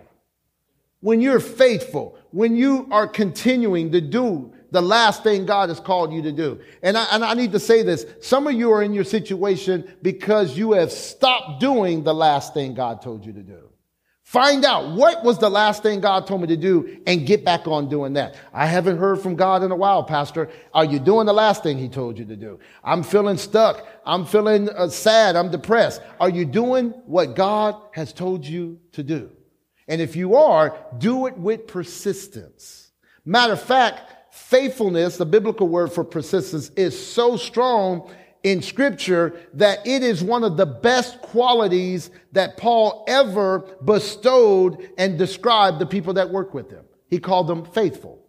When 1.01 1.21
you're 1.21 1.39
faithful, 1.39 2.17
when 2.31 2.55
you 2.55 2.87
are 2.89 3.07
continuing 3.07 3.91
to 3.91 4.01
do 4.01 4.54
the 4.71 4.81
last 4.81 5.23
thing 5.23 5.45
God 5.45 5.69
has 5.69 5.79
called 5.79 6.13
you 6.13 6.21
to 6.23 6.31
do. 6.31 6.59
And 6.81 6.97
I, 6.97 7.05
and 7.11 7.23
I 7.23 7.33
need 7.33 7.51
to 7.53 7.59
say 7.59 7.83
this. 7.83 8.05
Some 8.21 8.47
of 8.47 8.53
you 8.53 8.71
are 8.71 8.81
in 8.81 8.93
your 8.93 9.03
situation 9.03 9.91
because 10.01 10.57
you 10.57 10.73
have 10.73 10.91
stopped 10.91 11.59
doing 11.59 12.03
the 12.03 12.13
last 12.13 12.53
thing 12.53 12.73
God 12.73 13.01
told 13.01 13.25
you 13.25 13.33
to 13.33 13.43
do. 13.43 13.69
Find 14.25 14.65
out 14.65 14.95
what 14.95 15.23
was 15.23 15.37
the 15.37 15.51
last 15.51 15.83
thing 15.83 16.01
God 16.01 16.25
told 16.25 16.41
me 16.41 16.47
to 16.47 16.57
do 16.57 16.99
and 17.05 17.27
get 17.27 17.45
back 17.45 17.67
on 17.67 17.89
doing 17.89 18.13
that. 18.13 18.33
I 18.51 18.65
haven't 18.65 18.97
heard 18.97 19.21
from 19.21 19.35
God 19.35 19.61
in 19.61 19.69
a 19.69 19.75
while, 19.75 20.03
Pastor. 20.03 20.49
Are 20.73 20.83
you 20.83 20.97
doing 20.97 21.27
the 21.27 21.33
last 21.33 21.61
thing 21.61 21.77
He 21.77 21.87
told 21.87 22.17
you 22.17 22.25
to 22.25 22.35
do? 22.35 22.59
I'm 22.83 23.03
feeling 23.03 23.37
stuck. 23.37 23.87
I'm 24.03 24.25
feeling 24.25 24.67
uh, 24.69 24.89
sad. 24.89 25.35
I'm 25.35 25.51
depressed. 25.51 26.01
Are 26.19 26.29
you 26.29 26.43
doing 26.43 26.89
what 27.05 27.35
God 27.35 27.79
has 27.91 28.11
told 28.11 28.45
you 28.45 28.79
to 28.93 29.03
do? 29.03 29.29
And 29.87 30.01
if 30.01 30.15
you 30.15 30.35
are, 30.35 30.75
do 30.97 31.27
it 31.27 31.37
with 31.37 31.67
persistence. 31.67 32.91
Matter 33.25 33.53
of 33.53 33.61
fact, 33.61 34.14
faithfulness, 34.35 35.17
the 35.17 35.25
biblical 35.25 35.67
word 35.67 35.91
for 35.91 36.03
persistence, 36.03 36.69
is 36.75 36.95
so 37.13 37.37
strong 37.37 38.11
in 38.43 38.61
scripture 38.61 39.39
that 39.53 39.79
it 39.87 40.03
is 40.03 40.23
one 40.23 40.43
of 40.43 40.57
the 40.57 40.65
best 40.65 41.21
qualities 41.21 42.11
that 42.33 42.57
Paul 42.57 43.05
ever 43.07 43.59
bestowed 43.83 44.89
and 44.97 45.17
described 45.17 45.79
the 45.79 45.85
people 45.85 46.13
that 46.13 46.29
work 46.29 46.53
with 46.53 46.69
him. 46.69 46.83
He 47.09 47.17
called 47.17 47.47
them 47.47 47.65
faithful. 47.65 48.23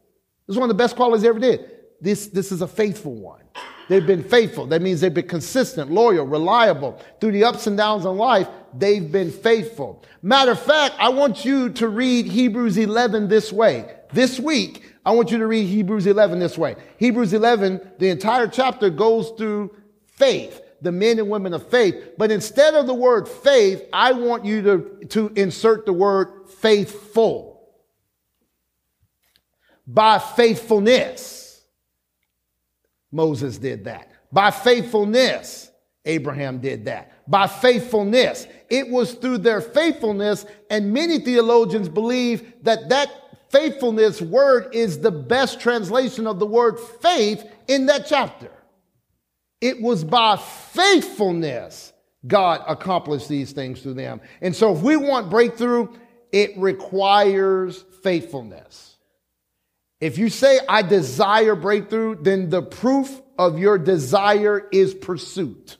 This 0.47 0.55
is 0.55 0.61
one 0.61 0.71
of 0.71 0.77
the 0.77 0.83
best 0.83 0.97
qualities 0.97 1.23
he 1.23 1.29
ever 1.29 1.41
did. 1.41 1.71
This, 2.01 2.29
this 2.29 2.53
is 2.53 2.63
a 2.63 2.69
faithful 2.69 3.15
one. 3.15 3.43
They've 3.89 4.07
been 4.07 4.25
faithful. 4.25 4.67
That 4.67 4.83
means 4.83 5.01
they've 5.01 5.13
been 5.13 5.29
consistent, 5.29 5.91
loyal, 5.91 6.25
reliable. 6.25 7.01
Through 7.21 7.33
the 7.33 7.45
ups 7.45 7.67
and 7.67 7.77
downs 7.77 8.05
in 8.05 8.17
life, 8.17 8.49
they've 8.77 9.11
been 9.11 9.31
faithful. 9.31 10.05
Matter 10.23 10.53
of 10.53 10.61
fact, 10.61 10.95
I 10.99 11.09
want 11.11 11.45
you 11.45 11.71
to 11.71 11.89
read 11.89 12.27
Hebrews 12.27 12.79
11 12.79 13.29
this 13.29 13.53
way. 13.53 13.97
This 14.13 14.41
week, 14.41 14.95
I 15.07 15.13
want 15.13 15.31
you 15.31 15.39
to 15.39 15.47
read 15.47 15.69
Hebrews 15.69 16.09
11 16.09 16.41
this 16.41 16.59
way. 16.59 16.75
Hebrews 16.99 17.33
11, 17.33 17.93
the 17.99 18.09
entire 18.11 18.49
chapter 18.49 18.91
goes 18.91 19.31
through 19.39 19.73
faith, 20.05 20.61
the 20.83 20.91
men 20.91 21.21
and 21.21 21.31
women 21.31 21.55
of 21.55 21.69
faith. 21.69 22.15
But 22.19 22.33
instead 22.33 22.75
of 22.75 22.89
the 22.89 22.95
word 22.95 23.29
faith, 23.29 23.85
I 23.93 24.13
want 24.13 24.45
you 24.45 24.63
to, 24.63 25.07
to 25.11 25.33
insert 25.37 25.87
the 25.87 25.93
word 25.93 26.49
faithful. 26.49 27.71
By 29.87 30.19
faithfulness, 30.19 31.65
Moses 33.13 33.59
did 33.59 33.85
that. 33.85 34.11
By 34.33 34.51
faithfulness, 34.51 35.71
Abraham 36.05 36.59
did 36.59 36.87
that. 36.87 37.13
By 37.29 37.47
faithfulness. 37.47 38.49
It 38.69 38.89
was 38.89 39.15
through 39.15 39.39
their 39.39 39.61
faithfulness, 39.61 40.47
and 40.69 40.93
many 40.93 41.21
theologians 41.21 41.89
believe 41.89 42.53
that 42.65 42.89
that 42.89 43.09
faithfulness 43.57 44.21
word 44.21 44.75
is 44.75 45.01
the 45.01 45.11
best 45.11 45.61
translation 45.61 46.27
of 46.27 46.39
the 46.39 46.47
word 46.47 46.79
faith 47.01 47.45
in 47.69 47.87
that 47.87 48.07
chapter. 48.07 48.51
It 49.61 49.81
was 49.81 50.05
by 50.05 50.37
faithfulness 50.37 51.93
God 52.27 52.63
accomplished 52.69 53.29
these 53.29 53.53
things 53.53 53.81
through 53.81 53.95
them. 53.95 54.21
And 54.43 54.55
so 54.55 54.75
if 54.75 54.83
we 54.83 54.97
want 54.97 55.31
breakthrough, 55.31 55.89
it 56.33 56.53
requires 56.59 57.85
faithfulness. 58.03 58.97
If 60.01 60.19
you 60.19 60.29
say, 60.29 60.61
I 60.69 60.83
desire 60.83 61.55
breakthrough, 61.55 62.23
then 62.23 62.51
the 62.51 62.63
proof 62.63 63.23
of 63.39 63.59
your 63.59 63.79
desire 63.79 64.69
is 64.71 64.93
pursuit. 64.93 65.79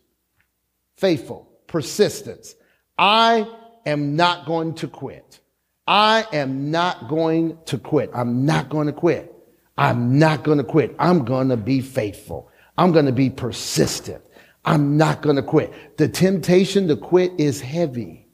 Faithful, 0.97 1.47
persistence. 1.67 2.55
I 2.97 3.47
am 3.85 4.17
not 4.17 4.47
going 4.47 4.77
to 4.77 4.89
quit. 4.89 5.41
I 5.87 6.27
am 6.33 6.71
not 6.71 7.09
going 7.09 7.59
to 7.67 7.79
quit. 7.79 8.11
I'm 8.15 8.45
not 8.45 8.69
going 8.69 8.87
to 8.87 8.93
quit. 8.93 9.33
I'm 9.79 10.19
not 10.19 10.43
going 10.43 10.59
to 10.59 10.65
quit. 10.65 10.95
I'm 10.99 11.25
going 11.25 11.51
to 11.51 11.57
be 11.57 11.81
faithful. 11.81 12.51
I'm 12.77 12.93
going 12.93 13.07
to 13.07 13.13
be 13.13 13.31
persistent. 13.31 14.23
I'm 14.65 14.97
not 14.97 15.23
going 15.23 15.37
to 15.37 15.43
quit. 15.43 15.97
The 15.97 16.09
temptation 16.09 16.89
to 16.89 16.97
quit 16.97 17.33
is 17.39 17.61
heavy. 17.61 18.27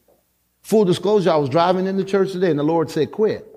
Full 0.63 0.85
disclosure, 0.85 1.31
I 1.31 1.37
was 1.37 1.51
driving 1.51 1.87
in 1.87 1.97
the 1.97 2.05
church 2.05 2.33
today 2.33 2.51
and 2.51 2.59
the 2.59 2.65
Lord 2.65 2.91
said, 2.91 3.13
quit. 3.13 3.49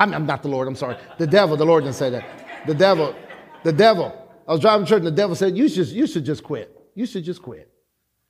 I'm, 0.00 0.12
I'm 0.12 0.26
not 0.26 0.42
the 0.42 0.48
Lord, 0.48 0.68
I'm 0.68 0.76
sorry. 0.76 0.96
The 1.18 1.26
devil, 1.26 1.56
the 1.56 1.64
Lord 1.64 1.84
didn't 1.84 1.96
say 1.96 2.10
that. 2.10 2.66
The 2.66 2.74
devil, 2.74 3.14
the 3.62 3.72
devil. 3.72 4.12
I 4.46 4.52
was 4.52 4.60
driving 4.60 4.84
to 4.84 4.90
church 4.90 4.98
and 4.98 5.06
the 5.06 5.12
devil 5.12 5.34
said, 5.34 5.56
you 5.56 5.68
should, 5.68 5.88
you 5.88 6.06
should 6.06 6.24
just 6.24 6.42
quit. 6.42 6.74
You 6.94 7.06
should 7.06 7.24
just 7.24 7.40
quit. 7.40 7.72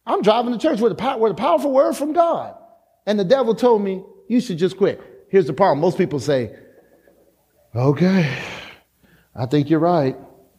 I'm 0.07 0.22
driving 0.22 0.53
to 0.53 0.59
church 0.59 0.81
with 0.81 0.99
a, 0.99 1.18
with 1.18 1.33
a 1.33 1.35
powerful 1.35 1.72
word 1.72 1.95
from 1.95 2.12
God. 2.12 2.55
And 3.07 3.18
the 3.18 3.24
devil 3.24 3.55
told 3.55 3.83
me, 3.83 4.05
you 4.29 4.41
should 4.41 4.59
just 4.59 4.76
quit. 4.76 5.01
Here's 5.31 5.47
the 5.47 5.53
problem. 5.53 5.81
Most 5.81 5.99
people 5.99 6.20
say, 6.20 6.55
okay, 7.74 8.39
I 9.35 9.47
think 9.47 9.70
you're 9.70 9.81
right. 9.81 10.16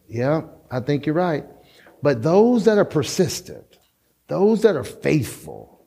Yeah, 0.08 0.42
I 0.70 0.80
think 0.80 1.06
you're 1.06 1.16
right. 1.16 1.46
But 2.02 2.24
those 2.24 2.66
that 2.66 2.78
are 2.78 2.86
persistent, 2.86 3.78
those 4.28 4.62
that 4.64 4.76
are 4.76 4.84
faithful, 4.84 5.86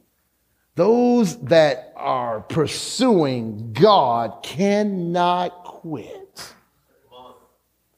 those 0.74 1.39
that 1.45 1.93
are 1.97 2.41
pursuing 2.41 3.72
God 3.72 4.43
cannot 4.43 5.64
quit 5.64 6.55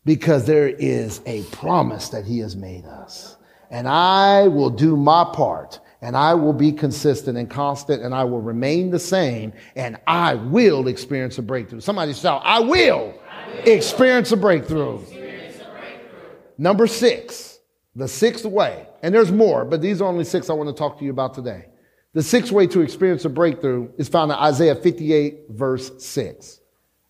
because 0.05 0.47
there 0.47 0.69
is 0.69 1.21
a 1.27 1.43
promise 1.45 2.11
that 2.11 2.25
He 2.25 2.39
has 2.41 2.57
made 2.57 2.85
us. 2.85 3.37
And 3.71 3.89
I 3.89 4.49
will 4.49 4.71
do 4.71 4.97
my 4.97 5.25
part 5.25 5.81
and 6.05 6.19
I 6.19 6.35
will 6.35 6.53
be 6.53 6.71
consistent 6.71 7.39
and 7.39 7.49
constant 7.49 8.03
and 8.03 8.15
I 8.15 8.25
will 8.25 8.43
remain 8.43 8.91
the 8.91 8.99
same 8.99 9.55
and 9.75 9.97
I 10.07 10.35
will 10.35 10.87
experience 10.87 11.39
a 11.39 11.43
breakthrough. 11.43 11.81
Somebody 11.81 12.13
shout, 12.13 12.43
I 12.45 12.61
will, 12.61 13.15
I 13.27 13.49
will. 13.49 13.73
Experience, 13.73 14.31
a 14.31 14.37
breakthrough. 14.37 15.01
experience 15.01 15.57
a 15.61 15.71
breakthrough. 15.71 16.29
Number 16.59 16.87
six, 16.87 17.59
the 17.97 18.07
sixth 18.07 18.45
way, 18.45 18.87
and 19.03 19.15
there's 19.15 19.33
more, 19.33 19.65
but 19.65 19.81
these 19.81 20.03
are 20.03 20.05
only 20.05 20.25
six 20.25 20.51
I 20.51 20.53
want 20.53 20.69
to 20.69 20.75
talk 20.75 20.99
to 20.99 21.07
you 21.07 21.11
about 21.11 21.33
today. 21.33 21.69
The 22.13 22.23
sixth 22.23 22.53
way 22.53 22.67
to 22.67 22.83
experience 22.83 23.25
a 23.25 23.31
breakthrough 23.31 23.91
is 23.97 24.11
found 24.11 24.31
in 24.31 24.37
Isaiah 24.37 24.75
58, 24.75 25.47
verse 25.49 25.91
6. 26.05 26.61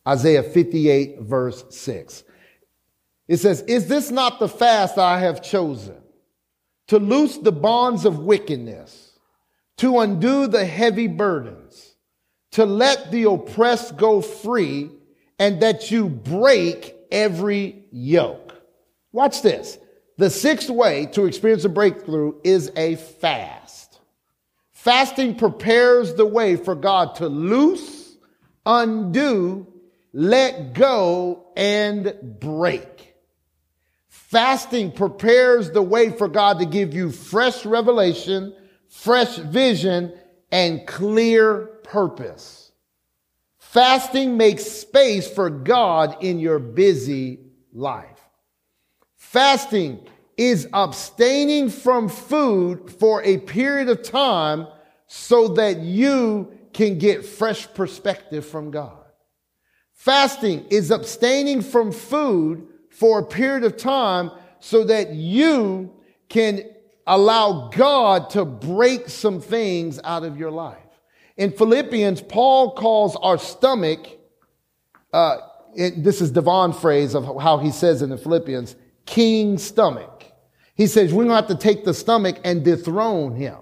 Isaiah 0.06 0.42
58, 0.44 1.20
verse 1.20 1.64
6. 1.68 2.22
It 3.26 3.38
says, 3.38 3.62
Is 3.62 3.88
this 3.88 4.12
not 4.12 4.38
the 4.38 4.48
fast 4.48 4.98
I 4.98 5.18
have 5.18 5.42
chosen? 5.42 6.03
To 6.88 6.98
loose 6.98 7.38
the 7.38 7.52
bonds 7.52 8.04
of 8.04 8.18
wickedness, 8.20 9.18
to 9.78 10.00
undo 10.00 10.46
the 10.46 10.64
heavy 10.64 11.06
burdens, 11.06 11.94
to 12.52 12.64
let 12.64 13.10
the 13.10 13.24
oppressed 13.24 13.96
go 13.96 14.20
free, 14.20 14.90
and 15.38 15.60
that 15.62 15.90
you 15.90 16.08
break 16.08 16.94
every 17.10 17.86
yoke. 17.90 18.54
Watch 19.12 19.42
this. 19.42 19.78
The 20.16 20.30
sixth 20.30 20.70
way 20.70 21.06
to 21.06 21.24
experience 21.24 21.64
a 21.64 21.68
breakthrough 21.68 22.34
is 22.44 22.70
a 22.76 22.96
fast. 22.96 24.00
Fasting 24.72 25.36
prepares 25.36 26.14
the 26.14 26.26
way 26.26 26.56
for 26.56 26.74
God 26.74 27.14
to 27.16 27.28
loose, 27.28 28.16
undo, 28.66 29.66
let 30.12 30.74
go, 30.74 31.46
and 31.56 32.14
break. 32.38 33.13
Fasting 34.34 34.90
prepares 34.90 35.70
the 35.70 35.80
way 35.80 36.10
for 36.10 36.26
God 36.26 36.58
to 36.58 36.66
give 36.66 36.92
you 36.92 37.12
fresh 37.12 37.64
revelation, 37.64 38.52
fresh 38.88 39.36
vision, 39.36 40.12
and 40.50 40.84
clear 40.88 41.66
purpose. 41.84 42.72
Fasting 43.58 44.36
makes 44.36 44.64
space 44.64 45.30
for 45.30 45.48
God 45.48 46.16
in 46.20 46.40
your 46.40 46.58
busy 46.58 47.42
life. 47.72 48.28
Fasting 49.14 50.04
is 50.36 50.66
abstaining 50.72 51.70
from 51.70 52.08
food 52.08 52.90
for 52.90 53.22
a 53.22 53.38
period 53.38 53.88
of 53.88 54.02
time 54.02 54.66
so 55.06 55.46
that 55.46 55.78
you 55.78 56.52
can 56.72 56.98
get 56.98 57.24
fresh 57.24 57.72
perspective 57.72 58.44
from 58.44 58.72
God. 58.72 58.98
Fasting 59.92 60.66
is 60.70 60.90
abstaining 60.90 61.62
from 61.62 61.92
food 61.92 62.66
for 62.94 63.18
a 63.18 63.24
period 63.24 63.64
of 63.64 63.76
time 63.76 64.30
so 64.60 64.84
that 64.84 65.12
you 65.12 65.92
can 66.28 66.62
allow 67.06 67.68
God 67.68 68.30
to 68.30 68.44
break 68.44 69.08
some 69.08 69.40
things 69.40 70.00
out 70.04 70.24
of 70.24 70.38
your 70.38 70.50
life. 70.50 70.78
In 71.36 71.50
Philippians, 71.50 72.22
Paul 72.22 72.72
calls 72.72 73.16
our 73.16 73.36
stomach, 73.36 74.06
uh, 75.12 75.38
it, 75.76 76.04
this 76.04 76.20
is 76.20 76.30
Devon 76.30 76.72
phrase 76.72 77.14
of 77.14 77.42
how 77.42 77.58
he 77.58 77.72
says 77.72 78.00
in 78.00 78.10
the 78.10 78.16
Philippians, 78.16 78.76
king 79.06 79.58
stomach. 79.58 80.24
He 80.76 80.86
says 80.86 81.12
we're 81.12 81.24
going 81.24 81.30
to 81.30 81.48
have 81.48 81.48
to 81.48 81.56
take 81.56 81.84
the 81.84 81.94
stomach 81.94 82.38
and 82.44 82.64
dethrone 82.64 83.34
him. 83.34 83.58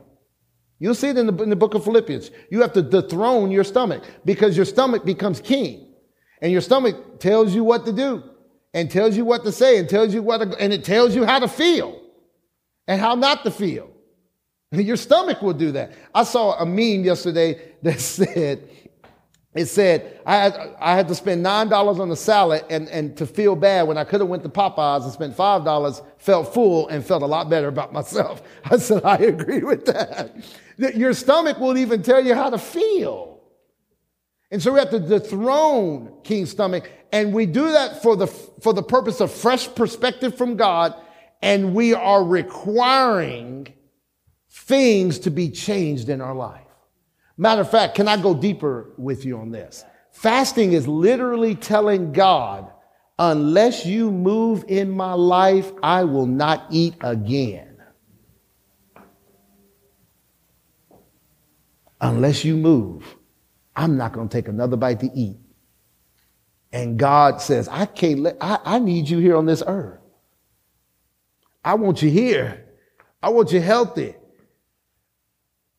You'll 0.78 0.94
see 0.94 1.08
it 1.08 1.16
in 1.16 1.26
the, 1.26 1.42
in 1.42 1.48
the 1.48 1.56
book 1.56 1.74
of 1.74 1.84
Philippians. 1.84 2.30
You 2.50 2.60
have 2.60 2.72
to 2.74 2.82
dethrone 2.82 3.50
your 3.50 3.64
stomach 3.64 4.04
because 4.24 4.56
your 4.56 4.66
stomach 4.66 5.04
becomes 5.04 5.40
king. 5.40 5.94
And 6.42 6.52
your 6.52 6.60
stomach 6.60 7.20
tells 7.20 7.54
you 7.54 7.64
what 7.64 7.86
to 7.86 7.92
do 7.92 8.24
and 8.74 8.90
tells 8.90 9.16
you 9.16 9.24
what 9.24 9.44
to 9.44 9.52
say 9.52 9.78
and 9.78 9.88
tells 9.88 10.14
you 10.14 10.22
what 10.22 10.38
to, 10.38 10.56
and 10.58 10.72
it 10.72 10.84
tells 10.84 11.14
you 11.14 11.24
how 11.24 11.38
to 11.38 11.48
feel 11.48 12.00
and 12.86 13.00
how 13.00 13.14
not 13.14 13.44
to 13.44 13.50
feel. 13.50 13.90
Your 14.72 14.96
stomach 14.96 15.42
will 15.42 15.52
do 15.52 15.72
that. 15.72 15.92
I 16.14 16.24
saw 16.24 16.58
a 16.58 16.66
meme 16.66 17.04
yesterday 17.04 17.60
that 17.82 18.00
said, 18.00 18.68
it 19.54 19.66
said 19.66 20.20
I 20.24 20.36
had, 20.36 20.76
I 20.80 20.96
had 20.96 21.08
to 21.08 21.14
spend 21.14 21.42
nine 21.42 21.68
dollars 21.68 22.00
on 22.00 22.08
the 22.08 22.16
salad 22.16 22.64
and, 22.70 22.88
and 22.88 23.14
to 23.18 23.26
feel 23.26 23.54
bad 23.54 23.86
when 23.86 23.98
I 23.98 24.04
could 24.04 24.20
have 24.20 24.28
went 24.28 24.42
to 24.44 24.48
Popeyes 24.48 25.02
and 25.02 25.12
spent 25.12 25.36
five 25.36 25.62
dollars, 25.64 26.00
felt 26.16 26.54
full 26.54 26.88
and 26.88 27.04
felt 27.04 27.22
a 27.22 27.26
lot 27.26 27.50
better 27.50 27.68
about 27.68 27.92
myself. 27.92 28.42
I 28.64 28.78
said 28.78 29.04
I 29.04 29.16
agree 29.16 29.60
with 29.60 29.84
that. 29.86 30.34
Your 30.78 31.12
stomach 31.12 31.58
will 31.58 31.76
even 31.76 32.02
tell 32.02 32.24
you 32.24 32.34
how 32.34 32.48
to 32.48 32.58
feel. 32.58 33.31
And 34.52 34.62
so 34.62 34.70
we 34.70 34.78
have 34.80 34.90
to 34.90 35.00
dethrone 35.00 36.12
King 36.24 36.44
Stomach, 36.44 36.90
and 37.10 37.32
we 37.32 37.46
do 37.46 37.72
that 37.72 38.02
for 38.02 38.16
the 38.16 38.26
for 38.26 38.74
the 38.74 38.82
purpose 38.82 39.20
of 39.20 39.32
fresh 39.32 39.74
perspective 39.74 40.36
from 40.36 40.56
God, 40.56 40.94
and 41.40 41.74
we 41.74 41.94
are 41.94 42.22
requiring 42.22 43.72
things 44.50 45.18
to 45.20 45.30
be 45.30 45.50
changed 45.50 46.10
in 46.10 46.20
our 46.20 46.34
life. 46.34 46.60
Matter 47.38 47.62
of 47.62 47.70
fact, 47.70 47.94
can 47.94 48.06
I 48.06 48.20
go 48.20 48.34
deeper 48.34 48.92
with 48.98 49.24
you 49.24 49.38
on 49.38 49.52
this? 49.52 49.84
Fasting 50.10 50.74
is 50.74 50.86
literally 50.86 51.54
telling 51.54 52.12
God, 52.12 52.70
unless 53.18 53.86
you 53.86 54.10
move 54.10 54.66
in 54.68 54.90
my 54.90 55.14
life, 55.14 55.72
I 55.82 56.04
will 56.04 56.26
not 56.26 56.66
eat 56.70 56.94
again. 57.00 57.82
Unless 62.02 62.44
you 62.44 62.58
move, 62.58 63.16
I'm 63.74 63.96
not 63.96 64.12
going 64.12 64.28
to 64.28 64.32
take 64.36 64.48
another 64.48 64.76
bite 64.76 65.00
to 65.00 65.10
eat. 65.14 65.36
And 66.72 66.98
God 66.98 67.40
says, 67.40 67.68
I 67.68 67.86
can't 67.86 68.20
let, 68.20 68.36
I, 68.40 68.58
I 68.64 68.78
need 68.78 69.08
you 69.08 69.18
here 69.18 69.36
on 69.36 69.46
this 69.46 69.62
earth. 69.66 70.00
I 71.64 71.74
want 71.74 72.02
you 72.02 72.10
here. 72.10 72.66
I 73.22 73.28
want 73.28 73.52
you 73.52 73.60
healthy. 73.60 74.14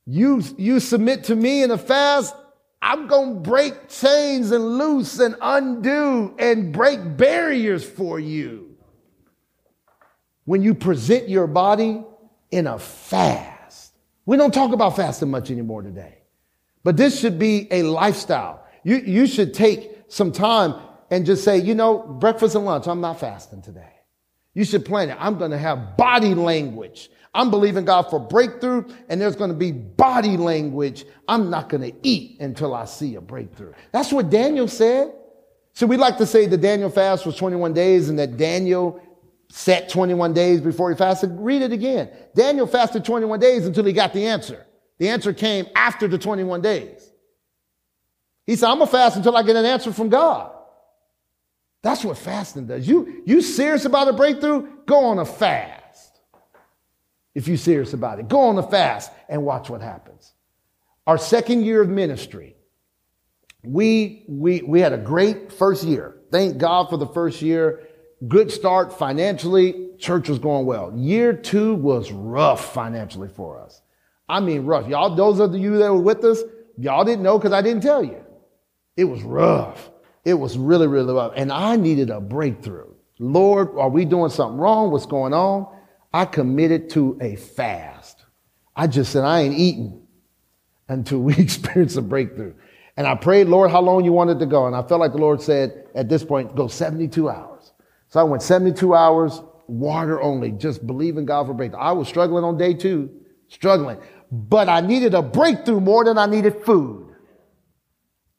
You, 0.06 0.44
you 0.58 0.80
submit 0.80 1.26
to 1.26 1.36
me 1.36 1.64
in 1.64 1.72
a 1.72 1.78
fast, 1.78 2.36
I'm 2.82 3.08
going 3.08 3.36
to 3.36 3.40
break 3.40 3.88
chains 3.88 4.52
and 4.52 4.78
loose 4.78 5.20
and 5.20 5.36
undo 5.42 6.36
and 6.38 6.74
break 6.74 7.18
barriers 7.18 7.84
for 7.84 8.20
you. 8.20 8.76
When 10.46 10.62
you 10.62 10.76
present 10.76 11.30
your 11.30 11.48
body 11.48 12.04
in 12.52 12.68
a 12.68 12.78
fast, 12.78 13.94
we 14.26 14.36
don't 14.36 14.54
talk 14.54 14.74
about 14.74 14.98
fasting 14.98 15.32
much 15.32 15.50
anymore 15.50 15.82
today, 15.82 16.23
but 16.84 16.98
this 16.98 17.20
should 17.20 17.40
be 17.40 17.68
a 17.72 17.84
lifestyle. 17.84 18.66
You, 18.84 18.98
you 18.98 19.28
should 19.28 19.54
take 19.54 19.92
some 20.08 20.32
time 20.32 20.76
and 21.10 21.26
just 21.26 21.44
say, 21.44 21.58
you 21.58 21.76
know, 21.76 22.00
breakfast 22.00 22.56
and 22.56 22.66
lunch, 22.66 22.88
I'm 22.88 23.02
not 23.02 23.20
fasting 23.20 23.62
today. 23.62 23.94
You 24.54 24.66
should 24.66 24.86
plan 24.86 25.10
it. 25.10 25.18
I'm 25.20 25.38
going 25.38 25.52
to 25.52 25.58
have 25.58 25.98
body 25.98 26.36
language. 26.36 27.10
I'm 27.34 27.50
believing 27.50 27.86
God 27.86 28.04
for 28.04 28.20
breakthrough, 28.20 28.86
and 29.10 29.20
there's 29.20 29.36
going 29.36 29.50
to 29.50 29.56
be 29.56 29.72
body 29.72 30.38
language. 30.38 31.06
I'm 31.28 31.50
not 31.50 31.70
going 31.70 31.82
to 31.82 31.94
eat 32.08 32.40
until 32.40 32.76
I 32.76 32.86
see 32.86 33.16
a 33.16 33.22
breakthrough. 33.22 33.74
That's 33.92 34.12
what 34.12 34.30
Daniel 34.30 34.68
said. 34.68 35.14
So 35.74 35.88
we 35.88 35.98
like 35.98 36.18
to 36.18 36.28
say 36.28 36.46
the 36.46 36.58
Daniel 36.58 36.92
fast 36.92 37.26
was 37.26 37.36
21 37.36 37.74
days 37.74 38.10
and 38.10 38.20
that 38.20 38.38
Daniel 38.38 39.02
sat 39.50 39.90
21 39.90 40.34
days 40.34 40.62
before 40.62 40.92
he 40.92 40.96
fasted. 40.96 41.32
Read 41.34 41.64
it 41.64 41.72
again. 41.72 42.10
Daniel 42.36 42.68
fasted 42.68 43.04
21 43.04 43.40
days 43.40 43.66
until 43.66 43.84
he 43.84 43.94
got 43.94 44.14
the 44.14 44.28
answer. 44.28 44.66
The 45.04 45.10
answer 45.10 45.34
came 45.34 45.66
after 45.76 46.08
the 46.08 46.18
21 46.18 46.62
days. 46.62 47.12
He 48.46 48.56
said, 48.56 48.70
I'm 48.70 48.78
going 48.78 48.88
to 48.88 48.92
fast 48.94 49.18
until 49.18 49.36
I 49.36 49.44
get 49.44 49.58
an 49.58 49.66
answer 49.66 49.92
from 49.92 50.08
God. 50.08 50.50
That's 51.82 52.06
what 52.06 52.18
fasting 52.18 52.68
does. 52.68 52.88
You, 52.88 53.22
you 53.26 53.42
serious 53.42 53.84
about 53.84 54.08
a 54.08 54.14
breakthrough? 54.14 54.66
Go 54.86 55.04
on 55.04 55.20
a 55.20 55.26
fast 55.26 56.22
if 57.36 57.50
you're 57.50 57.58
serious 57.58 57.92
about 57.92 58.20
it. 58.20 58.30
Go 58.30 58.40
on 58.40 58.58
a 58.58 58.64
fast 58.64 59.12
and 59.28 59.44
watch 59.44 59.70
what 59.70 59.82
happens. 59.82 60.32
Our 61.06 61.18
second 61.18 61.66
year 61.66 61.82
of 61.82 61.90
ministry, 61.90 62.56
we, 63.62 64.24
we, 64.30 64.62
we 64.62 64.80
had 64.80 64.94
a 64.94 64.98
great 64.98 65.52
first 65.52 65.84
year. 65.84 66.16
Thank 66.32 66.60
God 66.60 66.90
for 66.90 66.96
the 66.96 67.08
first 67.08 67.42
year. 67.42 67.90
Good 68.30 68.54
start 68.54 68.98
financially. 68.98 69.90
Church 70.00 70.30
was 70.30 70.40
going 70.40 70.66
well. 70.66 70.94
Year 70.96 71.34
two 71.34 71.76
was 71.76 72.10
rough 72.10 72.74
financially 72.74 73.28
for 73.28 73.60
us. 73.60 73.82
I 74.30 74.40
mean, 74.40 74.66
rough. 74.66 74.88
Y'all, 74.88 75.16
those 75.16 75.40
of 75.40 75.56
you 75.56 75.78
that 75.78 75.92
were 75.92 76.02
with 76.02 76.24
us, 76.24 76.42
y'all 76.78 77.04
didn't 77.04 77.24
know 77.24 77.38
because 77.38 77.54
I 77.54 77.62
didn't 77.62 77.84
tell 77.84 78.04
you. 78.04 78.24
It 78.96 79.06
was 79.06 79.22
rough. 79.24 79.90
It 80.24 80.36
was 80.36 80.58
really, 80.58 80.88
really 80.88 81.14
rough. 81.14 81.34
And 81.36 81.52
I 81.52 81.76
needed 81.76 82.10
a 82.10 82.22
breakthrough. 82.22 82.94
Lord, 83.20 83.70
are 83.78 83.90
we 83.90 84.06
doing 84.06 84.30
something 84.30 84.58
wrong? 84.58 84.92
What's 84.92 85.06
going 85.06 85.34
on? 85.34 85.68
I 86.14 86.26
committed 86.26 86.90
to 86.92 87.18
a 87.22 87.36
fast. 87.36 88.24
I 88.76 88.88
just 88.88 89.12
said, 89.12 89.24
I 89.24 89.42
ain't 89.42 89.58
eating 89.58 90.02
until 90.88 91.20
we 91.20 91.36
experience 91.38 91.96
a 91.96 92.02
breakthrough. 92.02 92.54
And 92.96 93.08
I 93.08 93.16
prayed, 93.16 93.48
Lord, 93.48 93.72
how 93.72 93.82
long 93.82 94.06
you 94.06 94.12
wanted 94.12 94.40
to 94.40 94.46
go? 94.46 94.68
And 94.68 94.76
I 94.76 94.84
felt 94.84 95.02
like 95.02 95.14
the 95.14 95.18
Lord 95.18 95.42
said, 95.42 95.88
at 95.96 96.10
this 96.10 96.24
point, 96.24 96.56
go 96.56 96.68
72 96.68 97.28
hours. 97.30 97.74
So 98.10 98.20
I 98.20 98.24
went 98.24 98.44
72 98.44 98.94
hours, 98.94 99.42
water 99.68 100.22
only, 100.22 100.52
just 100.52 100.86
believing 100.86 101.26
God 101.26 101.48
for 101.48 101.54
breakthrough. 101.54 101.80
I 101.80 101.92
was 101.94 102.08
struggling 102.08 102.44
on 102.44 102.58
day 102.58 102.76
two, 102.76 103.10
struggling, 103.48 103.98
but 104.34 104.68
I 104.68 104.82
needed 104.82 105.14
a 105.14 105.22
breakthrough 105.22 105.80
more 105.80 106.04
than 106.04 106.18
I 106.18 106.26
needed 106.26 106.66
food. 106.66 107.14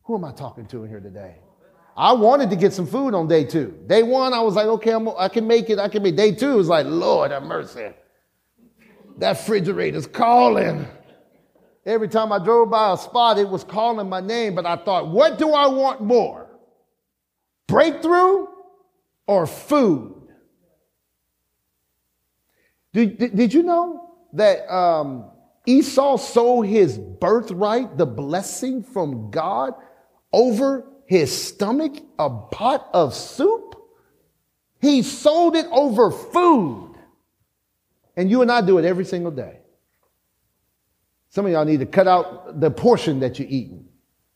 Who 0.02 0.16
am 0.16 0.24
I 0.24 0.32
talking 0.32 0.66
to 0.66 0.82
in 0.82 0.88
here 0.88 0.98
today? 0.98 1.36
I 1.96 2.12
wanted 2.12 2.50
to 2.50 2.56
get 2.56 2.72
some 2.72 2.88
food 2.88 3.14
on 3.14 3.28
day 3.28 3.44
two. 3.44 3.78
Day 3.86 4.02
one, 4.02 4.34
I 4.34 4.40
was 4.40 4.56
like, 4.56 4.66
okay, 4.66 4.90
I'm, 4.90 5.08
i 5.10 5.28
can 5.28 5.46
make 5.46 5.70
it. 5.70 5.78
I 5.78 5.88
can 5.88 6.02
make. 6.02 6.16
Day 6.16 6.32
two 6.34 6.56
was 6.56 6.66
like, 6.66 6.84
Lord 6.86 7.30
have 7.30 7.44
mercy. 7.44 7.90
That 9.18 9.36
refrigerator's 9.36 10.08
calling. 10.08 10.84
Every 11.86 12.08
time 12.08 12.32
I 12.32 12.40
drove 12.40 12.70
by 12.70 12.94
a 12.94 12.96
spot, 12.96 13.38
it 13.38 13.48
was 13.48 13.62
calling 13.62 14.08
my 14.08 14.20
name, 14.20 14.56
but 14.56 14.66
I 14.66 14.74
thought, 14.74 15.08
what 15.08 15.38
do 15.38 15.52
I 15.52 15.68
want 15.68 16.00
more? 16.00 16.48
Breakthrough 17.68 18.48
or 19.28 19.46
food? 19.46 20.26
Did, 22.92 23.16
did, 23.18 23.36
did 23.36 23.54
you 23.54 23.62
know 23.62 24.16
that 24.32 24.68
um, 24.74 25.30
Esau 25.66 26.16
sold 26.16 26.66
his 26.66 26.98
birthright, 26.98 27.96
the 27.96 28.06
blessing 28.06 28.82
from 28.82 29.30
God, 29.30 29.74
over 30.32 30.86
his 31.06 31.46
stomach, 31.46 31.94
a 32.18 32.28
pot 32.28 32.88
of 32.92 33.14
soup? 33.14 33.76
He 34.80 35.02
sold 35.02 35.56
it 35.56 35.66
over 35.70 36.10
food. 36.10 36.96
And 38.16 38.30
you 38.30 38.42
and 38.42 38.52
I 38.52 38.60
do 38.60 38.78
it 38.78 38.84
every 38.84 39.04
single 39.04 39.32
day. 39.32 39.58
Some 41.30 41.46
of 41.46 41.52
y'all 41.52 41.64
need 41.64 41.80
to 41.80 41.86
cut 41.86 42.06
out 42.06 42.60
the 42.60 42.70
portion 42.70 43.20
that 43.20 43.38
you're 43.38 43.48
eating. 43.48 43.86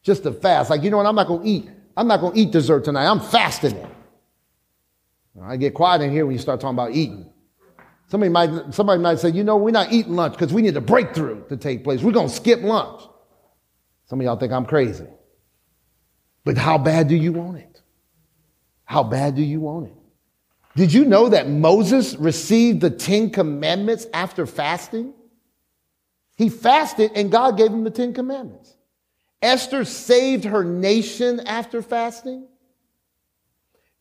Just 0.02 0.22
to 0.22 0.32
fast. 0.32 0.70
Like, 0.70 0.82
you 0.82 0.90
know 0.90 0.96
what? 0.96 1.06
I'm 1.06 1.14
not 1.14 1.28
going 1.28 1.42
to 1.42 1.48
eat. 1.48 1.70
I'm 1.96 2.08
not 2.08 2.20
going 2.20 2.32
to 2.34 2.40
eat 2.40 2.50
dessert 2.50 2.84
tonight. 2.84 3.06
I'm 3.06 3.20
fasting 3.20 3.76
it. 3.76 3.86
I 5.40 5.56
get 5.56 5.74
quiet 5.74 6.02
in 6.02 6.10
here 6.10 6.26
when 6.26 6.34
you 6.34 6.40
start 6.40 6.60
talking 6.60 6.74
about 6.74 6.92
eating. 6.92 7.30
Somebody 8.08 8.30
might, 8.30 8.74
somebody 8.74 9.02
might 9.02 9.18
say, 9.18 9.30
you 9.30 9.44
know, 9.44 9.56
we're 9.56 9.70
not 9.70 9.92
eating 9.92 10.16
lunch 10.16 10.32
because 10.32 10.52
we 10.52 10.62
need 10.62 10.76
a 10.76 10.80
breakthrough 10.80 11.46
to 11.48 11.56
take 11.56 11.84
place. 11.84 12.02
We're 12.02 12.12
going 12.12 12.28
to 12.28 12.34
skip 12.34 12.62
lunch. 12.62 13.02
Some 14.06 14.20
of 14.20 14.24
y'all 14.24 14.36
think 14.36 14.52
I'm 14.52 14.64
crazy. 14.64 15.06
But 16.44 16.56
how 16.56 16.78
bad 16.78 17.08
do 17.08 17.16
you 17.16 17.32
want 17.32 17.58
it? 17.58 17.82
How 18.84 19.02
bad 19.02 19.36
do 19.36 19.42
you 19.42 19.60
want 19.60 19.88
it? 19.88 19.94
Did 20.74 20.92
you 20.92 21.04
know 21.04 21.28
that 21.28 21.48
Moses 21.48 22.14
received 22.16 22.80
the 22.80 22.90
Ten 22.90 23.28
Commandments 23.28 24.06
after 24.14 24.46
fasting? 24.46 25.12
He 26.36 26.48
fasted 26.48 27.12
and 27.14 27.30
God 27.30 27.58
gave 27.58 27.70
him 27.70 27.84
the 27.84 27.90
Ten 27.90 28.14
Commandments. 28.14 28.74
Esther 29.42 29.84
saved 29.84 30.44
her 30.44 30.64
nation 30.64 31.40
after 31.40 31.82
fasting. 31.82 32.46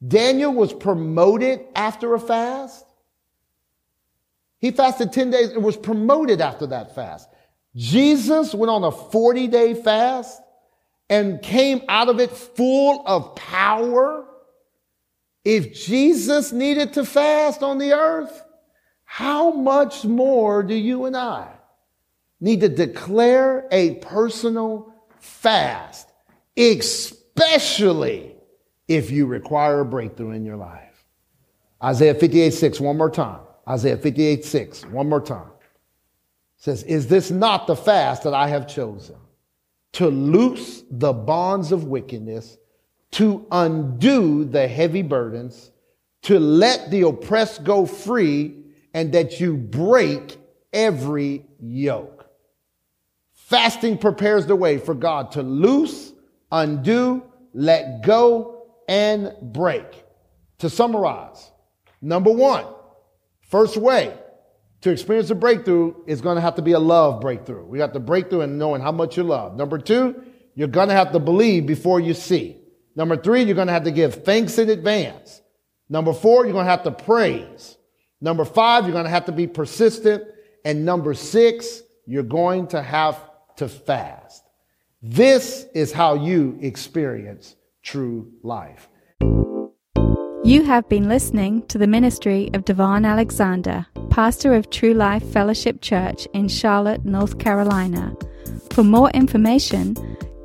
Daniel 0.08 0.54
was 0.54 0.72
promoted 0.72 1.60
after 1.76 2.14
a 2.14 2.20
fast. 2.20 2.87
He 4.60 4.72
fasted 4.72 5.14
10 5.14 5.32
days 5.32 5.50
and 5.50 5.64
was 5.64 5.78
promoted 5.78 6.42
after 6.42 6.68
that 6.68 6.96
fast. 6.96 7.30
Jesus 7.76 8.56
went 8.56 8.72
on 8.72 8.84
a 8.84 8.92
40 8.92 9.48
day 9.48 9.74
fast 9.76 10.42
and 11.10 11.42
came 11.42 11.82
out 11.88 12.10
of 12.10 12.20
it 12.20 12.32
full 12.32 13.04
of 13.06 13.36
power. 13.36 14.26
If 15.46 15.74
Jesus 15.74 16.52
needed 16.52 16.94
to 16.94 17.06
fast 17.06 17.64
on 17.64 17.78
the 17.78 17.94
earth, 17.94 18.44
how 19.06 19.52
much 19.52 20.04
more 20.04 20.64
do 20.64 20.74
you 20.74 21.06
and 21.06 21.16
I 21.16 21.48
need 22.42 22.60
to 22.62 22.70
declare 22.70 23.68
a 23.72 23.96
personal 23.96 24.94
fast, 25.20 26.10
especially 26.58 28.36
if 28.88 29.12
you 29.12 29.26
require 29.26 29.82
a 29.82 29.86
breakthrough 29.86 30.32
in 30.32 30.44
your 30.44 30.58
life? 30.58 31.06
Isaiah 31.82 32.16
58 32.16 32.54
6, 32.54 32.80
one 32.82 32.98
more 32.98 33.12
time. 33.12 33.47
Isaiah 33.68 33.98
58 33.98 34.46
6, 34.46 34.86
one 34.86 35.10
more 35.10 35.22
time. 35.22 35.52
says, 36.56 36.84
Is 36.84 37.08
this 37.08 37.32
not 37.32 37.68
the 37.68 37.76
fast 37.76 38.24
that 38.24 38.34
I 38.34 38.48
have 38.48 38.68
chosen? 38.68 39.16
To 39.94 40.08
loose 40.08 40.84
the 40.90 41.14
bonds 41.14 41.72
of 41.72 41.86
wickedness, 41.86 42.58
to 43.12 43.46
undo 43.52 44.46
the 44.46 44.68
heavy 44.68 45.02
burdens, 45.02 45.72
to 46.24 46.40
let 46.40 46.92
the 46.92 47.02
oppressed 47.02 47.64
go 47.64 47.86
free, 47.86 48.56
and 48.94 49.12
that 49.14 49.40
you 49.40 49.56
break 49.56 50.38
every 50.72 51.46
yoke. 51.60 52.30
Fasting 53.34 53.98
prepares 53.98 54.46
the 54.46 54.56
way 54.56 54.78
for 54.78 54.94
God 54.94 55.32
to 55.34 55.42
loose, 55.42 56.14
undo, 56.52 57.24
let 57.54 58.04
go, 58.04 58.66
and 58.88 59.34
break. 59.42 60.04
To 60.60 60.70
summarize, 60.70 61.52
number 62.02 62.32
one, 62.32 62.66
First 63.48 63.78
way 63.78 64.18
to 64.82 64.92
experience 64.92 65.30
a 65.30 65.36
breakthrough 65.36 65.96
is 66.06 66.22
going 66.22 66.36
to 66.36 66.42
have 66.42 66.56
to 66.56 66.62
be 66.62 66.74
a 66.74 66.80
love 66.80 67.22
breakthrough. 67.22 67.66
We 67.66 67.78
got 67.78 67.94
the 67.94 68.00
breakthrough 68.00 68.42
in 68.42 68.58
knowing 68.58 68.82
how 68.82 68.92
much 68.92 69.18
you 69.18 69.24
love. 69.24 69.56
Number 69.56 69.78
two, 69.78 70.24
you're 70.54 70.68
going 70.68 70.90
to 70.90 70.94
have 70.94 71.12
to 71.14 71.20
believe 71.20 71.66
before 71.66 72.00
you 72.00 72.14
see. 72.14 72.58
Number 72.96 73.16
three, 73.16 73.44
you're 73.44 73.56
going 73.56 73.68
to 73.68 73.74
have 73.74 73.86
to 73.86 73.92
give 73.92 74.26
thanks 74.26 74.58
in 74.58 74.70
advance. 74.70 75.42
Number 75.90 76.14
four, 76.14 76.46
you're 76.46 76.54
going 76.54 76.66
to 76.66 76.72
have 76.72 76.84
to 76.84 76.92
praise. 76.92 77.78
Number 78.20 78.44
five, 78.44 78.84
you're 78.84 78.94
going 78.94 79.06
to 79.06 79.10
have 79.10 79.26
to 79.26 79.32
be 79.32 79.48
persistent. 79.48 80.24
And 80.66 80.84
number 80.84 81.14
six, 81.14 81.82
you're 82.06 82.24
going 82.24 82.68
to 82.68 82.82
have 82.82 83.18
to 83.58 83.70
fast. 83.70 84.44
This 85.02 85.68
is 85.74 85.94
how 85.94 86.16
you 86.16 86.58
experience 86.62 87.56
true 87.84 88.32
life. 88.44 88.90
You 90.48 90.64
have 90.64 90.88
been 90.88 91.10
listening 91.10 91.68
to 91.68 91.78
the 91.78 91.88
ministry 91.88 92.50
of 92.54 92.64
Devon 92.64 93.04
Alexander, 93.04 93.86
pastor 94.10 94.54
of 94.54 94.70
True 94.70 94.94
Life 94.94 95.30
Fellowship 95.34 95.82
Church 95.82 96.26
in 96.34 96.48
Charlotte, 96.48 97.04
North 97.04 97.38
Carolina. 97.38 98.16
For 98.72 98.82
more 98.82 99.10
information, 99.10 99.94